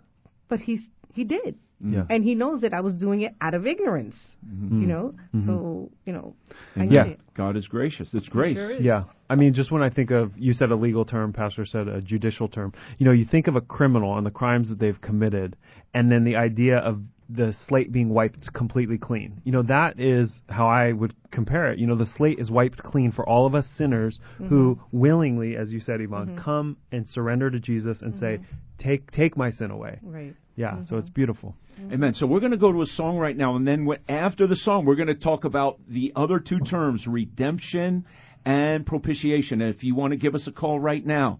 But 0.47 0.59
he's 0.61 0.81
he 1.13 1.23
did. 1.23 1.55
Mm-hmm. 1.83 1.93
yeah. 1.93 2.03
And 2.09 2.23
he 2.23 2.35
knows 2.35 2.61
that 2.61 2.73
I 2.73 2.81
was 2.81 2.93
doing 2.93 3.21
it 3.21 3.35
out 3.41 3.53
of 3.53 3.65
ignorance. 3.65 4.15
Mm-hmm. 4.45 4.81
You 4.81 4.87
know? 4.87 5.13
So, 5.45 5.89
you 6.05 6.13
know, 6.13 6.35
I 6.75 6.85
get 6.85 6.91
Yeah. 6.91 7.05
it. 7.13 7.19
God 7.35 7.55
is 7.57 7.67
gracious. 7.67 8.09
It's 8.13 8.27
grace. 8.27 8.57
Sure 8.57 8.71
is. 8.71 8.81
Yeah. 8.81 9.03
I 9.29 9.35
mean, 9.35 9.53
just 9.53 9.71
when 9.71 9.81
I 9.81 9.89
think 9.89 10.11
of, 10.11 10.31
you 10.37 10.53
said 10.53 10.71
a 10.71 10.75
legal 10.75 11.05
term, 11.05 11.31
Pastor 11.33 11.65
said 11.65 11.87
a 11.87 12.01
judicial 12.01 12.47
term. 12.47 12.73
You 12.97 13.05
know, 13.05 13.11
you 13.11 13.25
think 13.25 13.47
of 13.47 13.55
a 13.55 13.61
criminal 13.61 14.17
and 14.17 14.25
the 14.25 14.31
crimes 14.31 14.69
that 14.69 14.79
they've 14.79 14.99
committed, 14.99 15.55
and 15.93 16.11
then 16.11 16.23
the 16.23 16.35
idea 16.35 16.77
of 16.77 17.01
the 17.29 17.53
slate 17.67 17.91
being 17.91 18.09
wiped 18.09 18.51
completely 18.53 18.97
clean. 18.97 19.41
You 19.43 19.51
know, 19.51 19.61
that 19.63 19.99
is 19.99 20.31
how 20.49 20.67
I 20.67 20.91
would 20.91 21.13
compare 21.31 21.71
it. 21.71 21.77
You 21.77 21.85
know, 21.85 21.95
the 21.95 22.09
slate 22.17 22.39
is 22.39 22.49
wiped 22.49 22.81
clean 22.81 23.11
for 23.11 23.27
all 23.27 23.45
of 23.45 23.53
us 23.53 23.67
sinners 23.77 24.19
who 24.37 24.75
mm-hmm. 24.75 24.97
willingly, 24.97 25.55
as 25.55 25.71
you 25.71 25.79
said, 25.79 26.01
Yvonne, 26.01 26.29
mm-hmm. 26.29 26.43
come 26.43 26.77
and 26.91 27.07
surrender 27.07 27.51
to 27.51 27.59
Jesus 27.59 28.01
and 28.01 28.15
say, 28.15 28.37
mm-hmm. 28.37 28.55
take, 28.79 29.11
take 29.11 29.37
my 29.37 29.51
sin 29.51 29.69
away. 29.69 29.99
Right. 30.01 30.35
Yeah. 30.55 30.83
So 30.89 30.97
it's 30.97 31.09
beautiful. 31.09 31.55
Amen. 31.91 32.13
So 32.15 32.25
we're 32.25 32.41
going 32.41 32.51
to 32.51 32.57
go 32.57 32.71
to 32.73 32.81
a 32.81 32.85
song 32.85 33.17
right 33.17 33.37
now, 33.37 33.55
and 33.55 33.65
then 33.65 33.87
after 34.09 34.47
the 34.47 34.57
song, 34.57 34.85
we're 34.85 34.95
going 34.95 35.07
to 35.07 35.15
talk 35.15 35.45
about 35.45 35.79
the 35.87 36.11
other 36.15 36.39
two 36.39 36.59
terms, 36.59 37.05
redemption 37.07 38.05
and 38.43 38.85
propitiation. 38.85 39.61
And 39.61 39.73
if 39.73 39.83
you 39.83 39.95
want 39.95 40.11
to 40.11 40.17
give 40.17 40.35
us 40.35 40.45
a 40.47 40.51
call 40.51 40.79
right 40.79 41.05
now, 41.05 41.39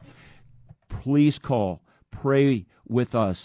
please 1.03 1.37
call. 1.43 1.81
Pray 2.11 2.67
with 2.87 3.15
us. 3.15 3.37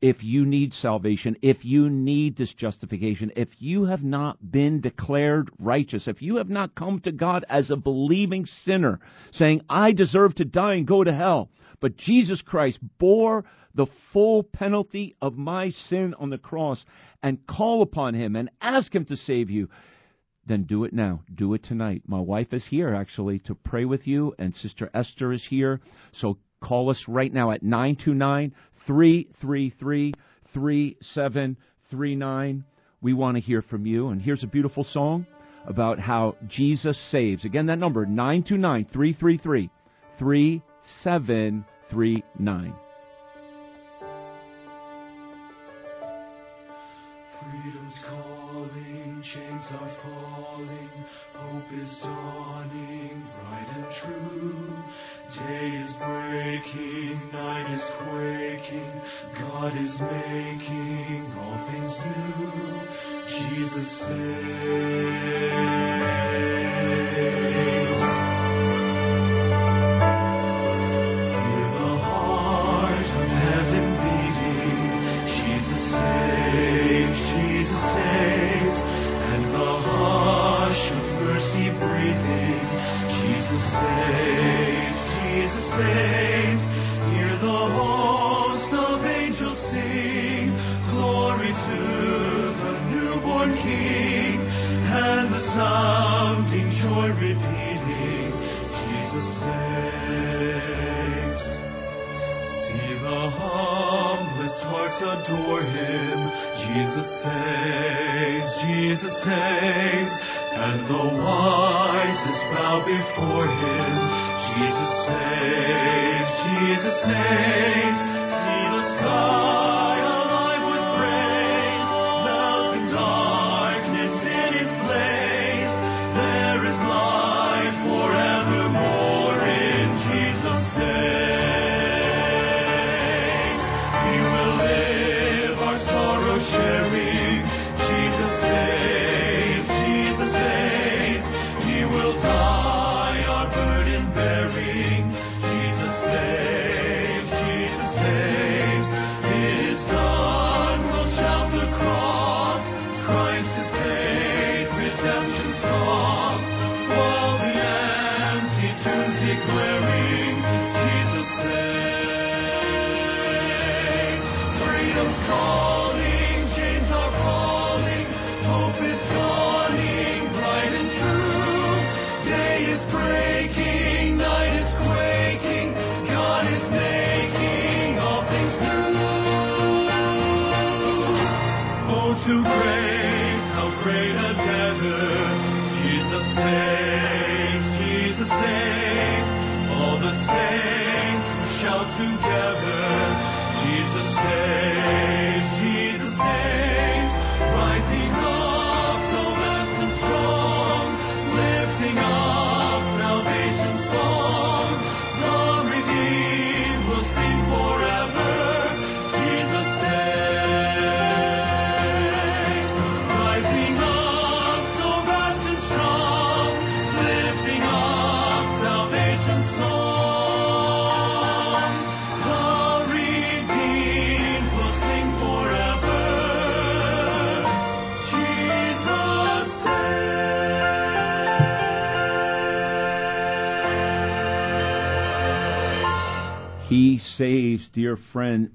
If 0.00 0.22
you 0.22 0.46
need 0.46 0.74
salvation, 0.74 1.36
if 1.42 1.64
you 1.64 1.90
need 1.90 2.36
this 2.36 2.52
justification, 2.54 3.32
if 3.34 3.48
you 3.58 3.86
have 3.86 4.02
not 4.02 4.52
been 4.52 4.80
declared 4.80 5.50
righteous, 5.58 6.06
if 6.06 6.22
you 6.22 6.36
have 6.36 6.48
not 6.48 6.76
come 6.76 7.00
to 7.00 7.10
God 7.10 7.44
as 7.48 7.70
a 7.70 7.76
believing 7.76 8.46
sinner, 8.64 9.00
saying, 9.32 9.62
I 9.68 9.90
deserve 9.92 10.36
to 10.36 10.44
die 10.44 10.74
and 10.74 10.86
go 10.86 11.02
to 11.02 11.12
hell, 11.12 11.50
but 11.80 11.96
Jesus 11.96 12.40
Christ 12.42 12.78
bore 12.98 13.44
the 13.74 13.86
full 14.12 14.42
penalty 14.44 15.16
of 15.20 15.36
my 15.36 15.70
sin 15.70 16.14
on 16.18 16.30
the 16.30 16.38
cross 16.38 16.84
and 17.22 17.46
call 17.46 17.82
upon 17.82 18.14
him 18.14 18.36
and 18.36 18.50
ask 18.60 18.94
him 18.94 19.04
to 19.06 19.16
save 19.16 19.50
you, 19.50 19.68
then 20.46 20.64
do 20.64 20.84
it 20.84 20.92
now. 20.92 21.22
Do 21.32 21.54
it 21.54 21.62
tonight. 21.64 22.02
My 22.06 22.20
wife 22.20 22.52
is 22.52 22.66
here 22.66 22.94
actually 22.94 23.40
to 23.40 23.54
pray 23.54 23.84
with 23.84 24.06
you, 24.06 24.34
and 24.38 24.54
Sister 24.54 24.90
Esther 24.94 25.32
is 25.32 25.46
here. 25.48 25.80
So 26.12 26.38
call 26.60 26.90
us 26.90 27.04
right 27.06 27.32
now 27.32 27.50
at 27.50 27.62
929 27.62 28.54
333 28.88 30.12
3739. 30.52 32.64
We 33.00 33.12
want 33.12 33.36
to 33.36 33.40
hear 33.40 33.62
from 33.62 33.86
you. 33.86 34.08
And 34.08 34.20
here's 34.20 34.42
a 34.42 34.48
beautiful 34.48 34.82
song 34.82 35.24
about 35.66 36.00
how 36.00 36.34
Jesus 36.48 36.98
saves. 37.12 37.44
Again, 37.44 37.66
that 37.66 37.78
number 37.78 38.04
929 38.06 38.86
333 38.92 39.70
3739. 40.18 42.74
Freedom's 47.40 47.94
calling, 48.08 49.22
chains 49.22 49.62
are 49.70 49.96
falling, 50.02 50.90
hope 51.34 51.72
is 51.72 51.96
dawning, 52.02 53.17
true. 54.04 54.68
Day 55.36 55.68
is 55.76 55.92
breaking, 55.96 57.20
night 57.32 57.68
is 57.72 57.82
quaking, 57.98 58.92
God 59.38 59.72
is 59.76 60.00
making 60.00 61.32
all 61.38 61.58
things 61.68 61.96
new. 62.06 62.80
Jesus 63.28 63.88
saves. 64.00 64.58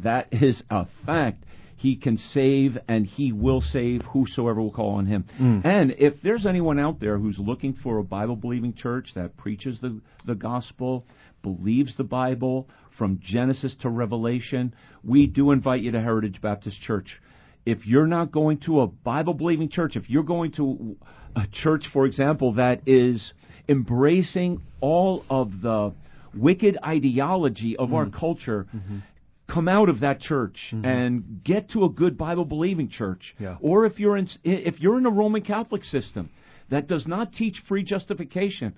That 0.03 0.27
is 0.31 0.61
a 0.69 0.85
fact. 1.05 1.43
He 1.75 1.97
can 1.97 2.17
save 2.17 2.77
and 2.87 3.05
he 3.05 3.33
will 3.33 3.59
save 3.59 4.03
whosoever 4.03 4.61
will 4.61 4.71
call 4.71 4.95
on 4.95 5.05
him. 5.05 5.25
Mm. 5.39 5.65
And 5.65 5.95
if 5.97 6.21
there's 6.21 6.45
anyone 6.45 6.79
out 6.79 7.01
there 7.01 7.17
who's 7.17 7.37
looking 7.37 7.73
for 7.73 7.97
a 7.97 8.03
Bible 8.03 8.37
believing 8.37 8.73
church 8.73 9.09
that 9.15 9.35
preaches 9.35 9.81
the, 9.81 9.99
the 10.25 10.35
gospel, 10.35 11.05
believes 11.41 11.97
the 11.97 12.05
Bible 12.05 12.69
from 12.97 13.19
Genesis 13.21 13.75
to 13.81 13.89
Revelation, 13.89 14.73
we 15.03 15.27
do 15.27 15.51
invite 15.51 15.81
you 15.81 15.91
to 15.91 15.99
Heritage 15.99 16.41
Baptist 16.41 16.79
Church. 16.81 17.19
If 17.65 17.85
you're 17.85 18.07
not 18.07 18.31
going 18.31 18.59
to 18.59 18.81
a 18.81 18.87
Bible 18.87 19.33
believing 19.33 19.69
church, 19.69 19.95
if 19.95 20.09
you're 20.09 20.23
going 20.23 20.53
to 20.53 20.95
a 21.35 21.47
church, 21.51 21.85
for 21.91 22.05
example, 22.05 22.53
that 22.53 22.81
is 22.85 23.33
embracing 23.67 24.61
all 24.79 25.25
of 25.29 25.61
the 25.61 25.93
wicked 26.35 26.77
ideology 26.83 27.75
of 27.77 27.93
our 27.93 28.05
mm. 28.05 28.17
culture, 28.17 28.67
mm-hmm. 28.73 28.99
Come 29.53 29.67
out 29.67 29.89
of 29.89 29.99
that 29.99 30.19
church 30.19 30.57
mm-hmm. 30.71 30.85
and 30.85 31.43
get 31.43 31.69
to 31.71 31.85
a 31.85 31.89
good 31.89 32.17
Bible 32.17 32.45
believing 32.45 32.89
church. 32.89 33.35
Yeah. 33.39 33.57
Or 33.61 33.85
if 33.85 33.99
you're 33.99 34.17
in 34.17 34.27
if 34.43 34.79
you're 34.79 34.97
in 34.97 35.05
a 35.05 35.11
Roman 35.11 35.41
Catholic 35.41 35.83
system 35.83 36.29
that 36.69 36.87
does 36.87 37.05
not 37.05 37.33
teach 37.33 37.61
free 37.67 37.83
justification, 37.83 38.73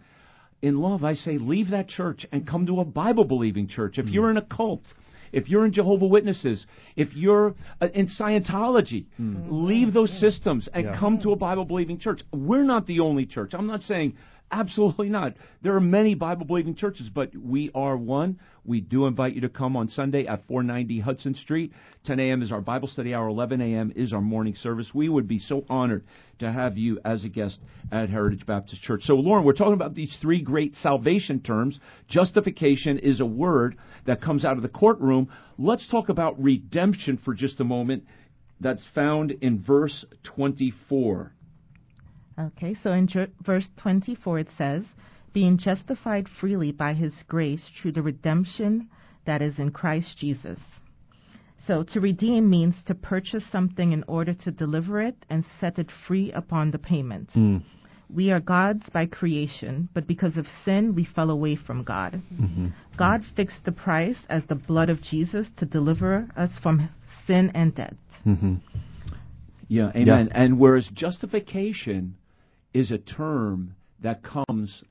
in 0.62 0.78
love 0.78 1.04
I 1.04 1.14
say 1.14 1.38
leave 1.38 1.70
that 1.70 1.88
church 1.88 2.26
and 2.32 2.48
come 2.48 2.66
to 2.68 2.80
a 2.80 2.86
Bible 2.86 3.26
believing 3.26 3.68
church. 3.68 3.98
If 3.98 4.06
mm-hmm. 4.06 4.14
you're 4.14 4.32
in 4.32 4.38
a 4.38 4.42
cult, 4.42 4.84
if 5.32 5.50
you're 5.50 5.66
in 5.66 5.74
Jehovah 5.74 6.08
Witnesses, 6.08 6.66
if 6.96 7.14
you're 7.14 7.56
uh, 7.82 7.88
in 7.94 8.08
Scientology, 8.08 9.06
mm. 9.20 9.48
leave 9.50 9.94
those 9.94 10.12
mm. 10.12 10.20
systems 10.20 10.70
and 10.74 10.86
Yeah. 10.86 11.00
come 11.00 11.20
to 11.22 11.32
a 11.32 11.36
Bible 11.36 11.66
believing 11.66 12.00
church. 12.00 12.22
We're 12.32 12.64
not 12.64 12.88
the 12.88 13.02
only 13.02 13.26
church. 13.26 13.54
I'm 13.54 13.68
not 13.68 13.84
saying 13.84 14.14
absolutely 14.56 15.10
not. 15.10 15.34
There 15.62 15.76
are 15.76 15.82
many 15.82 16.16
Bible 16.16 16.46
believing 16.46 16.76
churches, 16.76 17.10
but 17.14 17.36
we 17.36 17.72
are 17.76 17.98
one. 17.98 18.40
We 18.64 18.82
do 18.82 19.06
invite 19.06 19.36
you 19.36 19.42
to 19.42 19.50
come 19.50 19.76
on 19.76 19.90
Sunday 19.90 20.26
at 20.26 20.48
490 20.48 21.02
Hudson 21.02 21.36
Street. 21.36 21.74
10 22.06 22.20
a.m. 22.20 22.42
is 22.42 22.52
our 22.52 22.62
Bible 22.62 22.88
study 22.88 23.14
hour. 23.14 23.28
11 23.28 23.62
a.m. 23.62 23.92
is 23.96 24.14
our 24.14 24.22
morning 24.22 24.56
service. 24.56 24.92
We 24.94 25.10
would 25.10 25.28
be 25.28 25.40
so 25.40 25.66
honored 25.70 26.06
to 26.40 26.52
have 26.52 26.78
you 26.78 27.00
as 27.04 27.24
a 27.26 27.30
guest 27.30 27.60
at 27.92 28.10
Heritage 28.10 28.46
Baptist 28.46 28.82
Church. 28.82 29.04
So, 29.04 29.16
Lauren, 29.16 29.46
we're 29.46 29.54
talking 29.54 29.74
about 29.74 29.94
these 29.94 30.16
three 30.22 30.42
great 30.42 30.76
salvation 30.82 31.42
terms. 31.42 31.80
Justification 32.08 32.98
is 33.00 33.20
a 33.20 33.26
word 33.26 33.78
that 34.06 34.22
comes 34.22 34.46
out 34.46 34.58
of 34.58 34.64
the 34.64 34.70
courtroom. 34.70 35.30
Let's 35.58 35.88
talk 35.90 36.10
about 36.10 36.42
redemption 36.42 37.20
for 37.24 37.34
just 37.34 37.60
a 37.60 37.66
moment. 37.66 38.06
That's 38.62 38.84
found 38.96 39.32
in 39.32 39.62
verse 39.62 40.06
24. 40.36 41.34
Okay, 42.40 42.76
so 42.84 42.92
in 42.92 43.08
jer- 43.08 43.30
verse 43.42 43.68
24 43.78 44.40
it 44.40 44.50
says, 44.58 44.84
being 45.34 45.58
justified 45.58 46.28
freely 46.40 46.72
by 46.72 46.94
his 46.94 47.14
grace 47.28 47.70
through 47.82 47.92
the 47.92 48.02
redemption 48.02 48.90
that 49.26 49.42
is 49.42 49.60
in 49.60 49.72
Christ 49.72 50.18
Jesus. 50.18 50.60
So 51.68 51.84
to 51.84 52.00
redeem 52.00 52.50
means 52.50 52.76
to 52.86 52.96
purchase 52.96 53.44
something 53.52 53.92
in 53.92 54.04
order 54.08 54.34
to 54.34 54.52
deliver 54.52 55.02
it 55.02 55.16
and 55.30 55.44
set 55.60 55.80
it 55.80 55.90
free 56.08 56.32
upon 56.32 56.72
the 56.72 56.78
payment. 56.78 57.32
Hmm. 57.34 57.58
We 58.14 58.32
are 58.32 58.40
God's 58.40 58.88
by 58.94 59.08
creation, 59.08 59.90
but 59.94 60.06
because 60.08 60.38
of 60.38 60.46
sin, 60.64 60.94
we 60.94 61.06
fell 61.06 61.32
away 61.32 61.56
from 61.56 61.84
God. 61.84 62.22
Mm-hmm. 62.34 62.68
God 62.98 63.24
fixed 63.36 63.66
the 63.66 63.72
price 63.72 64.18
as 64.30 64.44
the 64.48 64.56
blood 64.56 64.90
of 64.90 65.02
Jesus 65.02 65.48
to 65.58 65.66
deliver 65.66 66.30
us 66.38 66.52
from 66.62 66.90
sin 67.26 67.52
and 67.56 67.74
death. 67.74 67.96
Mm-hmm. 68.26 68.56
Yeah, 69.68 69.92
amen. 69.96 70.30
And 70.34 70.60
whereas 70.60 70.88
justification 70.94 72.16
is 72.76 72.92
a 72.92 72.98
term 72.98 73.74
that 74.02 74.22
comes 74.22 74.84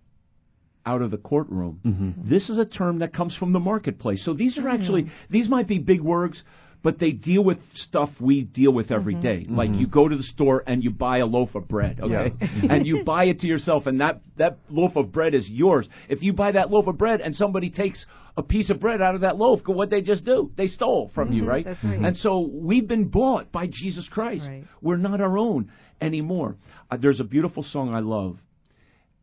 out 0.86 1.02
of 1.02 1.10
the 1.10 1.18
courtroom, 1.18 1.80
mm-hmm. 1.84 2.28
this 2.28 2.48
is 2.48 2.58
a 2.58 2.64
term 2.64 2.98
that 3.00 3.12
comes 3.12 3.36
from 3.36 3.52
the 3.52 3.60
marketplace. 3.60 4.24
So 4.24 4.32
these 4.32 4.58
are 4.58 4.68
actually 4.68 5.10
these 5.30 5.48
might 5.48 5.68
be 5.68 5.78
big 5.78 6.00
words, 6.00 6.42
but 6.82 6.98
they 6.98 7.10
deal 7.10 7.44
with 7.44 7.58
stuff 7.74 8.08
we 8.18 8.42
deal 8.42 8.72
with 8.72 8.90
every 8.90 9.14
mm-hmm. 9.14 9.22
day. 9.22 9.36
Mm-hmm. 9.44 9.56
Like 9.56 9.70
you 9.74 9.86
go 9.86 10.08
to 10.08 10.16
the 10.16 10.22
store 10.22 10.64
and 10.66 10.82
you 10.82 10.90
buy 10.90 11.18
a 11.18 11.26
loaf 11.26 11.54
of 11.54 11.68
bread, 11.68 12.00
okay? 12.00 12.32
and 12.40 12.86
you 12.86 13.04
buy 13.04 13.24
it 13.24 13.40
to 13.40 13.46
yourself 13.46 13.86
and 13.86 14.00
that 14.00 14.22
that 14.38 14.58
loaf 14.70 14.96
of 14.96 15.12
bread 15.12 15.34
is 15.34 15.46
yours. 15.48 15.86
If 16.08 16.22
you 16.22 16.32
buy 16.32 16.52
that 16.52 16.70
loaf 16.70 16.86
of 16.86 16.96
bread 16.96 17.20
and 17.20 17.36
somebody 17.36 17.68
takes 17.68 18.04
a 18.36 18.42
piece 18.42 18.70
of 18.70 18.80
bread 18.80 19.02
out 19.02 19.14
of 19.14 19.20
that 19.20 19.36
loaf, 19.36 19.60
what 19.66 19.90
they 19.90 20.00
just 20.00 20.24
do? 20.24 20.50
They 20.56 20.66
stole 20.68 21.10
from 21.14 21.32
you, 21.32 21.44
right? 21.44 21.66
that's 21.66 21.84
right. 21.84 22.00
And 22.00 22.16
so 22.16 22.40
we've 22.40 22.88
been 22.88 23.08
bought 23.08 23.52
by 23.52 23.66
Jesus 23.66 24.08
Christ. 24.10 24.44
Right. 24.46 24.64
We're 24.80 24.96
not 24.96 25.20
our 25.20 25.38
own 25.38 25.70
anymore. 26.00 26.56
Uh, 26.90 26.96
there's 26.96 27.20
a 27.20 27.24
beautiful 27.24 27.62
song 27.62 27.94
I 27.94 28.00
love, 28.00 28.38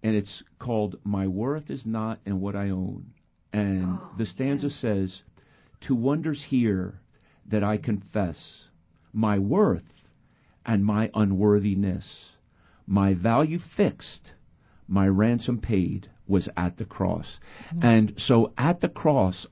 and 0.04 0.16
it's 0.16 0.44
called 0.60 0.98
My 1.04 1.28
Worth 1.28 1.70
Is 1.70 1.86
Not 1.86 2.20
in 2.26 2.40
What 2.42 2.56
I 2.56 2.70
Own. 2.70 3.14
And 3.54 4.00
the 4.18 4.26
stanza 4.26 4.70
says, 4.70 5.22
Two 5.86 5.96
wonders 5.96 6.46
here 6.50 7.00
that 7.50 7.64
I 7.64 7.78
confess 7.78 8.38
my 9.14 9.40
worth 9.40 9.82
and 10.66 10.86
my 10.86 11.10
unworthiness, 11.14 12.06
my 12.88 13.14
value 13.14 13.60
fixed, 13.76 14.32
my 14.88 15.08
ransom 15.08 15.60
paid 15.60 16.10
was 16.28 16.48
at 16.56 16.78
the 16.78 16.86
cross. 16.86 17.40
And 17.82 18.14
so 18.18 18.54
at 18.58 18.80
the 18.80 18.90
cross, 18.90 19.48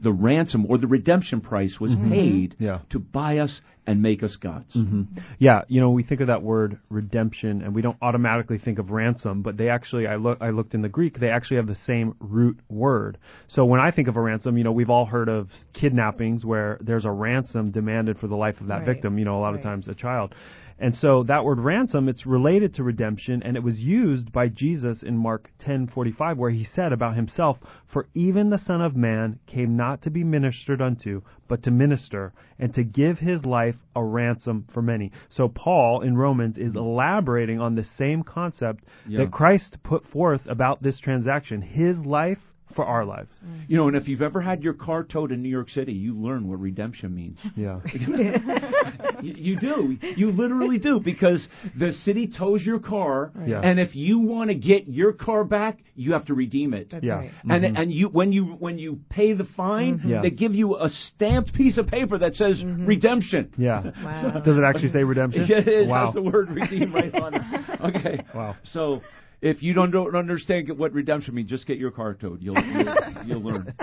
the 0.00 0.12
ransom 0.12 0.66
or 0.68 0.78
the 0.78 0.86
redemption 0.86 1.40
price 1.40 1.78
was 1.80 1.92
paid 2.08 2.56
Yeah. 2.58 2.80
to 2.90 2.98
buy 2.98 3.38
us 3.38 3.60
and 3.90 4.00
make 4.00 4.22
us 4.22 4.36
God's. 4.40 4.72
Mm-hmm. 4.74 5.02
Yeah, 5.38 5.62
you 5.66 5.80
know, 5.80 5.90
we 5.90 6.04
think 6.04 6.20
of 6.20 6.28
that 6.28 6.42
word 6.42 6.78
redemption 6.88 7.60
and 7.62 7.74
we 7.74 7.82
don't 7.82 7.96
automatically 8.00 8.58
think 8.58 8.78
of 8.78 8.90
ransom, 8.90 9.42
but 9.42 9.56
they 9.56 9.68
actually 9.68 10.06
I 10.06 10.14
look 10.16 10.38
I 10.40 10.50
looked 10.50 10.74
in 10.74 10.82
the 10.82 10.88
Greek, 10.88 11.18
they 11.18 11.28
actually 11.28 11.56
have 11.56 11.66
the 11.66 11.74
same 11.86 12.14
root 12.20 12.60
word. 12.68 13.18
So 13.48 13.64
when 13.64 13.80
I 13.80 13.90
think 13.90 14.06
of 14.06 14.16
a 14.16 14.20
ransom, 14.20 14.56
you 14.56 14.64
know, 14.64 14.72
we've 14.72 14.90
all 14.90 15.06
heard 15.06 15.28
of 15.28 15.48
kidnappings 15.72 16.44
where 16.44 16.78
there's 16.80 17.04
a 17.04 17.10
ransom 17.10 17.72
demanded 17.72 18.18
for 18.18 18.28
the 18.28 18.36
life 18.36 18.60
of 18.60 18.68
that 18.68 18.80
Right. 18.80 18.86
victim, 18.86 19.18
you 19.18 19.24
know, 19.24 19.38
a 19.38 19.42
lot 19.42 19.54
of 19.54 19.62
times 19.62 19.88
a 19.88 19.94
child. 19.94 20.34
And 20.82 20.94
so 20.94 21.22
that 21.24 21.44
word 21.44 21.60
ransom, 21.60 22.08
it's 22.08 22.24
related 22.24 22.72
to 22.74 22.82
redemption, 22.82 23.42
and 23.42 23.54
it 23.54 23.62
was 23.62 23.84
used 23.84 24.32
by 24.32 24.48
Jesus 24.48 25.02
in 25.02 25.14
Mark 25.14 25.50
10:45, 25.58 26.38
where 26.38 26.50
he 26.50 26.64
said 26.64 26.90
about 26.90 27.16
himself, 27.16 27.58
"For 27.86 28.06
even 28.14 28.48
the 28.48 28.56
Son 28.56 28.80
of 28.80 28.96
Man 28.96 29.38
came 29.46 29.76
not 29.76 30.00
to 30.02 30.10
be 30.10 30.24
ministered 30.24 30.80
unto, 30.80 31.20
but 31.48 31.62
to 31.64 31.70
minister, 31.70 32.32
and 32.58 32.72
to 32.72 32.82
give 32.82 33.18
his 33.18 33.44
life 33.44 33.76
a 33.94 34.02
ransom 34.02 34.64
for 34.68 34.80
many." 34.80 35.12
So 35.28 35.48
Paul 35.48 36.00
in 36.00 36.16
Romans 36.16 36.56
is 36.56 36.74
elaborating 36.74 37.60
on 37.60 37.74
the 37.74 37.84
same 37.84 38.22
concept 38.22 38.84
Yeah. 39.06 39.18
that 39.18 39.32
Christ 39.32 39.82
put 39.82 40.06
forth 40.06 40.46
about 40.46 40.82
this 40.82 40.98
transaction, 40.98 41.60
his 41.60 42.06
life 42.06 42.49
for 42.74 42.84
our 42.84 43.04
lives. 43.04 43.30
Mm-hmm. 43.44 43.62
You 43.68 43.76
know, 43.76 43.88
and 43.88 43.96
if 43.96 44.08
you've 44.08 44.22
ever 44.22 44.40
had 44.40 44.62
your 44.62 44.74
car 44.74 45.04
towed 45.04 45.32
in 45.32 45.42
New 45.42 45.48
York 45.48 45.70
City, 45.70 45.92
you 45.92 46.14
learn 46.14 46.48
what 46.48 46.60
redemption 46.60 47.14
means. 47.14 47.38
Yeah. 47.56 47.80
you, 49.22 49.34
you 49.36 49.60
do. 49.60 49.98
You 50.16 50.30
literally 50.30 50.78
do 50.78 50.98
because 50.98 51.46
the 51.78 51.92
city 51.92 52.26
tows 52.26 52.62
your 52.64 52.78
car, 52.78 53.32
Yeah. 53.44 53.60
and 53.60 53.78
if 53.78 53.94
you 53.94 54.18
want 54.18 54.48
to 54.48 54.54
get 54.54 54.88
your 54.88 55.12
car 55.12 55.44
back, 55.44 55.80
you 55.94 56.12
have 56.12 56.26
to 56.26 56.34
redeem 56.34 56.72
it. 56.72 56.90
That's 56.90 57.04
Yeah. 57.04 57.14
right. 57.14 57.32
And 57.42 57.64
mm-hmm. 57.64 57.76
and 57.76 57.92
you 57.92 58.08
when 58.08 58.32
you 58.32 58.44
when 58.44 58.78
you 58.78 59.00
pay 59.10 59.34
the 59.34 59.44
fine, 59.56 59.98
mm-hmm. 59.98 60.08
Yeah. 60.08 60.22
they 60.22 60.30
give 60.30 60.54
you 60.54 60.76
a 60.76 60.88
stamped 60.88 61.52
piece 61.52 61.76
of 61.76 61.86
paper 61.88 62.18
that 62.18 62.36
says 62.36 62.62
redemption. 62.64 63.52
Yeah. 63.56 63.90
Wow. 64.00 64.40
Does 64.40 64.56
it 64.56 64.62
actually 64.64 64.88
say 64.88 65.04
redemption? 65.04 65.46
Yeah, 65.48 65.60
it 65.64 65.88
wow. 65.88 66.06
has 66.06 66.14
the 66.14 66.22
word 66.22 66.50
redeem 66.50 66.94
right 66.94 67.14
on 67.14 67.34
it. 67.34 67.96
Okay. 67.96 68.24
Wow. 68.34 68.56
So, 68.64 69.00
if 69.42 69.62
you 69.62 69.72
don't, 69.72 69.90
don't 69.90 70.14
understand 70.14 70.68
what 70.76 70.92
redemption 70.92 71.34
means, 71.34 71.48
just 71.48 71.66
get 71.66 71.78
your 71.78 71.90
car 71.90 72.14
towed. 72.14 72.42
You'll 72.42 72.60
you'll, 72.60 72.94
you'll 73.26 73.42
learn. 73.42 73.74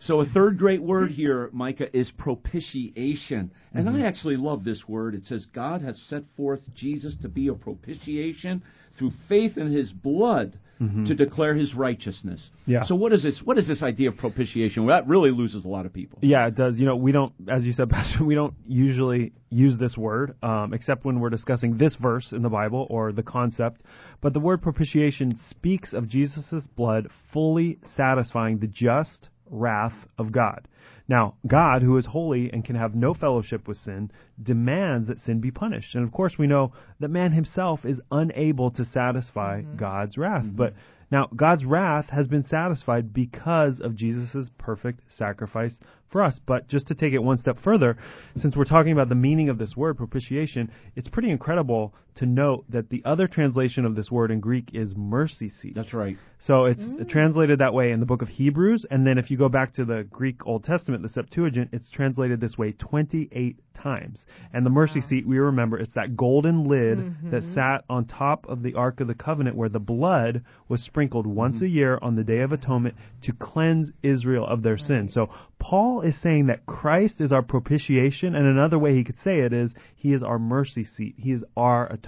So 0.00 0.20
a 0.20 0.26
third 0.26 0.58
great 0.58 0.82
word 0.82 1.12
here, 1.12 1.48
Micah, 1.52 1.96
is 1.96 2.10
propitiation. 2.18 3.50
And 3.72 3.88
I 3.88 3.92
mm-hmm. 3.92 4.04
actually 4.04 4.36
love 4.36 4.64
this 4.64 4.82
word. 4.86 5.14
It 5.14 5.24
says 5.26 5.46
God 5.54 5.82
has 5.82 6.00
set 6.08 6.24
forth 6.36 6.60
Jesus 6.74 7.14
to 7.22 7.28
be 7.28 7.48
a 7.48 7.54
propitiation 7.54 8.62
through 8.98 9.12
faith 9.28 9.56
in 9.56 9.72
his 9.72 9.92
blood 9.92 10.58
to 10.78 11.14
declare 11.14 11.54
his 11.54 11.74
righteousness. 11.74 12.40
Yeah. 12.66 12.84
So 12.84 12.94
what 12.94 13.12
is 13.12 13.22
this 13.22 13.40
what 13.44 13.58
is 13.58 13.66
this 13.66 13.82
idea 13.82 14.08
of 14.10 14.16
propitiation? 14.16 14.84
Well, 14.84 14.96
that 14.96 15.08
really 15.08 15.30
loses 15.30 15.64
a 15.64 15.68
lot 15.68 15.86
of 15.86 15.92
people. 15.92 16.18
Yeah, 16.22 16.46
it 16.46 16.56
does. 16.56 16.78
You 16.78 16.86
know, 16.86 16.96
we 16.96 17.12
don't, 17.12 17.32
as 17.48 17.64
you 17.64 17.72
said, 17.72 17.88
Pastor, 17.90 18.24
we 18.24 18.34
don't 18.34 18.54
usually 18.66 19.32
use 19.50 19.78
this 19.78 19.96
word, 19.96 20.34
um, 20.42 20.72
except 20.74 21.04
when 21.04 21.20
we're 21.20 21.30
discussing 21.30 21.78
this 21.78 21.96
verse 22.00 22.32
in 22.32 22.42
the 22.42 22.48
Bible 22.48 22.86
or 22.90 23.12
the 23.12 23.22
concept. 23.22 23.82
But 24.20 24.32
the 24.32 24.40
word 24.40 24.62
propitiation 24.62 25.38
speaks 25.50 25.92
of 25.92 26.08
Jesus' 26.08 26.66
blood 26.76 27.08
fully 27.32 27.78
satisfying 27.96 28.58
the 28.58 28.66
just 28.66 29.28
wrath 29.48 29.94
of 30.18 30.32
God. 30.32 30.66
Now, 31.06 31.34
God, 31.46 31.82
who 31.82 31.96
is 31.98 32.06
holy 32.06 32.50
and 32.52 32.64
can 32.64 32.76
have 32.76 32.94
no 32.94 33.12
fellowship 33.12 33.68
with 33.68 33.76
sin, 33.76 34.10
demands 34.42 35.08
that 35.08 35.18
sin 35.18 35.40
be 35.40 35.50
punished. 35.50 35.94
And 35.94 36.04
of 36.04 36.12
course, 36.12 36.38
we 36.38 36.46
know 36.46 36.72
that 37.00 37.08
man 37.08 37.32
himself 37.32 37.84
is 37.84 38.00
unable 38.10 38.70
to 38.72 38.84
satisfy 38.84 39.60
mm-hmm. 39.60 39.76
God's 39.76 40.16
wrath. 40.16 40.44
Mm-hmm. 40.44 40.56
But 40.56 40.74
now, 41.10 41.28
God's 41.36 41.64
wrath 41.64 42.08
has 42.10 42.26
been 42.26 42.44
satisfied 42.44 43.12
because 43.12 43.80
of 43.80 43.94
Jesus' 43.94 44.50
perfect 44.58 45.00
sacrifice 45.12 45.78
for 46.10 46.22
us. 46.22 46.40
But 46.46 46.68
just 46.68 46.86
to 46.88 46.94
take 46.94 47.12
it 47.12 47.22
one 47.22 47.36
step 47.36 47.58
further, 47.62 47.98
since 48.36 48.56
we're 48.56 48.64
talking 48.64 48.92
about 48.92 49.10
the 49.10 49.14
meaning 49.14 49.50
of 49.50 49.58
this 49.58 49.76
word, 49.76 49.98
propitiation, 49.98 50.70
it's 50.96 51.08
pretty 51.08 51.30
incredible 51.30 51.94
to 52.16 52.26
note 52.26 52.64
that 52.68 52.88
the 52.90 53.02
other 53.04 53.26
translation 53.26 53.84
of 53.84 53.94
this 53.96 54.10
word 54.10 54.30
in 54.30 54.40
Greek 54.40 54.70
is 54.72 54.94
mercy 54.96 55.48
seat. 55.48 55.74
That's 55.74 55.92
right. 55.92 56.16
So 56.40 56.66
it's 56.66 56.82
translated 57.08 57.60
that 57.60 57.72
way 57.72 57.90
in 57.90 58.00
the 58.00 58.06
book 58.06 58.20
of 58.20 58.28
Hebrews, 58.28 58.84
and 58.90 59.06
then 59.06 59.16
if 59.16 59.30
you 59.30 59.38
go 59.38 59.48
back 59.48 59.72
to 59.74 59.84
the 59.86 60.06
Greek 60.10 60.46
Old 60.46 60.64
Testament, 60.64 61.02
the 61.02 61.08
Septuagint, 61.08 61.70
it's 61.72 61.90
translated 61.90 62.38
this 62.40 62.58
way 62.58 62.72
28 62.72 63.56
times. 63.74 64.24
And 64.52 64.64
the 64.64 64.70
mercy 64.70 65.00
seat, 65.00 65.26
we 65.26 65.38
remember, 65.38 65.78
it's 65.78 65.94
that 65.94 66.16
golden 66.16 66.68
lid 66.68 66.98
that 67.30 67.42
mm-hmm. 67.42 67.54
sat 67.54 67.84
on 67.88 68.04
top 68.04 68.46
of 68.48 68.62
the 68.62 68.74
Ark 68.74 69.00
of 69.00 69.08
the 69.08 69.14
Covenant 69.14 69.56
where 69.56 69.70
the 69.70 69.78
blood 69.78 70.44
was 70.68 70.82
sprinkled 70.82 71.26
once 71.26 71.56
mm-hmm. 71.56 71.64
a 71.64 71.68
year 71.68 71.98
on 72.02 72.14
the 72.14 72.24
Day 72.24 72.40
of 72.40 72.52
Atonement 72.52 72.94
to 73.22 73.32
cleanse 73.32 73.90
Israel 74.02 74.46
of 74.46 74.62
their 74.62 74.78
sin. 74.78 75.08
So 75.10 75.30
Paul 75.58 76.02
is 76.02 76.20
saying 76.20 76.46
that 76.46 76.66
Christ 76.66 77.22
is 77.22 77.32
our 77.32 77.42
propitiation, 77.42 78.34
and 78.34 78.46
another 78.46 78.78
way 78.78 78.94
he 78.94 79.04
could 79.04 79.18
say 79.24 79.40
it 79.40 79.54
is 79.54 79.72
he 79.96 80.12
is 80.12 80.22
our 80.22 80.38
mercy 80.38 80.84
seat. 80.84 81.14
He 81.16 81.32
is 81.32 81.42
our 81.56 81.86
atonement. 81.90 82.03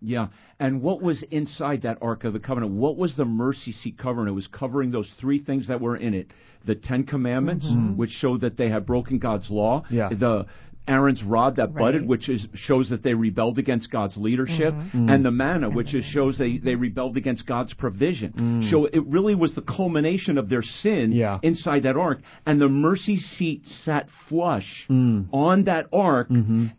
Yeah. 0.00 0.28
And 0.58 0.82
what 0.82 1.02
was 1.02 1.22
inside 1.30 1.82
that 1.82 1.98
Ark 2.00 2.24
of 2.24 2.32
the 2.32 2.38
Covenant? 2.38 2.72
What 2.72 2.96
was 2.96 3.16
the 3.16 3.24
mercy 3.24 3.72
seat 3.72 3.98
covering? 3.98 4.28
It 4.28 4.32
was 4.32 4.46
covering 4.46 4.90
those 4.90 5.10
three 5.20 5.42
things 5.42 5.68
that 5.68 5.80
were 5.80 5.96
in 5.96 6.14
it. 6.14 6.28
The 6.66 6.74
Ten 6.74 7.04
Commandments, 7.04 7.66
mm-hmm. 7.66 7.88
Mm-hmm. 7.88 7.96
which 7.96 8.10
showed 8.10 8.42
that 8.42 8.56
they 8.56 8.68
had 8.68 8.86
broken 8.86 9.18
God's 9.18 9.48
law. 9.50 9.84
Yeah. 9.90 10.10
The 10.10 10.46
Aaron's 10.88 11.22
rod 11.22 11.56
that 11.56 11.74
budded, 11.74 12.06
which 12.06 12.28
is, 12.28 12.46
shows 12.54 12.88
that 12.88 13.02
they 13.02 13.14
rebelled 13.14 13.58
against 13.58 13.90
God's 13.90 14.16
leadership, 14.16 14.74
mm-hmm. 14.74 15.08
and 15.08 15.24
the 15.24 15.30
manna, 15.30 15.70
which 15.70 15.94
is, 15.94 16.04
shows 16.04 16.36
they, 16.36 16.58
they 16.58 16.74
rebelled 16.74 17.16
against 17.16 17.46
God's 17.46 17.72
provision. 17.74 18.32
Mm. 18.32 18.70
So 18.70 18.86
it 18.86 19.06
really 19.06 19.34
was 19.34 19.54
the 19.54 19.62
culmination 19.62 20.36
of 20.36 20.48
their 20.48 20.62
sin 20.62 21.12
Yeah. 21.12 21.38
inside 21.42 21.84
that 21.84 21.96
ark, 21.96 22.20
and 22.44 22.60
the 22.60 22.68
mercy 22.68 23.18
seat 23.18 23.66
sat 23.84 24.08
flush 24.28 24.86
mm. 24.90 25.28
on 25.32 25.64
that 25.64 25.86
ark, 25.92 26.28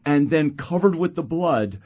and 0.06 0.30
then 0.30 0.58
covered 0.58 0.96
with 0.96 1.16
the 1.16 1.22
blood. 1.24 1.80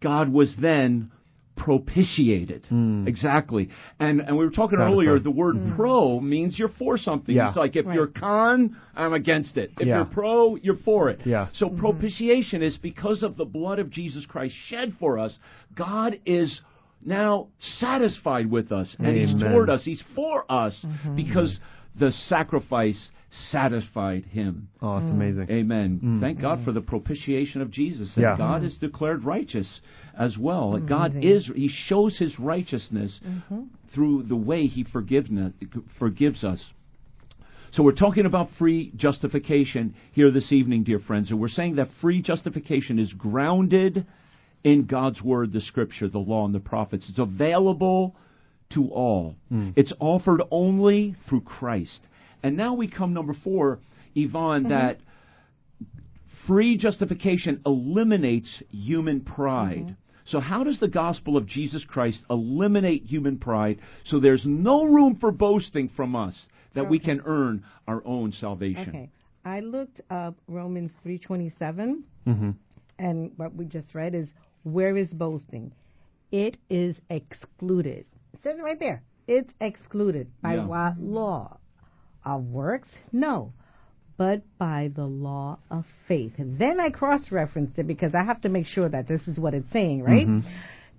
God 0.00 0.32
was 0.32 0.54
then 0.60 1.10
propitiated. 1.58 2.66
Exactly. 3.06 3.68
And 3.98 4.20
and 4.20 4.38
we 4.38 4.44
were 4.44 4.50
talking 4.50 4.78
Satisfied. 4.78 4.92
earlier, 4.92 5.18
the 5.18 5.30
word 5.30 5.56
hmm. 5.56 5.74
pro 5.74 6.20
means 6.20 6.58
you're 6.58 6.68
for 6.70 6.96
something. 6.96 7.34
Yeah. 7.34 7.48
It's 7.48 7.56
like 7.56 7.76
if 7.76 7.84
Right. 7.84 7.94
you're 7.94 8.06
con, 8.06 8.76
I'm 8.96 9.12
against 9.12 9.56
it. 9.56 9.72
If 9.78 9.86
Yeah. 9.86 9.96
you're 9.96 10.04
pro, 10.04 10.56
you're 10.56 10.76
for 10.76 11.10
it. 11.10 11.20
Yeah. 11.24 11.48
So 11.52 11.66
mm-hmm. 11.66 11.80
propitiation 11.80 12.62
is 12.62 12.78
because 12.78 13.22
of 13.22 13.36
the 13.36 13.44
blood 13.44 13.80
of 13.80 13.90
Jesus 13.90 14.24
Christ 14.24 14.54
shed 14.68 14.94
for 14.98 15.18
us, 15.18 15.36
God 15.74 16.18
is 16.24 16.60
now 17.04 17.48
satisfied 17.58 18.50
with 18.50 18.72
us 18.72 18.94
and 18.98 19.16
he's 19.16 19.34
toward 19.34 19.68
us. 19.70 19.84
He's 19.84 20.02
for 20.14 20.44
us 20.48 20.74
mm-hmm. 20.84 21.16
because 21.16 21.58
the 21.98 22.12
sacrifice 22.12 23.10
satisfied 23.30 24.24
him. 24.24 24.68
Oh, 24.80 24.98
it's 24.98 25.10
amazing. 25.10 25.48
Amen. 25.50 26.00
Mm. 26.02 26.20
Thank 26.20 26.40
God 26.40 26.60
mm. 26.60 26.64
for 26.64 26.72
the 26.72 26.80
propitiation 26.80 27.60
of 27.60 27.70
Jesus. 27.70 28.10
And 28.14 28.22
Yeah. 28.22 28.36
God 28.36 28.62
mm. 28.62 28.66
is 28.66 28.74
declared 28.76 29.24
righteous 29.24 29.80
as 30.18 30.38
well. 30.38 30.78
God 30.78 31.14
is 31.22 31.50
he 31.54 31.68
shows 31.68 32.18
his 32.18 32.38
righteousness 32.38 33.18
mm-hmm. 33.24 33.64
through 33.94 34.24
the 34.24 34.36
way 34.36 34.66
he 34.66 34.84
forgiveness, 34.84 35.52
forgives 35.98 36.42
us. 36.42 36.64
So 37.72 37.82
we're 37.82 37.92
talking 37.92 38.24
about 38.24 38.48
free 38.58 38.92
justification 38.96 39.94
here 40.12 40.30
this 40.30 40.50
evening, 40.52 40.84
dear 40.84 41.00
friends, 41.00 41.30
and 41.30 41.38
we're 41.38 41.48
saying 41.48 41.76
that 41.76 41.88
free 42.00 42.22
justification 42.22 42.98
is 42.98 43.12
grounded 43.12 44.06
in 44.64 44.86
God's 44.86 45.20
word, 45.22 45.52
the 45.52 45.60
scripture, 45.60 46.08
the 46.08 46.18
law, 46.18 46.46
and 46.46 46.54
the 46.54 46.60
prophets. 46.60 47.06
It's 47.10 47.18
available 47.18 48.16
to 48.70 48.88
all. 48.88 49.36
It's 49.76 49.92
offered 50.00 50.42
only 50.50 51.14
through 51.28 51.42
Christ. 51.42 52.00
And 52.42 52.56
now 52.56 52.74
we 52.74 52.88
come 52.88 53.14
number 53.14 53.34
four, 53.44 53.80
Yvonne, 54.14 54.64
mm-hmm. 54.64 54.70
that 54.70 54.98
free 56.46 56.76
justification 56.76 57.62
eliminates 57.66 58.62
human 58.70 59.20
pride. 59.20 59.78
Mm-hmm. 59.78 59.92
So, 60.26 60.40
how 60.40 60.62
does 60.62 60.78
the 60.78 60.88
gospel 60.88 61.36
of 61.36 61.46
Jesus 61.46 61.84
Christ 61.84 62.22
eliminate 62.28 63.04
human 63.04 63.38
pride 63.38 63.78
so 64.04 64.20
there's 64.20 64.44
no 64.44 64.84
room 64.84 65.16
for 65.18 65.32
boasting 65.32 65.90
from 65.96 66.14
us 66.14 66.34
that 66.74 66.88
we 66.88 66.98
can 66.98 67.22
earn 67.24 67.64
our 67.86 68.02
own 68.04 68.32
salvation? 68.32 68.88
Okay. 68.88 69.10
I 69.44 69.60
looked 69.60 70.02
up 70.10 70.34
Romans 70.46 70.92
3:27 71.04 72.02
mm-hmm. 72.26 72.50
and 72.98 73.32
what 73.36 73.54
we 73.54 73.64
just 73.64 73.94
read 73.94 74.14
is 74.14 74.28
where 74.64 74.96
is 74.96 75.08
boasting? 75.08 75.72
It 76.30 76.58
is 76.68 77.00
excluded. 77.08 78.04
It 78.34 78.40
says 78.42 78.58
it 78.58 78.62
right 78.62 78.78
there. 78.78 79.02
It's 79.26 79.52
excluded 79.60 80.30
by 80.42 80.56
Yeah. 80.56 80.66
what 80.66 81.00
law? 81.00 81.57
Of 82.24 82.44
works? 82.44 82.88
No. 83.12 83.52
But 84.16 84.42
by 84.58 84.90
the 84.94 85.04
law 85.04 85.58
of 85.70 85.84
faith. 86.08 86.32
And 86.38 86.58
then 86.58 86.80
I 86.80 86.90
cross 86.90 87.30
referenced 87.30 87.78
it 87.78 87.86
because 87.86 88.14
I 88.14 88.24
have 88.24 88.40
to 88.42 88.48
make 88.48 88.66
sure 88.66 88.88
that 88.88 89.06
this 89.06 89.26
is 89.28 89.38
what 89.38 89.54
it's 89.54 89.70
saying, 89.72 90.02
right? 90.02 90.26
Mm-hmm. 90.26 90.48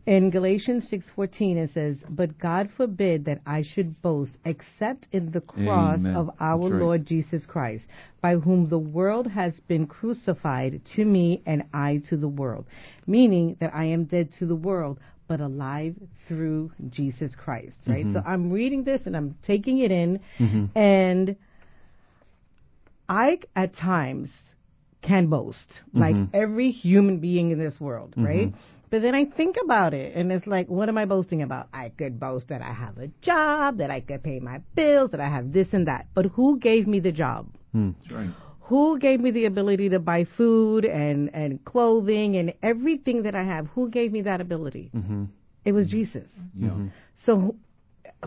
In 0.06 0.32
Galatians 0.32 0.90
6:14 0.90 1.58
it 1.58 1.72
says, 1.72 1.98
"But 2.10 2.40
God 2.40 2.72
forbid 2.76 3.26
that 3.26 3.42
I 3.46 3.62
should 3.62 4.02
boast 4.02 4.36
except 4.44 5.08
in 5.12 5.32
the 5.32 5.42
cross 5.42 6.00
Amen. 6.00 6.16
of 6.16 6.32
our 6.40 6.70
right. 6.70 6.82
Lord 6.82 7.06
Jesus 7.06 7.46
Christ, 7.46 7.86
by 8.22 8.36
whom 8.38 8.70
the 8.70 8.80
world 8.80 9.28
has 9.28 9.54
been 9.68 9.86
crucified 9.86 10.82
to 10.96 11.06
me 11.06 11.44
and 11.46 11.64
I 11.74 12.02
to 12.10 12.18
the 12.18 12.28
world." 12.28 12.66
Meaning 13.06 13.58
that 13.60 13.76
I 13.76 13.86
am 13.86 14.06
dead 14.06 14.32
to 14.40 14.48
the 14.48 14.56
world 14.56 15.00
but 15.30 15.40
alive 15.40 15.96
through 16.28 16.72
Jesus 16.90 17.34
Christ, 17.36 17.78
right? 17.88 18.04
So 18.12 18.20
mm-hmm. 18.20 18.28
I'm 18.28 18.52
reading 18.52 18.84
this 18.84 19.04
and 19.06 19.16
I'm 19.16 19.38
taking 19.46 19.78
it 19.78 19.92
in 19.92 20.20
mm-hmm. 20.38 20.78
and 20.78 21.38
I 23.08 23.40
at 23.56 23.76
times 23.76 24.30
can 25.02 25.28
boast, 25.28 25.58
mm-hmm. 25.96 26.00
like 26.00 26.16
every 26.34 26.72
human 26.72 27.20
being 27.20 27.52
in 27.52 27.60
this 27.60 27.80
world, 27.80 28.16
right? 28.18 28.54
But 28.90 29.04
then 29.04 29.14
I 29.14 29.26
think 29.26 29.56
about 29.64 29.94
it, 29.94 30.16
and 30.16 30.32
it's 30.32 30.48
like, 30.48 30.68
what 30.68 30.90
am 30.90 30.98
I 30.98 31.06
boasting 31.06 31.44
about? 31.44 31.68
I 31.72 31.90
could 31.90 32.20
boast 32.20 32.48
that 32.48 32.64
I 32.64 32.74
have 32.74 32.98
a 32.98 33.08
job, 33.22 33.78
that 33.78 33.92
I 33.92 34.00
could 34.00 34.24
pay 34.24 34.40
my 34.40 34.62
bills, 34.76 35.12
that 35.12 35.20
I 35.20 35.30
have 35.30 35.54
this 35.54 35.68
and 35.74 35.88
that. 35.88 36.08
But 36.16 36.26
who 36.26 36.60
gave 36.60 36.88
me 36.88 37.00
the 37.00 37.12
job? 37.12 37.48
Hmm. 37.72 37.92
That's 38.02 38.12
right. 38.12 38.30
Who 38.70 39.00
gave 39.00 39.20
me 39.20 39.32
the 39.32 39.46
ability 39.46 39.90
to 39.90 40.00
buy 40.00 40.28
food 40.38 40.86
and, 40.86 41.34
and 41.34 41.64
clothing 41.66 42.38
and 42.38 42.54
everything 42.62 43.24
that 43.24 43.36
I 43.36 43.44
have? 43.44 43.66
Who 43.74 43.90
gave 43.90 44.12
me 44.12 44.22
that 44.22 44.42
ability? 44.42 44.92
Mm-hmm. 44.96 45.26
It 45.66 45.72
was 45.72 45.90
Jesus. 45.90 46.28
Yeah. 46.56 46.70
Mm-hmm. 46.70 46.88
So 47.26 47.40
who, 47.40 47.56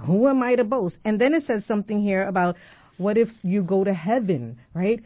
who 0.05 0.28
am 0.28 0.43
I 0.43 0.57
to 0.57 0.64
boast? 0.64 0.97
And 1.05 1.20
then 1.20 1.32
it 1.32 1.45
says 1.47 1.62
something 1.66 2.03
here 2.03 2.26
about 2.26 2.57
what 2.97 3.16
if 3.16 3.28
you 3.43 3.62
go 3.62 3.84
to 3.84 3.95
heaven, 3.95 4.59
right? 4.74 5.01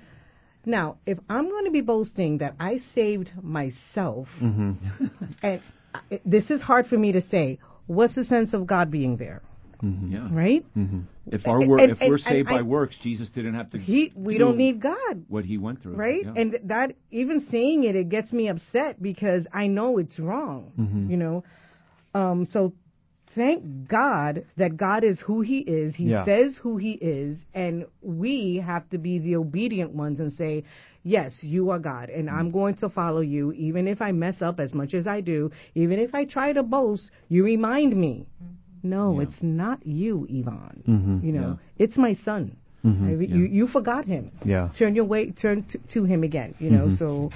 Now, 0.65 0.97
if 1.05 1.19
I'm 1.29 1.51
going 1.51 1.67
to 1.67 1.71
be 1.71 1.83
boasting 1.83 2.39
that 2.39 2.55
I 2.59 2.81
saved 2.95 3.31
myself, 3.43 4.29
mm-hmm. 4.43 4.73
and 5.43 5.61
I- 5.95 6.21
this 6.25 6.51
is 6.51 6.63
hard 6.63 6.87
for 6.87 6.97
me 6.97 7.13
to 7.13 7.23
say, 7.29 7.59
what's 7.87 8.15
the 8.15 8.25
sense 8.25 8.55
of 8.55 8.67
God 8.67 8.91
being 8.91 9.19
there, 9.19 9.43
Yeah. 9.83 10.29
right? 10.33 10.65
mhm 10.77 11.05
If 11.27 11.47
our 11.47 11.61
And- 11.61 11.69
wor- 11.69 11.81
and- 11.81 11.93
if 11.93 12.01
we're 12.01 12.15
and- 12.15 12.21
saved 12.23 12.49
and 12.49 12.57
by 12.57 12.59
I- 12.61 12.63
works, 12.63 12.97
Jesus 13.03 13.31
didn't 13.31 13.55
have 13.55 13.71
to. 13.71 13.79
He, 13.79 14.13
we 14.15 14.35
do 14.35 14.39
don't 14.39 14.57
need 14.57 14.81
God, 14.81 15.25
what 15.29 15.45
he 15.45 15.59
went 15.59 15.83
through. 15.83 15.95
right? 15.95 16.25
Yeah. 16.25 16.33
And 16.37 16.59
that 16.65 16.95
even 17.11 17.47
saying 17.51 17.85
it, 17.85 17.97
it 17.97 18.09
gets 18.09 18.33
me 18.33 18.49
upset 18.49 19.03
because 19.03 19.47
I 19.53 19.67
know 19.67 19.99
it's 19.99 20.19
wrong. 20.19 20.73
You 21.11 21.17
know, 21.17 21.45
um, 22.15 22.47
so 22.53 22.73
thank 23.35 23.89
God 23.89 24.45
that 24.57 24.77
God 24.77 25.05
is 25.05 25.21
who 25.21 25.41
He 25.43 25.59
is. 25.59 25.95
He 25.95 26.05
Yeah. 26.11 26.25
says 26.25 26.57
who 26.63 26.77
He 26.79 26.93
is, 26.93 27.37
and 27.55 27.85
we 28.03 28.57
have 28.65 28.89
to 28.91 28.99
be 28.99 29.19
the 29.19 29.37
obedient 29.37 29.93
ones 29.95 30.21
and 30.21 30.33
say, 30.33 30.65
"Yes, 31.03 31.43
you 31.43 31.69
are 31.71 31.79
God, 31.79 32.09
and 32.09 32.31
I'm 32.31 32.51
going 32.51 32.77
to 32.77 32.89
follow 32.89 33.21
you, 33.21 33.53
even 33.53 33.89
if 33.89 34.01
I 34.01 34.13
mess 34.13 34.41
up 34.41 34.59
as 34.59 34.73
much 34.73 34.95
as 34.95 35.07
I 35.07 35.21
do. 35.21 35.51
Even 35.75 35.99
if 35.99 36.15
I 36.15 36.25
try 36.25 36.53
to 36.55 36.63
boast, 36.63 37.11
you 37.29 37.45
remind 37.45 37.95
me." 37.95 38.27
No, 38.83 39.17
Yeah. 39.17 39.23
it's 39.25 39.43
not 39.43 39.87
you, 39.87 40.27
Yvonne. 40.31 40.83
Mhm. 40.87 41.25
You 41.25 41.33
know, 41.33 41.59
it's 41.79 41.97
my 41.97 42.15
son. 42.15 42.53
Mhm. 42.85 43.09
I 43.09 43.11
You 43.35 43.45
you 43.45 43.67
forgot 43.67 44.05
him. 44.05 44.31
Yeah. 44.45 44.69
Turn 44.79 44.95
your 44.95 45.05
way, 45.07 45.31
turn 45.33 45.65
to, 45.71 45.79
to 45.95 46.05
him 46.05 46.23
again. 46.23 46.55
You 46.61 46.71
know, 46.71 46.87
Mhm. 46.89 46.99
so. 46.99 47.31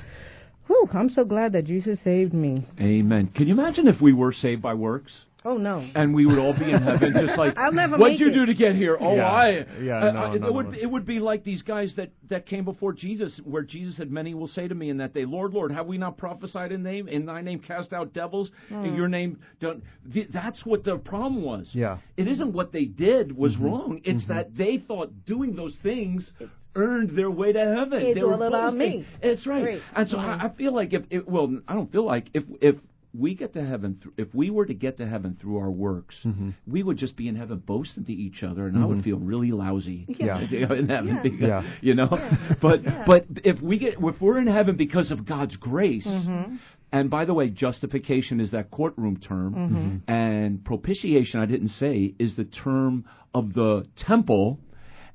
Whew, 0.68 0.88
I'm 0.92 1.08
so 1.08 1.24
glad 1.24 1.52
that 1.54 1.64
Jesus 1.64 1.98
saved 2.00 2.32
me. 2.32 2.64
Amen. 2.80 3.26
Can 3.34 3.48
you 3.48 3.54
imagine 3.54 3.88
if 3.88 4.00
we 4.00 4.12
were 4.12 4.30
saved 4.32 4.62
by 4.62 4.74
works? 4.74 5.12
Oh 5.42 5.56
no. 5.56 5.88
and 5.94 6.14
we 6.14 6.26
would 6.26 6.38
all 6.38 6.52
be 6.52 6.70
in 6.70 6.82
heaven, 6.82 7.14
just 7.18 7.38
like 7.38 7.56
I'll 7.56 7.72
never 7.72 7.96
What'd 7.96 8.12
make 8.14 8.20
you 8.20 8.28
it." 8.28 8.34
do 8.34 8.46
to 8.46 8.54
get 8.54 8.74
here? 8.74 8.98
Oh, 9.00 9.16
Yeah. 9.16 9.30
I. 9.30 9.48
Yeah, 9.80 9.98
uh, 10.08 10.12
no, 10.12 10.20
uh, 10.24 10.32
it 10.34 10.40
none 10.42 10.54
would 10.54 10.66
of 10.66 10.72
us. 10.74 10.78
it 10.82 10.86
would 10.86 11.06
be 11.06 11.18
like 11.18 11.44
these 11.44 11.62
guys 11.62 11.94
that 11.96 12.10
that 12.28 12.44
came 12.46 12.64
before 12.66 12.92
Jesus, 12.92 13.40
where 13.44 13.62
Jesus 13.62 13.96
said, 13.96 14.10
"Many 14.10 14.34
will 14.34 14.48
say 14.48 14.68
to 14.68 14.74
me 14.74 14.90
in 14.90 14.98
that 14.98 15.14
day, 15.14 15.24
Lord, 15.24 15.54
Lord, 15.54 15.72
have 15.72 15.86
we 15.86 15.96
not 15.96 16.18
prophesied 16.18 16.72
in 16.72 16.82
name 16.82 17.08
in 17.08 17.24
Thy 17.24 17.40
name 17.40 17.60
cast 17.60 17.92
out 17.94 18.12
devils 18.12 18.50
in 18.70 18.94
Your 18.94 19.08
name?" 19.08 19.38
Done. 19.60 19.82
Th- 20.12 20.28
That's 20.30 20.64
what 20.66 20.84
the 20.84 20.98
problem 20.98 21.42
was. 21.42 21.70
Yeah. 21.72 21.98
It 22.18 22.28
isn't 22.28 22.52
what 22.52 22.70
they 22.72 22.84
did 22.84 23.34
was 23.34 23.56
wrong. 23.56 24.00
It's 24.04 24.26
that 24.28 24.54
they 24.56 24.76
thought 24.76 25.24
doing 25.24 25.56
those 25.56 25.74
things. 25.82 26.30
Earned 26.76 27.16
their 27.16 27.30
way 27.32 27.50
to 27.52 27.58
heaven. 27.58 28.00
It's 28.00 28.20
they 28.20 28.24
all 28.24 28.40
about 28.40 28.74
me. 28.76 29.04
It's 29.20 29.44
right. 29.44 29.64
Right. 29.64 29.82
And 29.96 30.08
so 30.08 30.18
I, 30.18 30.44
I 30.44 30.48
feel 30.56 30.72
like 30.72 30.92
if 30.92 31.02
it, 31.10 31.28
well, 31.28 31.58
I 31.66 31.74
don't 31.74 31.90
feel 31.90 32.06
like 32.06 32.28
if 32.32 32.44
if 32.60 32.76
we 33.12 33.34
get 33.34 33.54
to 33.54 33.64
heaven, 33.64 34.00
th- 34.02 34.14
if 34.28 34.34
we 34.34 34.50
were 34.50 34.66
to 34.66 34.74
get 34.74 34.98
to 34.98 35.06
heaven 35.06 35.36
through 35.40 35.58
our 35.58 35.70
works, 35.70 36.14
Mm-hmm. 36.24 36.50
we 36.66 36.82
would 36.82 36.96
just 36.96 37.16
be 37.16 37.28
in 37.28 37.36
heaven 37.36 37.58
boasting 37.58 38.04
to 38.04 38.12
each 38.12 38.42
other, 38.42 38.66
and 38.66 38.78
I 38.78 38.84
would 38.86 38.98
mm-hmm. 38.98 39.04
feel 39.04 39.18
really 39.18 39.50
lousy. 39.50 40.06
Yeah. 40.08 40.40
in 40.50 40.88
heaven, 40.88 41.08
Yeah. 41.16 41.22
because- 41.22 41.40
Yeah. 41.40 41.62
you 41.80 41.94
know. 41.94 42.08
But 42.60 42.82
but 43.06 43.24
if 43.44 43.60
we 43.60 43.78
get 43.78 43.94
if 44.00 44.20
we're 44.20 44.38
in 44.38 44.46
heaven 44.46 44.76
because 44.76 45.10
of 45.10 45.26
God's 45.26 45.56
grace. 45.56 46.06
Mm-hmm. 46.06 46.56
And 46.92 47.08
by 47.08 47.24
the 47.24 47.32
way, 47.32 47.48
justification 47.50 48.40
is 48.40 48.50
that 48.50 48.72
courtroom 48.72 49.18
term, 49.18 49.54
mm-hmm. 49.54 50.10
and 50.10 50.64
propitiation 50.64 51.38
I 51.38 51.46
didn't 51.46 51.68
say 51.68 52.14
is 52.18 52.34
the 52.34 52.44
term 52.44 53.04
of 53.32 53.54
the 53.54 53.86
temple, 53.96 54.58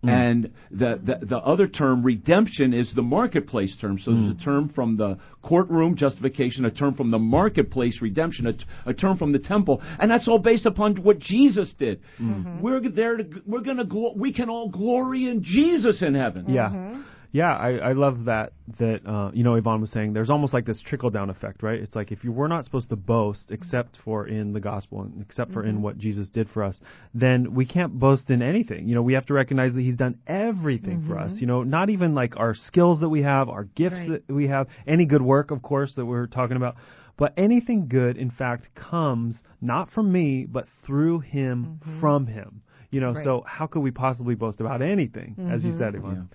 Hmm. 0.06 0.10
and 0.10 0.54
the, 0.72 1.00
the 1.04 1.26
the 1.26 1.38
other 1.38 1.68
term 1.68 2.04
redemption 2.04 2.74
is 2.74 2.92
the 2.96 3.02
marketplace 3.02 3.76
term. 3.80 4.00
So 4.00 4.12
there's 4.12 4.34
hmm. 4.34 4.42
a 4.42 4.44
term 4.44 4.70
from 4.74 4.98
the 4.98 5.18
courtroom 5.42 5.96
justification, 5.96 6.66
a 6.66 6.72
term 6.72 6.96
from 6.96 7.12
the 7.12 7.20
marketplace 7.20 8.00
redemption, 8.02 8.48
a, 8.48 8.54
t- 8.54 8.66
a 8.86 8.94
term 8.94 9.18
from 9.18 9.32
the 9.32 9.40
temple, 9.40 9.82
and 10.00 10.10
that's 10.10 10.28
all 10.28 10.40
based 10.40 10.66
upon 10.66 10.96
what 10.98 11.20
Jesus 11.20 11.74
did. 11.78 12.02
Hmm. 12.18 12.62
We're 12.62 12.82
there 12.90 13.18
to 13.18 13.24
we're 13.46 13.62
gonna 13.62 13.86
glo- 13.86 14.14
we 14.16 14.34
can 14.34 14.50
all 14.50 14.70
glory 14.70 15.28
in 15.28 15.44
Jesus 15.44 16.02
in 16.02 16.16
heaven. 16.16 16.46
Yeah. 16.48 16.70
Mm-hmm. 16.70 17.02
Yeah, 17.36 17.54
I, 17.54 17.72
I 17.90 17.92
love 17.92 18.24
that 18.26 18.54
that 18.80 19.06
uh, 19.06 19.30
you 19.34 19.44
know 19.44 19.56
Yvonne 19.56 19.82
was 19.82 19.92
saying 19.92 20.14
there's 20.14 20.30
almost 20.30 20.54
like 20.54 20.66
this 20.66 20.80
trickle 20.80 21.10
down 21.10 21.30
effect, 21.30 21.64
right? 21.64 21.78
It's 21.78 21.94
like 21.94 22.14
if 22.14 22.24
you 22.24 22.32
were 22.32 22.48
not 22.48 22.64
supposed 22.64 22.88
to 22.92 22.96
boast 22.96 23.52
except 23.52 23.98
for 24.06 24.26
in 24.26 24.54
the 24.54 24.62
gospel 24.62 25.02
and 25.02 25.22
except 25.22 25.52
for 25.52 25.62
in 25.66 25.74
mm-hmm. 25.74 25.84
what 25.84 25.98
Jesus 25.98 26.30
did 26.30 26.50
for 26.50 26.64
us, 26.64 26.80
then 27.14 27.54
we 27.54 27.66
can't 27.66 28.00
boast 28.00 28.30
in 28.30 28.42
anything. 28.42 28.88
You 28.88 28.96
know, 28.96 29.02
we 29.02 29.16
have 29.16 29.26
to 29.26 29.34
recognize 29.34 29.74
that 29.74 29.82
He's 29.82 29.98
done 29.98 30.18
everything 30.26 31.06
for 31.06 31.20
us. 31.20 31.32
Mm-hmm. 31.32 31.40
You 31.42 31.48
know, 31.48 31.64
not 31.64 31.90
even 31.90 32.16
like 32.16 32.38
our 32.38 32.56
skills 32.56 33.02
that 33.02 33.10
we 33.10 33.24
have, 33.24 33.50
our 33.50 33.66
gifts 33.66 33.96
Right. 33.96 34.26
that 34.26 34.34
we 34.34 34.48
have, 34.48 34.68
any 34.88 35.04
good 35.04 35.22
work, 35.22 35.52
of 35.52 35.62
course, 35.62 35.94
that 35.96 36.06
we're 36.06 36.28
talking 36.28 36.56
about. 36.56 36.78
But 37.18 37.34
anything 37.36 37.90
good, 37.90 38.16
in 38.16 38.32
fact, 38.32 38.74
comes 38.76 39.36
not 39.60 39.90
from 39.90 40.10
me, 40.10 40.46
but 40.50 40.68
through 40.86 41.20
Him, 41.20 41.82
mm-hmm. 41.82 42.00
from 42.00 42.28
Him. 42.28 42.62
You 42.92 43.02
know, 43.02 43.12
Right. 43.12 43.26
so 43.26 43.44
how 43.46 43.68
could 43.68 43.82
we 43.82 43.92
possibly 43.92 44.36
boast 44.36 44.62
about 44.62 44.82
anything, 44.82 45.36
as 45.52 45.66
you 45.66 45.74
said, 45.78 45.96
Yvonne? 45.96 46.30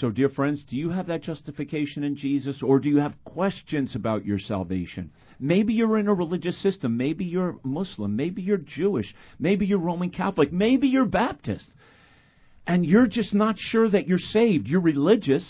So, 0.00 0.10
dear 0.10 0.28
friends, 0.28 0.62
do 0.70 0.76
you 0.76 0.90
have 0.90 1.08
that 1.08 1.22
justification 1.22 2.04
in 2.04 2.16
Jesus, 2.16 2.62
or 2.62 2.78
do 2.78 2.88
you 2.88 2.98
have 2.98 3.14
questions 3.24 3.96
about 3.96 4.24
your 4.24 4.38
salvation? 4.38 5.10
Maybe 5.40 5.74
you're 5.74 5.98
in 5.98 6.06
a 6.06 6.14
religious 6.14 6.60
system. 6.62 6.96
Maybe 6.96 7.24
you're 7.24 7.56
Muslim. 7.64 8.14
Maybe 8.14 8.40
you're 8.42 8.58
Jewish. 8.58 9.12
Maybe 9.40 9.66
you're 9.66 9.80
Roman 9.80 10.10
Catholic. 10.10 10.52
Maybe 10.52 10.86
you're 10.86 11.04
Baptist. 11.04 11.66
And 12.64 12.86
you're 12.86 13.08
just 13.08 13.34
not 13.34 13.56
sure 13.58 13.90
that 13.90 14.06
you're 14.06 14.18
saved. 14.18 14.68
You're 14.68 14.80
religious, 14.80 15.44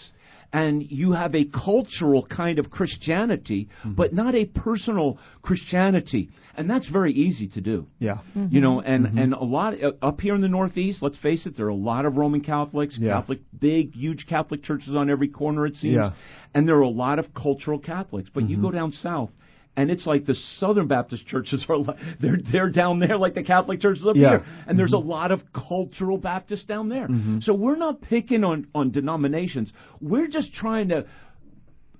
and 0.52 0.82
you 0.90 1.12
have 1.12 1.34
a 1.34 1.44
cultural 1.44 2.24
kind 2.26 2.58
of 2.58 2.70
Christianity, 2.70 3.68
mm-hmm. 3.80 3.94
but 3.94 4.12
not 4.14 4.34
a 4.34 4.46
personal 4.46 5.18
Christianity. 5.42 6.30
And 6.56 6.68
that's 6.68 6.88
very 6.88 7.12
easy 7.12 7.48
to 7.48 7.60
do. 7.60 7.86
Yeah. 7.98 8.18
Mm-hmm. 8.36 8.54
You 8.54 8.60
know, 8.60 8.80
and 8.80 9.06
mm-hmm. 9.06 9.18
and 9.18 9.32
a 9.34 9.44
lot 9.44 9.74
uh, 9.80 9.92
up 10.02 10.20
here 10.20 10.34
in 10.34 10.40
the 10.40 10.48
Northeast. 10.48 11.02
Let's 11.02 11.18
face 11.18 11.46
it, 11.46 11.56
there 11.56 11.66
are 11.66 11.70
a 11.70 11.74
lot 11.74 12.04
of 12.04 12.16
Roman 12.16 12.40
Catholics, 12.40 12.96
Yeah. 12.98 13.20
Catholic, 13.20 13.40
big, 13.58 13.94
huge 13.94 14.26
Catholic 14.26 14.64
churches 14.64 14.96
on 14.96 15.08
every 15.08 15.28
corner. 15.28 15.66
It 15.66 15.76
seems, 15.76 15.94
Yeah. 15.94 16.12
and 16.54 16.66
there 16.66 16.76
are 16.76 16.80
a 16.80 16.88
lot 16.88 17.18
of 17.18 17.32
cultural 17.34 17.78
Catholics. 17.78 18.28
But 18.32 18.48
you 18.48 18.60
go 18.60 18.70
down 18.70 18.90
south, 18.90 19.30
and 19.78 19.92
it's 19.92 20.06
like 20.06 20.26
the 20.26 20.34
Southern 20.58 20.88
Baptist 20.88 21.24
churches 21.26 21.64
are 21.68 21.78
like 21.78 21.96
they're 22.20 22.38
they're 22.50 22.68
down 22.68 22.98
there 22.98 23.16
like 23.16 23.34
the 23.34 23.44
Catholic 23.44 23.80
churches 23.80 24.04
up 24.04 24.16
Yeah. 24.16 24.28
here, 24.28 24.46
and 24.66 24.76
there's 24.76 24.92
a 24.92 24.96
mm-hmm. 24.96 25.08
lot 25.08 25.30
of 25.30 25.40
cultural 25.52 26.18
Baptists 26.18 26.64
down 26.64 26.88
there. 26.88 27.06
Mm-hmm. 27.06 27.38
So 27.40 27.54
we're 27.54 27.76
not 27.76 28.00
picking 28.00 28.42
on 28.42 28.66
on 28.74 28.90
denominations. 28.90 29.72
We're 30.00 30.26
just 30.26 30.52
trying 30.52 30.88
to 30.88 31.06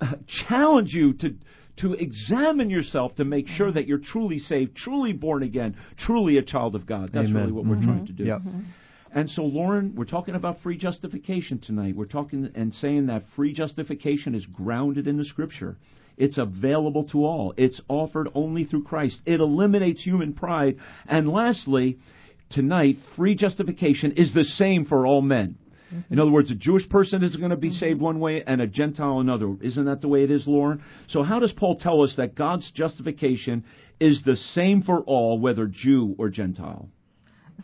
uh, 0.00 0.14
challenge 0.48 0.92
you 0.92 1.12
to 1.14 1.36
to 1.82 1.92
examine 1.92 2.68
yourself 2.68 3.14
to 3.14 3.24
make 3.24 3.46
sure 3.46 3.70
that 3.70 3.86
you're 3.86 3.98
truly 3.98 4.40
saved, 4.40 4.76
truly 4.76 5.12
born 5.12 5.44
again, 5.44 5.76
truly 5.96 6.36
a 6.36 6.42
child 6.42 6.74
of 6.74 6.84
God. 6.84 7.10
That's 7.12 7.28
Amen. 7.28 7.34
really 7.42 7.52
what 7.52 7.64
we're 7.64 7.76
mm-hmm. 7.76 7.86
trying 7.86 8.06
to 8.06 8.12
do. 8.12 8.24
Yep. 8.24 8.40
And 9.14 9.30
so, 9.30 9.42
Lauren, 9.42 9.94
we're 9.94 10.04
talking 10.04 10.34
about 10.34 10.60
free 10.62 10.76
justification 10.76 11.60
tonight. 11.60 11.94
We're 11.94 12.06
talking 12.06 12.50
and 12.56 12.74
saying 12.74 13.06
that 13.06 13.22
free 13.36 13.52
justification 13.54 14.34
is 14.34 14.44
grounded 14.46 15.06
in 15.06 15.16
the 15.16 15.24
Scripture. 15.24 15.76
It's 16.18 16.36
available 16.36 17.04
to 17.10 17.24
all. 17.24 17.54
It's 17.56 17.80
offered 17.88 18.28
only 18.34 18.64
through 18.64 18.84
Christ. 18.84 19.20
It 19.24 19.40
eliminates 19.40 20.02
human 20.02 20.34
pride. 20.34 20.76
And 21.06 21.28
lastly, 21.30 21.98
tonight, 22.50 22.98
free 23.16 23.34
justification 23.34 24.12
is 24.12 24.34
the 24.34 24.44
same 24.44 24.84
for 24.84 25.06
all 25.06 25.22
men. 25.22 25.56
Mm-hmm. 25.94 26.12
In 26.12 26.20
other 26.20 26.30
words, 26.30 26.50
a 26.50 26.54
Jewish 26.54 26.88
person 26.88 27.22
is 27.22 27.36
going 27.36 27.50
to 27.50 27.56
be 27.56 27.68
mm-hmm. 27.68 27.78
saved 27.78 28.00
one 28.00 28.20
way 28.20 28.42
and 28.46 28.60
a 28.60 28.66
Gentile 28.66 29.20
another. 29.20 29.56
Isn't 29.62 29.86
that 29.86 30.00
the 30.00 30.08
way 30.08 30.24
it 30.24 30.30
is, 30.30 30.46
Lauren? 30.46 30.82
So 31.08 31.22
how 31.22 31.38
does 31.38 31.52
Paul 31.52 31.78
tell 31.78 32.02
us 32.02 32.14
that 32.16 32.34
God's 32.34 32.70
justification 32.72 33.64
is 34.00 34.22
the 34.24 34.36
same 34.36 34.82
for 34.82 35.00
all, 35.00 35.38
whether 35.38 35.66
Jew 35.66 36.14
or 36.18 36.28
Gentile? 36.28 36.88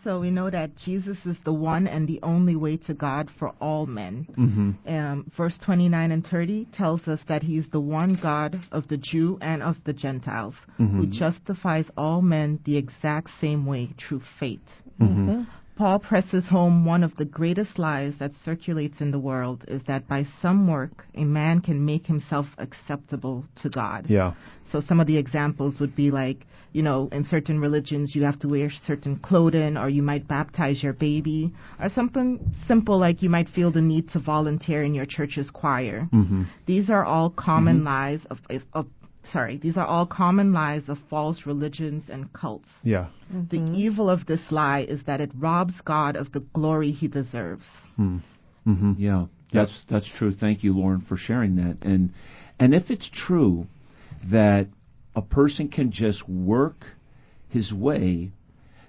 So 0.02 0.20
we 0.20 0.30
know 0.30 0.50
that 0.50 0.76
Jesus 0.76 1.16
is 1.24 1.36
the 1.44 1.52
one 1.52 1.86
and 1.86 2.08
the 2.08 2.20
only 2.22 2.56
way 2.56 2.76
to 2.78 2.94
God 2.94 3.30
for 3.38 3.52
all 3.60 3.86
men. 3.86 4.26
Mm-hmm. 4.36 4.94
Um, 4.94 5.30
verse 5.36 5.54
29 5.64 6.10
and 6.10 6.26
30 6.26 6.66
tells 6.74 7.06
us 7.06 7.20
that 7.28 7.42
he's 7.42 7.68
the 7.70 7.80
one 7.80 8.18
God 8.20 8.60
of 8.72 8.88
the 8.88 8.96
Jew 8.96 9.38
and 9.40 9.62
of 9.62 9.76
the 9.84 9.92
Gentiles, 9.92 10.54
who 10.76 11.06
justifies 11.06 11.86
all 11.96 12.22
men 12.22 12.58
the 12.64 12.76
exact 12.76 13.30
same 13.40 13.66
way 13.66 13.94
through 13.98 14.22
faith. 14.40 14.60
Paul 15.76 15.98
presses 15.98 16.46
home 16.46 16.84
one 16.84 17.02
of 17.02 17.16
the 17.16 17.24
greatest 17.24 17.78
lies 17.78 18.14
that 18.20 18.32
circulates 18.44 19.00
in 19.00 19.10
the 19.10 19.18
world 19.18 19.64
is 19.66 19.82
that 19.88 20.06
by 20.06 20.26
some 20.40 20.68
work 20.68 21.04
a 21.14 21.24
man 21.24 21.60
can 21.60 21.84
make 21.84 22.06
himself 22.06 22.46
acceptable 22.58 23.44
to 23.62 23.68
God. 23.68 24.06
Yeah. 24.08 24.34
So 24.70 24.80
some 24.80 25.00
of 25.00 25.08
the 25.08 25.16
examples 25.16 25.80
would 25.80 25.96
be 25.96 26.12
like, 26.12 26.46
you 26.72 26.82
know, 26.82 27.08
in 27.10 27.24
certain 27.24 27.58
religions 27.58 28.14
you 28.14 28.22
have 28.22 28.38
to 28.40 28.48
wear 28.48 28.70
certain 28.86 29.16
clothing 29.18 29.76
or 29.76 29.88
you 29.88 30.02
might 30.02 30.28
baptize 30.28 30.82
your 30.82 30.92
baby 30.92 31.52
or 31.80 31.88
something 31.88 32.54
simple 32.68 32.98
like 32.98 33.22
you 33.22 33.30
might 33.30 33.48
feel 33.48 33.72
the 33.72 33.80
need 33.80 34.08
to 34.10 34.20
volunteer 34.20 34.82
in 34.84 34.94
your 34.94 35.06
church's 35.06 35.50
choir. 35.50 36.08
Mm-hmm. 36.12 36.44
These 36.66 36.88
are 36.88 37.04
all 37.04 37.30
common 37.30 37.84
lies 37.84 38.20
of, 38.30 38.38
of, 38.48 38.62
of 38.72 38.86
sorry, 39.32 39.56
these 39.56 39.76
are 39.76 39.86
all 39.86 40.06
common 40.06 40.52
lies 40.52 40.82
of 40.88 40.98
false 41.10 41.46
religions 41.46 42.04
and 42.08 42.32
cults. 42.32 42.68
Yeah. 42.82 43.08
The 43.50 43.60
evil 43.74 44.08
of 44.10 44.26
this 44.26 44.40
lie 44.50 44.86
is 44.88 45.00
that 45.06 45.20
it 45.20 45.30
robs 45.34 45.74
God 45.84 46.16
of 46.16 46.32
the 46.32 46.40
glory 46.40 46.92
he 46.92 47.08
deserves. 47.08 47.64
Mm-hmm. 47.98 48.92
Yeah, 48.98 49.26
that's 49.52 49.72
that's 49.88 50.08
true. 50.18 50.32
Thank 50.34 50.64
you, 50.64 50.76
Lauren, 50.76 51.04
for 51.08 51.16
sharing 51.16 51.56
that. 51.56 51.78
And 51.82 52.12
and 52.58 52.74
if 52.74 52.90
it's 52.90 53.08
true 53.12 53.66
that 54.30 54.68
a 55.14 55.22
person 55.22 55.68
can 55.68 55.92
just 55.92 56.28
work 56.28 56.84
his 57.48 57.72
way, 57.72 58.32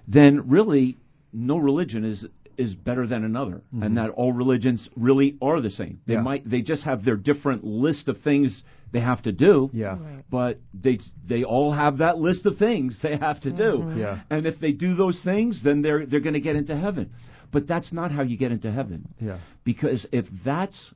then 0.08 0.48
really 0.48 0.96
no 1.32 1.58
religion 1.58 2.04
is 2.04 2.24
is 2.58 2.74
better 2.74 3.06
than 3.06 3.24
another, 3.24 3.62
and 3.72 3.82
mm-hmm. 3.82 3.94
that 3.94 4.10
all 4.10 4.32
religions 4.32 4.88
really 4.96 5.36
are 5.40 5.60
the 5.60 5.70
same. 5.70 6.00
They 6.06 6.14
Yeah. 6.14 6.22
might 6.22 6.48
they 6.48 6.62
just 6.62 6.84
have 6.84 7.04
their 7.04 7.16
different 7.16 7.64
list 7.64 8.08
of 8.08 8.18
things 8.18 8.62
they 8.92 9.00
have 9.00 9.22
to 9.22 9.32
do. 9.32 9.70
Yeah. 9.72 9.98
But 10.30 10.60
they 10.74 11.00
they 11.26 11.44
all 11.44 11.72
have 11.72 11.98
that 11.98 12.18
list 12.18 12.46
of 12.46 12.56
things 12.58 12.98
they 13.02 13.16
have 13.16 13.40
to 13.40 13.50
do. 13.50 13.78
Mm-hmm. 13.78 13.98
Yeah. 13.98 14.20
And 14.30 14.46
if 14.46 14.58
they 14.60 14.72
do 14.72 14.94
those 14.94 15.20
things, 15.24 15.62
then 15.62 15.82
they're 15.82 16.06
they're 16.06 16.20
going 16.20 16.34
to 16.34 16.40
get 16.40 16.56
into 16.56 16.76
heaven. 16.76 17.10
But 17.52 17.66
that's 17.66 17.92
not 17.92 18.10
how 18.10 18.22
you 18.22 18.36
get 18.36 18.52
into 18.52 18.70
heaven. 18.70 19.14
Yeah. 19.20 19.38
Because 19.64 20.06
if 20.12 20.26
that's 20.44 20.92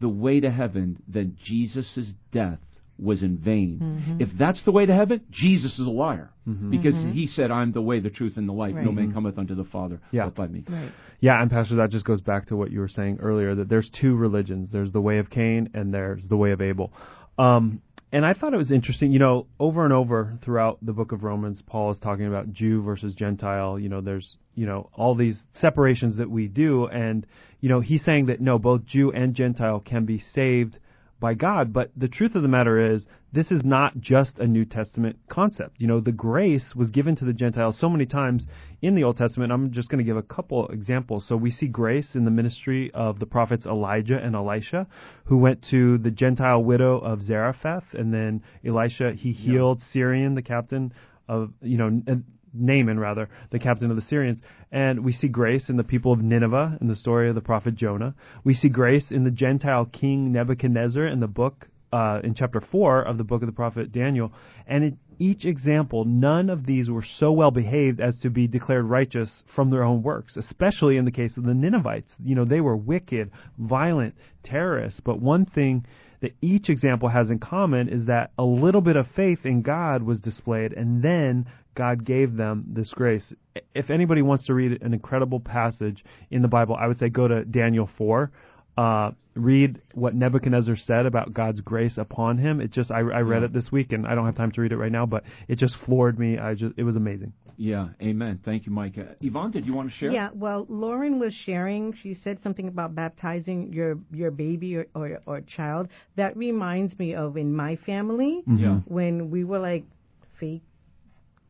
the 0.00 0.08
way 0.08 0.40
to 0.40 0.50
heaven, 0.50 1.02
then 1.06 1.36
Jesus' 1.44 2.14
death 2.32 2.58
was 3.00 3.22
in 3.22 3.38
vain. 3.38 3.80
Mm-hmm. 3.82 4.22
If 4.22 4.28
that's 4.38 4.64
the 4.64 4.72
way 4.72 4.86
to 4.86 4.94
heaven, 4.94 5.22
Jesus 5.30 5.78
is 5.78 5.86
a 5.86 5.90
liar. 5.90 6.30
Mm-hmm. 6.46 6.70
Because 6.70 6.94
mm-hmm. 6.94 7.12
he 7.12 7.26
said, 7.26 7.50
I'm 7.50 7.72
the 7.72 7.82
way, 7.82 8.00
the 8.00 8.10
truth, 8.10 8.36
and 8.36 8.48
the 8.48 8.52
life. 8.52 8.74
No 8.74 8.92
man 8.92 9.12
cometh 9.12 9.38
unto 9.38 9.54
the 9.54 9.64
Father 9.64 10.00
Yeah. 10.10 10.24
but 10.26 10.34
by 10.34 10.46
me. 10.48 10.64
Right. 10.68 10.92
Yeah, 11.20 11.40
and 11.40 11.50
Pastor, 11.50 11.76
that 11.76 11.90
just 11.90 12.04
goes 12.04 12.20
back 12.20 12.46
to 12.46 12.56
what 12.56 12.70
you 12.70 12.80
were 12.80 12.88
saying 12.88 13.18
earlier 13.20 13.54
that 13.54 13.68
there's 13.68 13.90
two 14.00 14.16
religions. 14.16 14.70
There's 14.72 14.92
the 14.92 15.00
way 15.00 15.18
of 15.18 15.30
Cain 15.30 15.70
and 15.74 15.92
there's 15.92 16.26
the 16.26 16.36
way 16.36 16.52
of 16.52 16.60
Abel. 16.60 16.92
Um, 17.38 17.82
and 18.12 18.26
I 18.26 18.34
thought 18.34 18.54
it 18.54 18.58
was 18.58 18.72
interesting. 18.72 19.12
You 19.12 19.20
know, 19.20 19.46
over 19.58 19.84
and 19.84 19.92
over 19.92 20.38
throughout 20.42 20.78
the 20.82 20.92
book 20.92 21.12
of 21.12 21.22
Romans, 21.22 21.62
Paul 21.64 21.92
is 21.92 21.98
talking 21.98 22.26
about 22.26 22.52
Jew 22.52 22.82
versus 22.82 23.14
Gentile. 23.14 23.78
You 23.78 23.88
know, 23.88 24.00
there's 24.00 24.36
you 24.54 24.66
know 24.66 24.90
all 24.94 25.14
these 25.14 25.40
separations 25.54 26.16
that 26.16 26.28
we 26.28 26.48
do, 26.48 26.86
and 26.86 27.24
you 27.60 27.68
know 27.68 27.80
he's 27.80 28.04
saying 28.04 28.26
that 28.26 28.40
no, 28.40 28.58
both 28.58 28.84
Jew 28.84 29.12
and 29.12 29.34
Gentile 29.34 29.80
can 29.80 30.06
be 30.06 30.22
saved 30.34 30.78
by 31.20 31.34
God. 31.34 31.72
But 31.72 31.90
the 31.96 32.08
truth 32.08 32.34
of 32.34 32.42
the 32.42 32.48
matter 32.48 32.94
is, 32.94 33.06
this 33.32 33.52
is 33.52 33.62
not 33.62 34.00
just 34.00 34.38
a 34.38 34.46
New 34.46 34.64
Testament 34.64 35.16
concept. 35.28 35.76
You 35.78 35.86
know, 35.86 36.00
the 36.00 36.10
grace 36.10 36.74
was 36.74 36.90
given 36.90 37.14
to 37.16 37.24
the 37.24 37.32
Gentiles 37.32 37.78
so 37.78 37.88
many 37.88 38.06
times 38.06 38.44
in 38.82 38.94
the 38.96 39.04
Old 39.04 39.18
Testament. 39.18 39.52
I'm 39.52 39.70
just 39.70 39.88
going 39.88 39.98
to 39.98 40.04
give 40.04 40.16
a 40.16 40.22
couple 40.22 40.66
examples. 40.68 41.28
So 41.28 41.36
we 41.36 41.50
see 41.50 41.68
grace 41.68 42.14
in 42.14 42.24
the 42.24 42.30
ministry 42.30 42.90
of 42.92 43.20
the 43.20 43.26
prophets 43.26 43.66
Elijah 43.66 44.18
and 44.18 44.34
Elisha, 44.34 44.88
who 45.26 45.36
went 45.36 45.64
to 45.70 45.98
the 45.98 46.10
Gentile 46.10 46.64
widow 46.64 46.98
of 46.98 47.22
Zarephath, 47.22 47.84
and 47.92 48.12
then 48.12 48.42
Elisha 48.66 49.12
he 49.12 49.32
healed 49.32 49.82
Syrian, 49.92 50.34
the 50.34 50.42
captain 50.42 50.92
of 51.28 51.52
you 51.60 51.76
know. 51.78 52.02
Naaman, 52.52 52.98
rather, 52.98 53.28
the 53.50 53.58
captain 53.58 53.90
of 53.90 53.96
the 53.96 54.02
Syrians. 54.02 54.38
And 54.72 55.04
we 55.04 55.12
see 55.12 55.28
grace 55.28 55.68
in 55.68 55.76
the 55.76 55.84
people 55.84 56.12
of 56.12 56.20
Nineveh 56.20 56.78
in 56.80 56.88
the 56.88 56.96
story 56.96 57.28
of 57.28 57.34
the 57.34 57.40
prophet 57.40 57.74
Jonah. 57.74 58.14
We 58.44 58.54
see 58.54 58.68
grace 58.68 59.10
in 59.10 59.24
the 59.24 59.30
Gentile 59.30 59.86
king 59.86 60.32
Nebuchadnezzar 60.32 61.06
in 61.06 61.20
the 61.20 61.26
book, 61.26 61.68
uh, 61.92 62.20
in 62.22 62.34
chapter 62.34 62.60
4 62.60 63.02
of 63.02 63.18
the 63.18 63.24
book 63.24 63.42
of 63.42 63.46
the 63.46 63.52
prophet 63.52 63.92
Daniel. 63.92 64.32
And 64.66 64.84
in 64.84 64.98
each 65.18 65.44
example, 65.44 66.04
none 66.04 66.48
of 66.48 66.64
these 66.64 66.88
were 66.88 67.04
so 67.18 67.32
well 67.32 67.50
behaved 67.50 68.00
as 68.00 68.18
to 68.20 68.30
be 68.30 68.46
declared 68.46 68.84
righteous 68.84 69.42
from 69.54 69.70
their 69.70 69.82
own 69.82 70.02
works, 70.02 70.36
especially 70.36 70.96
in 70.96 71.04
the 71.04 71.10
case 71.10 71.36
of 71.36 71.44
the 71.44 71.54
Ninevites. 71.54 72.12
You 72.24 72.34
know, 72.34 72.44
they 72.44 72.60
were 72.60 72.76
wicked, 72.76 73.30
violent, 73.58 74.14
terrorists. 74.42 75.00
But 75.04 75.20
one 75.20 75.44
thing 75.44 75.84
that 76.20 76.34
each 76.40 76.68
example 76.68 77.08
has 77.08 77.30
in 77.30 77.38
common 77.38 77.88
is 77.88 78.04
that 78.06 78.30
a 78.38 78.44
little 78.44 78.80
bit 78.80 78.96
of 78.96 79.06
faith 79.16 79.44
in 79.44 79.62
God 79.62 80.02
was 80.02 80.20
displayed, 80.20 80.72
and 80.72 81.02
then 81.02 81.46
God 81.74 82.04
gave 82.04 82.36
them 82.36 82.64
this 82.68 82.92
grace. 82.92 83.32
If 83.74 83.90
anybody 83.90 84.22
wants 84.22 84.46
to 84.46 84.54
read 84.54 84.82
an 84.82 84.92
incredible 84.92 85.40
passage 85.40 86.04
in 86.30 86.42
the 86.42 86.48
Bible, 86.48 86.76
I 86.76 86.86
would 86.86 86.98
say 86.98 87.08
go 87.08 87.28
to 87.28 87.44
Daniel 87.44 87.88
4. 87.96 88.30
Uh, 88.76 89.10
read 89.34 89.80
what 89.94 90.14
Nebuchadnezzar 90.14 90.76
said 90.76 91.06
about 91.06 91.32
God's 91.32 91.60
grace 91.60 91.96
upon 91.98 92.38
him. 92.38 92.60
It 92.60 92.70
just 92.72 92.90
I, 92.90 92.98
I 92.98 93.20
read 93.20 93.40
Yeah. 93.42 93.46
it 93.46 93.52
this 93.52 93.70
week, 93.70 93.92
and 93.92 94.06
I 94.06 94.14
don't 94.14 94.26
have 94.26 94.36
time 94.36 94.50
to 94.52 94.60
read 94.60 94.72
it 94.72 94.76
right 94.76 94.92
now, 94.92 95.06
but 95.06 95.24
it 95.48 95.58
just 95.58 95.76
floored 95.86 96.18
me. 96.18 96.38
I 96.38 96.54
just 96.54 96.74
it 96.76 96.82
was 96.84 96.96
amazing. 96.96 97.32
Yeah, 97.56 97.88
amen. 98.00 98.40
Thank 98.42 98.64
you, 98.64 98.72
Mike. 98.72 98.96
Uh, 98.96 99.12
Yvonne, 99.20 99.50
did 99.50 99.66
you 99.66 99.74
want 99.74 99.90
to 99.90 99.94
share? 99.94 100.10
Yeah, 100.10 100.30
well, 100.34 100.64
Lauren 100.70 101.18
was 101.18 101.34
sharing. 101.34 101.92
She 102.02 102.14
said 102.14 102.38
something 102.40 102.68
about 102.68 102.94
baptizing 102.94 103.72
your 103.72 103.98
your 104.12 104.30
baby 104.30 104.76
or 104.76 104.86
or, 104.94 105.20
or 105.26 105.40
child. 105.42 105.88
That 106.16 106.36
reminds 106.36 106.98
me 106.98 107.14
of 107.14 107.36
in 107.36 107.54
my 107.54 107.76
family 107.76 108.42
Yeah. 108.46 108.80
when 108.86 109.30
we 109.30 109.44
were 109.44 109.58
like 109.58 109.84
fake 110.38 110.62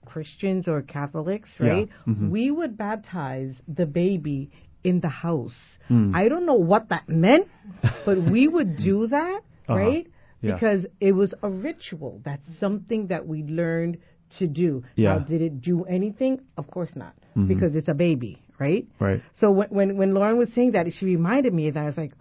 Christians 0.04 0.66
or 0.66 0.82
Catholics, 0.82 1.50
Yeah. 1.60 1.66
right? 1.68 1.88
Mhm. 2.08 2.30
We 2.30 2.50
would 2.50 2.76
baptize 2.76 3.54
the 3.68 3.86
baby 3.86 4.50
in 4.84 5.00
the 5.00 5.08
house. 5.08 5.58
Hmm. 5.88 6.12
I 6.14 6.28
don't 6.28 6.46
know 6.46 6.54
what 6.54 6.88
that 6.90 7.08
meant, 7.08 7.48
but 8.06 8.18
we 8.30 8.48
would 8.48 8.76
do 8.76 9.06
that, 9.08 9.40
Uh-huh. 9.68 9.74
right? 9.76 10.06
Yeah. 10.42 10.54
Because 10.54 10.86
it 11.00 11.12
was 11.12 11.34
a 11.42 11.50
ritual. 11.50 12.20
That's 12.24 12.46
something 12.58 13.08
that 13.08 13.26
we 13.26 13.42
learned 13.42 13.98
to 14.38 14.46
do. 14.46 14.84
Yeah. 14.96 15.14
Now, 15.14 15.18
did 15.20 15.42
it 15.42 15.60
do 15.60 15.84
anything? 15.84 16.40
Of 16.56 16.66
course 16.70 16.92
not, 16.96 17.14
Mhm. 17.36 17.48
because 17.48 17.74
it's 17.76 17.88
a 17.88 17.94
baby, 17.94 18.40
right? 18.58 18.86
Right. 18.98 19.20
So 19.34 19.50
when, 19.50 19.68
when 19.68 19.96
when 19.98 20.14
Lauren 20.14 20.38
was 20.38 20.50
saying 20.54 20.72
that, 20.72 20.90
she 20.92 21.04
reminded 21.04 21.52
me 21.52 21.70
that 21.70 21.80
I 21.82 21.84
was 21.86 21.96
like, 21.98 22.12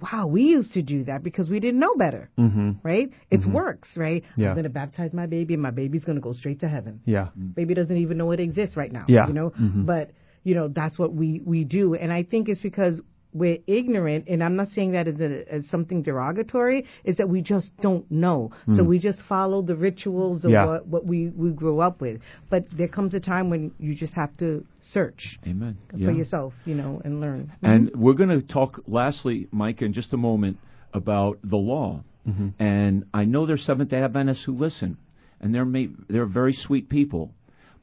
wow, 0.00 0.26
we 0.26 0.42
used 0.42 0.72
to 0.72 0.82
do 0.82 1.04
that 1.04 1.22
because 1.22 1.50
we 1.50 1.60
didn't 1.60 1.78
know 1.80 1.94
better, 1.96 2.30
Mm-hmm. 2.38 2.70
right? 2.82 3.10
It's 3.30 3.44
Mhm. 3.46 3.52
works, 3.52 3.96
right? 3.96 4.24
Yeah. 4.36 4.48
I'm 4.48 4.54
going 4.54 4.64
to 4.64 4.70
baptize 4.70 5.12
my 5.12 5.26
baby, 5.26 5.52
and 5.54 5.62
my 5.62 5.72
baby's 5.72 6.04
going 6.04 6.16
to 6.16 6.22
go 6.22 6.32
straight 6.32 6.60
to 6.60 6.68
heaven. 6.68 7.00
Yeah. 7.04 7.28
Baby 7.54 7.74
doesn't 7.74 7.96
even 8.04 8.16
know 8.16 8.30
it 8.30 8.40
exists 8.40 8.76
right 8.76 8.92
now. 8.92 9.04
Yeah. 9.08 9.26
You 9.28 9.34
know, 9.34 9.50
Mhm. 9.50 9.86
but 9.86 10.10
you 10.44 10.54
know 10.54 10.68
that's 10.68 10.98
what 10.98 11.12
we 11.12 11.40
we 11.44 11.64
do, 11.64 11.94
and 11.94 12.12
I 12.12 12.22
think 12.22 12.48
it's 12.48 12.60
because 12.60 13.00
we're 13.32 13.58
ignorant, 13.68 14.24
and 14.26 14.42
I'm 14.42 14.56
not 14.56 14.68
saying 14.70 14.90
that 14.92 15.06
as, 15.06 15.20
a, 15.20 15.44
as 15.54 15.64
something 15.68 16.02
derogatory. 16.02 16.84
Is 17.04 17.18
that 17.18 17.28
we 17.28 17.42
just 17.42 17.70
don't 17.80 18.10
know, 18.10 18.50
so 18.66 18.82
Mm. 18.82 18.86
we 18.86 18.98
just 18.98 19.20
follow 19.28 19.62
the 19.62 19.76
rituals 19.76 20.44
of 20.44 20.50
Yeah. 20.50 20.66
what, 20.66 20.86
what 20.88 21.06
we 21.06 21.28
we 21.28 21.50
grew 21.50 21.78
up 21.80 22.00
with. 22.00 22.20
But 22.48 22.64
there 22.76 22.88
comes 22.88 23.14
a 23.14 23.20
time 23.20 23.48
when 23.48 23.70
you 23.78 23.94
just 23.94 24.14
have 24.14 24.36
to 24.38 24.64
search 24.80 25.38
Amen. 25.46 25.76
for 25.90 25.96
Yeah. 25.98 26.10
yourself, 26.10 26.54
you 26.64 26.74
know, 26.74 27.00
and 27.04 27.20
learn. 27.20 27.52
And 27.62 27.92
we're 27.94 28.14
going 28.14 28.30
to 28.30 28.42
talk 28.42 28.82
lastly, 28.88 29.46
Mike, 29.52 29.80
in 29.80 29.92
just 29.92 30.12
a 30.12 30.16
moment 30.16 30.58
about 30.92 31.38
the 31.44 31.56
law. 31.56 32.02
Mm-hmm. 32.28 32.48
And 32.62 33.04
I 33.14 33.24
know 33.26 33.46
there's 33.46 33.64
Seventh 33.64 33.90
Day 33.90 34.02
Adventists 34.02 34.44
who 34.44 34.56
listen, 34.56 34.96
and 35.40 35.54
they're 35.54 35.64
may, 35.64 35.88
they're 36.08 36.26
very 36.26 36.52
sweet 36.52 36.88
people, 36.88 37.32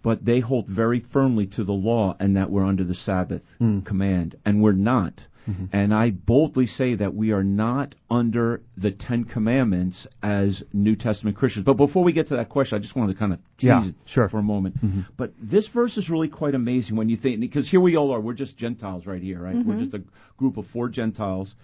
but 0.04 0.24
they 0.26 0.39
hold 0.39 0.68
very 0.68 1.00
firmly 1.12 1.45
to 1.48 1.64
the 1.64 1.74
law 1.74 2.16
and 2.20 2.36
that 2.38 2.50
we're 2.52 2.66
under 2.66 2.84
the 2.84 2.95
Sabbath 2.95 3.41
Mm. 3.60 3.86
command, 3.86 4.36
and 4.45 4.62
we're 4.62 4.72
not. 4.74 5.22
Mm-hmm. 5.50 5.66
And 5.72 5.93
I 5.93 6.10
boldly 6.10 6.68
say 6.68 6.95
that 6.95 7.16
we 7.16 7.32
are 7.32 7.43
not 7.43 7.95
under 8.12 8.62
the 8.76 8.91
Ten 8.91 9.24
Commandments 9.24 10.06
as 10.22 10.62
New 10.74 10.98
Testament 10.98 11.38
Christians. 11.38 11.64
But 11.66 11.76
before 11.78 12.04
we 12.04 12.12
get 12.12 12.28
to 12.28 12.36
that 12.36 12.50
question, 12.50 12.78
I 12.78 12.82
just 12.82 12.98
wanted 12.98 13.14
to 13.14 13.20
kind 13.20 13.32
of 13.32 13.39
tease 13.58 13.68
Yeah, 13.70 13.86
it 13.88 13.95
sure. 14.08 14.28
for 14.28 14.39
a 14.39 14.43
moment. 14.43 14.76
Mhm. 14.84 15.06
But 15.16 15.32
this 15.41 15.66
verse 15.68 15.95
is 15.98 16.10
really 16.10 16.28
quite 16.28 16.54
amazing 16.54 16.98
when 16.98 17.08
you 17.08 17.16
think, 17.16 17.39
because 17.39 17.70
here 17.70 17.80
we 17.80 17.95
all 17.95 18.12
are. 18.12 18.20
We're 18.20 18.34
just 18.34 18.58
Gentiles 18.58 19.06
right 19.06 19.22
here, 19.22 19.41
right? 19.41 19.56
We're 19.66 19.80
just 19.80 19.93
a 19.93 20.02
group 20.36 20.58
of 20.58 20.66
four 20.68 20.89
Gentiles. 20.89 21.56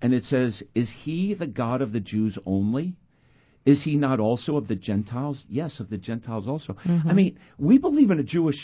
And 0.00 0.14
it 0.14 0.24
says, 0.24 0.62
Is 0.74 0.88
he 1.04 1.34
the 1.34 1.46
God 1.46 1.82
of 1.82 1.92
the 1.92 2.00
Jews 2.00 2.38
only? 2.46 2.94
Is 3.72 3.82
he 3.84 3.96
not 3.96 4.18
also 4.18 4.56
of 4.56 4.66
the 4.66 4.74
Gentiles? 4.74 5.36
Yes, 5.48 5.78
of 5.78 5.90
the 5.90 5.98
Gentiles 5.98 6.46
also. 6.48 6.76
I 7.10 7.12
mean, 7.12 7.38
we 7.58 7.76
believe 7.78 8.10
in 8.10 8.18
a 8.18 8.22
Jewish 8.22 8.58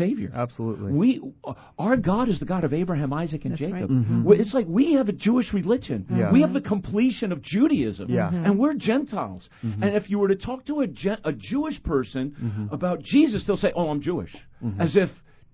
Savior. 0.00 0.30
Absolutely. 0.34 0.92
We, 0.92 1.08
our 1.78 1.96
God 1.96 2.28
is 2.28 2.38
the 2.40 2.44
God 2.44 2.64
of 2.64 2.72
Abraham, 2.72 3.12
Isaac, 3.12 3.44
and 3.44 3.52
That's 3.52 3.60
Jacob. 3.60 3.88
right. 3.90 4.08
Mhm. 4.08 4.40
It's 4.40 4.54
like 4.58 4.66
we 4.66 4.94
have 4.94 5.08
a 5.08 5.12
Jewish 5.12 5.52
religion. 5.52 6.06
Yeah. 6.10 6.32
We 6.32 6.40
have 6.40 6.52
the 6.52 6.60
completion 6.60 7.30
of 7.30 7.40
Judaism. 7.42 8.06
Yeah. 8.10 8.30
And 8.32 8.58
we're 8.58 8.74
Gentiles. 8.74 9.48
Mhm. 9.64 9.82
And 9.82 9.90
if 9.96 10.10
you 10.10 10.18
were 10.18 10.28
to 10.28 10.36
talk 10.36 10.64
to 10.66 10.80
a, 10.80 10.86
Gen- 10.88 11.22
a 11.24 11.32
Jewish 11.32 11.80
person 11.82 12.34
Mhm. 12.42 12.72
about 12.72 13.02
Jesus, 13.02 13.46
they'll 13.46 13.56
say, 13.66 13.72
Oh, 13.76 13.88
I'm 13.90 14.00
Jewish. 14.00 14.34
Mhm. 14.64 14.80
As 14.80 14.96
if 14.96 15.10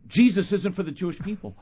Jesus 0.09 0.51
isn't 0.53 0.75
for 0.77 0.83
the 0.83 0.93
Jewish 0.93 1.19
people. 1.21 1.57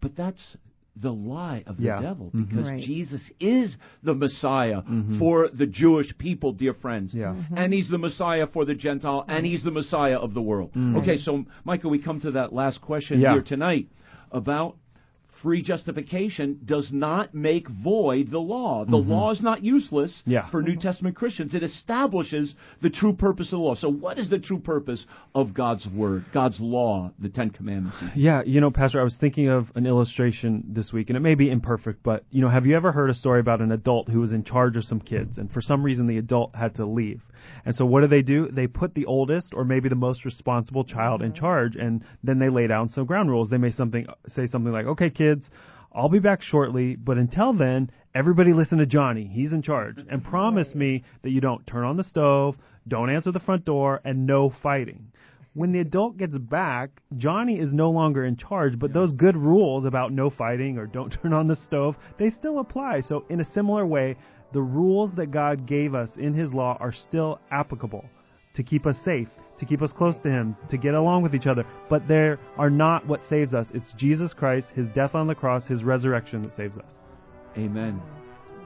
But 0.00 0.16
that's 0.16 0.56
the 0.98 1.12
lie 1.12 1.62
of 1.66 1.76
the 1.76 1.84
Yeah. 1.84 2.00
devil 2.00 2.30
Mhm. 2.34 2.48
because 2.48 2.66
Right. 2.70 2.80
Jesus 2.80 3.30
is 3.38 3.76
the 4.02 4.14
Messiah 4.14 4.82
Mhm. 4.82 5.18
for 5.18 5.48
the 5.48 5.66
Jewish 5.66 6.16
people, 6.16 6.52
dear 6.52 6.72
friends. 6.74 7.14
Yeah. 7.14 7.34
And 7.54 7.72
he's 7.72 7.88
the 7.88 7.98
Messiah 7.98 8.46
for 8.46 8.64
the 8.64 8.74
Gentile, 8.74 9.24
and 9.28 9.44
he's 9.44 9.62
the 9.62 9.70
Messiah 9.70 10.16
of 10.16 10.32
the 10.32 10.42
world. 10.42 10.72
Mm. 10.74 10.96
Okay, 10.98 11.18
so 11.18 11.44
Michael, 11.64 11.90
we 11.90 11.98
come 11.98 12.20
to 12.20 12.30
that 12.32 12.52
last 12.52 12.80
question 12.80 13.20
Yeah. 13.20 13.32
here 13.32 13.42
tonight 13.42 13.88
about 14.32 14.76
free 15.46 15.62
justification 15.62 16.58
does 16.64 16.90
not 16.92 17.32
make 17.32 17.68
void 17.68 18.32
the 18.32 18.38
law. 18.38 18.84
The 18.84 18.96
Mhm. 18.96 19.08
law 19.08 19.30
is 19.30 19.40
not 19.40 19.62
useless 19.62 20.12
Yeah. 20.26 20.48
for 20.48 20.60
New 20.60 20.74
Testament 20.74 21.14
Christians. 21.14 21.54
It 21.54 21.62
establishes 21.62 22.56
the 22.82 22.90
true 22.90 23.12
purpose 23.12 23.52
of 23.52 23.60
the 23.60 23.64
law. 23.64 23.76
So 23.76 23.88
what 23.88 24.18
is 24.18 24.28
the 24.28 24.40
true 24.40 24.58
purpose 24.58 25.06
of 25.36 25.54
God's 25.54 25.88
word, 25.88 26.24
God's 26.32 26.58
law, 26.58 27.12
the 27.20 27.28
10 27.28 27.50
commandments? 27.50 27.96
Yeah, 28.16 28.42
you 28.44 28.60
know, 28.60 28.72
Pastor, 28.72 29.00
I 29.00 29.04
was 29.04 29.16
thinking 29.18 29.46
of 29.46 29.70
an 29.76 29.86
illustration 29.86 30.64
this 30.66 30.92
week, 30.92 31.10
and 31.10 31.16
it 31.16 31.20
may 31.20 31.36
be 31.36 31.48
imperfect, 31.48 32.02
but 32.02 32.24
you 32.32 32.40
know, 32.40 32.48
have 32.48 32.66
you 32.66 32.74
ever 32.74 32.90
heard 32.90 33.10
a 33.10 33.14
story 33.14 33.38
about 33.38 33.60
an 33.60 33.70
adult 33.70 34.08
who 34.08 34.18
was 34.18 34.32
in 34.32 34.42
charge 34.42 34.76
of 34.76 34.82
some 34.82 34.98
kids, 34.98 35.38
and 35.38 35.48
for 35.52 35.60
some 35.60 35.84
reason 35.84 36.08
the 36.08 36.18
adult 36.18 36.56
had 36.56 36.74
to 36.74 36.86
leave? 36.86 37.22
And 37.64 37.74
so 37.74 37.84
what 37.84 38.00
do 38.00 38.06
they 38.06 38.22
do? 38.22 38.48
They 38.50 38.66
put 38.66 38.94
the 38.94 39.06
oldest 39.06 39.52
or 39.54 39.64
maybe 39.64 39.88
the 39.88 39.94
most 39.94 40.24
responsible 40.24 40.84
child 40.84 41.22
in 41.22 41.32
mm-hmm. 41.32 41.40
charge, 41.40 41.76
and 41.76 42.04
then 42.22 42.38
they 42.38 42.48
lay 42.48 42.66
down 42.66 42.88
some 42.88 43.06
ground 43.06 43.30
rules. 43.30 43.50
They 43.50 43.58
may 43.58 43.72
something 43.72 44.06
say 44.28 44.46
something 44.46 44.72
like, 44.72 44.86
"Okay, 44.86 45.10
kids, 45.10 45.50
I'll 45.92 46.08
be 46.08 46.18
back 46.18 46.42
shortly, 46.42 46.96
but 46.96 47.18
until 47.18 47.52
then, 47.52 47.90
everybody 48.14 48.52
listen 48.52 48.78
to 48.78 48.86
Johnny. 48.86 49.26
He's 49.26 49.52
in 49.52 49.62
charge, 49.62 49.98
and 49.98 50.20
mm-hmm. 50.20 50.30
promise 50.30 50.74
me 50.74 51.04
that 51.22 51.30
you 51.30 51.40
don't 51.40 51.66
turn 51.66 51.84
on 51.84 51.96
the 51.96 52.04
stove, 52.04 52.56
don't 52.86 53.10
answer 53.10 53.32
the 53.32 53.40
front 53.40 53.64
door, 53.64 54.00
and 54.04 54.26
no 54.26 54.50
fighting." 54.62 55.12
when 55.56 55.72
the 55.72 55.80
adult 55.80 56.18
gets 56.18 56.36
back, 56.36 56.90
Johnny 57.16 57.58
is 57.58 57.72
no 57.72 57.90
longer 57.90 58.26
in 58.26 58.36
charge, 58.36 58.78
but 58.78 58.92
those 58.92 59.10
good 59.12 59.34
rules 59.34 59.86
about 59.86 60.12
no 60.12 60.28
fighting 60.28 60.76
or 60.76 60.86
don't 60.86 61.08
turn 61.22 61.32
on 61.32 61.48
the 61.48 61.56
stove, 61.56 61.96
they 62.18 62.28
still 62.28 62.58
apply. 62.58 63.00
So, 63.00 63.24
in 63.30 63.40
a 63.40 63.44
similar 63.44 63.86
way, 63.86 64.16
the 64.52 64.62
rules 64.62 65.14
that 65.16 65.30
God 65.30 65.66
gave 65.66 65.94
us 65.94 66.10
in 66.16 66.34
His 66.34 66.52
law 66.52 66.76
are 66.80 66.92
still 66.92 67.40
applicable 67.50 68.04
to 68.54 68.62
keep 68.62 68.86
us 68.86 68.96
safe, 69.04 69.28
to 69.58 69.66
keep 69.66 69.82
us 69.82 69.92
close 69.92 70.16
to 70.22 70.30
Him, 70.30 70.56
to 70.70 70.76
get 70.76 70.94
along 70.94 71.22
with 71.22 71.34
each 71.34 71.46
other, 71.46 71.64
but 71.90 72.06
they 72.08 72.34
are 72.56 72.70
not 72.70 73.06
what 73.06 73.20
saves 73.28 73.54
us. 73.54 73.66
It's 73.74 73.92
Jesus 73.96 74.32
Christ, 74.32 74.68
His 74.74 74.88
death 74.94 75.14
on 75.14 75.26
the 75.26 75.34
cross, 75.34 75.66
His 75.66 75.84
resurrection 75.84 76.42
that 76.42 76.56
saves 76.56 76.76
us. 76.76 76.90
Amen. 77.56 78.00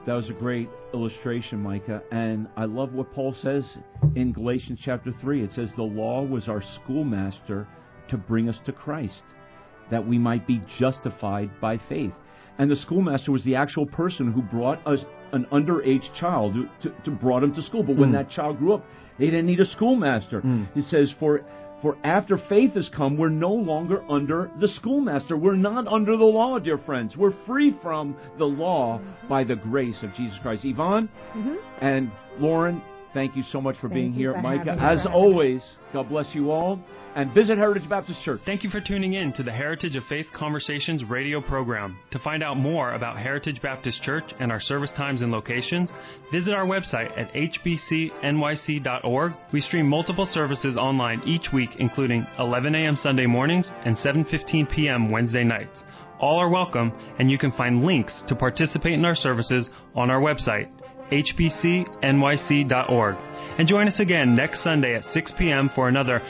That 0.05 0.13
was 0.13 0.29
a 0.29 0.33
great 0.33 0.67
illustration, 0.93 1.59
Micah. 1.59 2.01
And 2.11 2.47
I 2.57 2.65
love 2.65 2.93
what 2.93 3.13
Paul 3.13 3.35
says 3.41 3.65
in 4.15 4.33
Galatians 4.33 4.79
chapter 4.83 5.13
3. 5.21 5.43
It 5.43 5.53
says, 5.53 5.69
The 5.75 5.83
law 5.83 6.23
was 6.23 6.47
our 6.47 6.63
schoolmaster 6.75 7.67
to 8.09 8.17
bring 8.17 8.49
us 8.49 8.57
to 8.65 8.71
Christ, 8.71 9.21
that 9.91 10.05
we 10.05 10.17
might 10.17 10.47
be 10.47 10.61
justified 10.79 11.51
by 11.61 11.79
faith. 11.87 12.13
And 12.57 12.69
the 12.69 12.75
schoolmaster 12.75 13.31
was 13.31 13.43
the 13.43 13.55
actual 13.55 13.85
person 13.85 14.31
who 14.31 14.41
brought 14.41 14.85
us 14.87 14.99
an 15.33 15.45
underage 15.51 16.13
child 16.19 16.53
to, 16.53 16.89
to, 16.89 16.95
to 17.05 17.11
brought 17.11 17.43
him 17.43 17.53
to 17.55 17.61
school. 17.61 17.83
But 17.83 17.95
when 17.97 18.09
Mm. 18.09 18.13
that 18.13 18.29
child 18.29 18.57
grew 18.59 18.73
up, 18.73 18.85
they 19.19 19.25
didn't 19.25 19.45
need 19.45 19.59
a 19.59 19.65
schoolmaster. 19.65 20.41
Mm. 20.41 20.67
He 20.73 20.81
says, 20.81 21.13
for 21.19 21.41
for 21.81 21.97
after 22.03 22.37
faith 22.37 22.73
has 22.75 22.89
come, 22.95 23.17
we're 23.17 23.29
no 23.29 23.51
longer 23.53 24.03
under 24.07 24.51
the 24.59 24.67
schoolmaster. 24.67 25.35
We're 25.35 25.55
not 25.55 25.87
under 25.87 26.15
the 26.15 26.25
law, 26.25 26.59
dear 26.59 26.77
friends. 26.77 27.17
We're 27.17 27.33
free 27.47 27.75
from 27.81 28.15
the 28.37 28.45
law 28.45 29.01
by 29.27 29.43
the 29.43 29.55
grace 29.55 29.97
of 30.03 30.13
Jesus 30.13 30.37
Christ. 30.43 30.63
Yvonne 30.63 31.09
and 31.81 32.11
Lauren, 32.39 32.83
thank 33.13 33.35
you 33.35 33.43
so 33.51 33.59
much 33.61 33.75
for 33.77 33.87
Thank 33.89 33.93
being 33.93 34.13
here. 34.13 34.33
for 34.33 34.41
Micah, 34.41 34.71
having 34.71 34.83
me. 34.83 34.89
as 34.89 35.05
always, 35.05 35.61
God 35.93 36.09
bless 36.09 36.33
you 36.33 36.51
all. 36.51 36.79
And 37.13 37.33
visit 37.33 37.57
Heritage 37.57 37.89
Baptist 37.89 38.23
Church. 38.23 38.39
Thank 38.45 38.63
you 38.63 38.69
for 38.69 38.79
tuning 38.79 39.13
in 39.13 39.33
to 39.33 39.43
the 39.43 39.51
Heritage 39.51 39.97
of 39.97 40.03
Faith 40.05 40.27
Conversations 40.33 41.03
radio 41.03 41.41
program. 41.41 41.97
To 42.11 42.19
find 42.19 42.41
out 42.41 42.55
more 42.55 42.93
about 42.93 43.17
Heritage 43.17 43.61
Baptist 43.61 44.01
Church 44.01 44.23
and 44.39 44.49
our 44.49 44.61
service 44.61 44.91
times 44.95 45.21
and 45.21 45.29
locations, 45.29 45.91
visit 46.31 46.53
our 46.53 46.65
website 46.65 47.11
at 47.19 47.29
hbcnyc.org. 48.21 49.33
We 49.51 49.59
stream 49.59 49.89
multiple 49.89 50.25
services 50.25 50.77
online 50.77 51.21
each 51.25 51.47
week, 51.53 51.71
including 51.79 52.25
11 52.39 52.75
a.m. 52.75 52.95
Sunday 52.95 53.25
mornings 53.25 53.69
and 53.83 53.97
7:15 53.97 54.69
p.m. 54.73 55.11
Wednesday 55.11 55.43
nights. 55.43 55.83
All 56.19 56.39
are 56.39 56.49
welcome, 56.49 56.93
and 57.19 57.29
you 57.31 57.37
can 57.37 57.51
find 57.51 57.83
links 57.83 58.21
to 58.27 58.35
participate 58.35 58.93
in 58.93 59.03
our 59.03 59.15
services 59.15 59.69
on 59.95 60.09
our 60.11 60.21
website, 60.21 60.69
hbcnyc.org. 61.11 63.15
And 63.57 63.67
join 63.67 63.87
us 63.87 63.99
again 63.99 64.35
next 64.35 64.63
Sunday 64.63 64.95
at 64.95 65.03
6 65.05 65.33
p.m. 65.37 65.69
for 65.75 65.87
another 65.87 66.21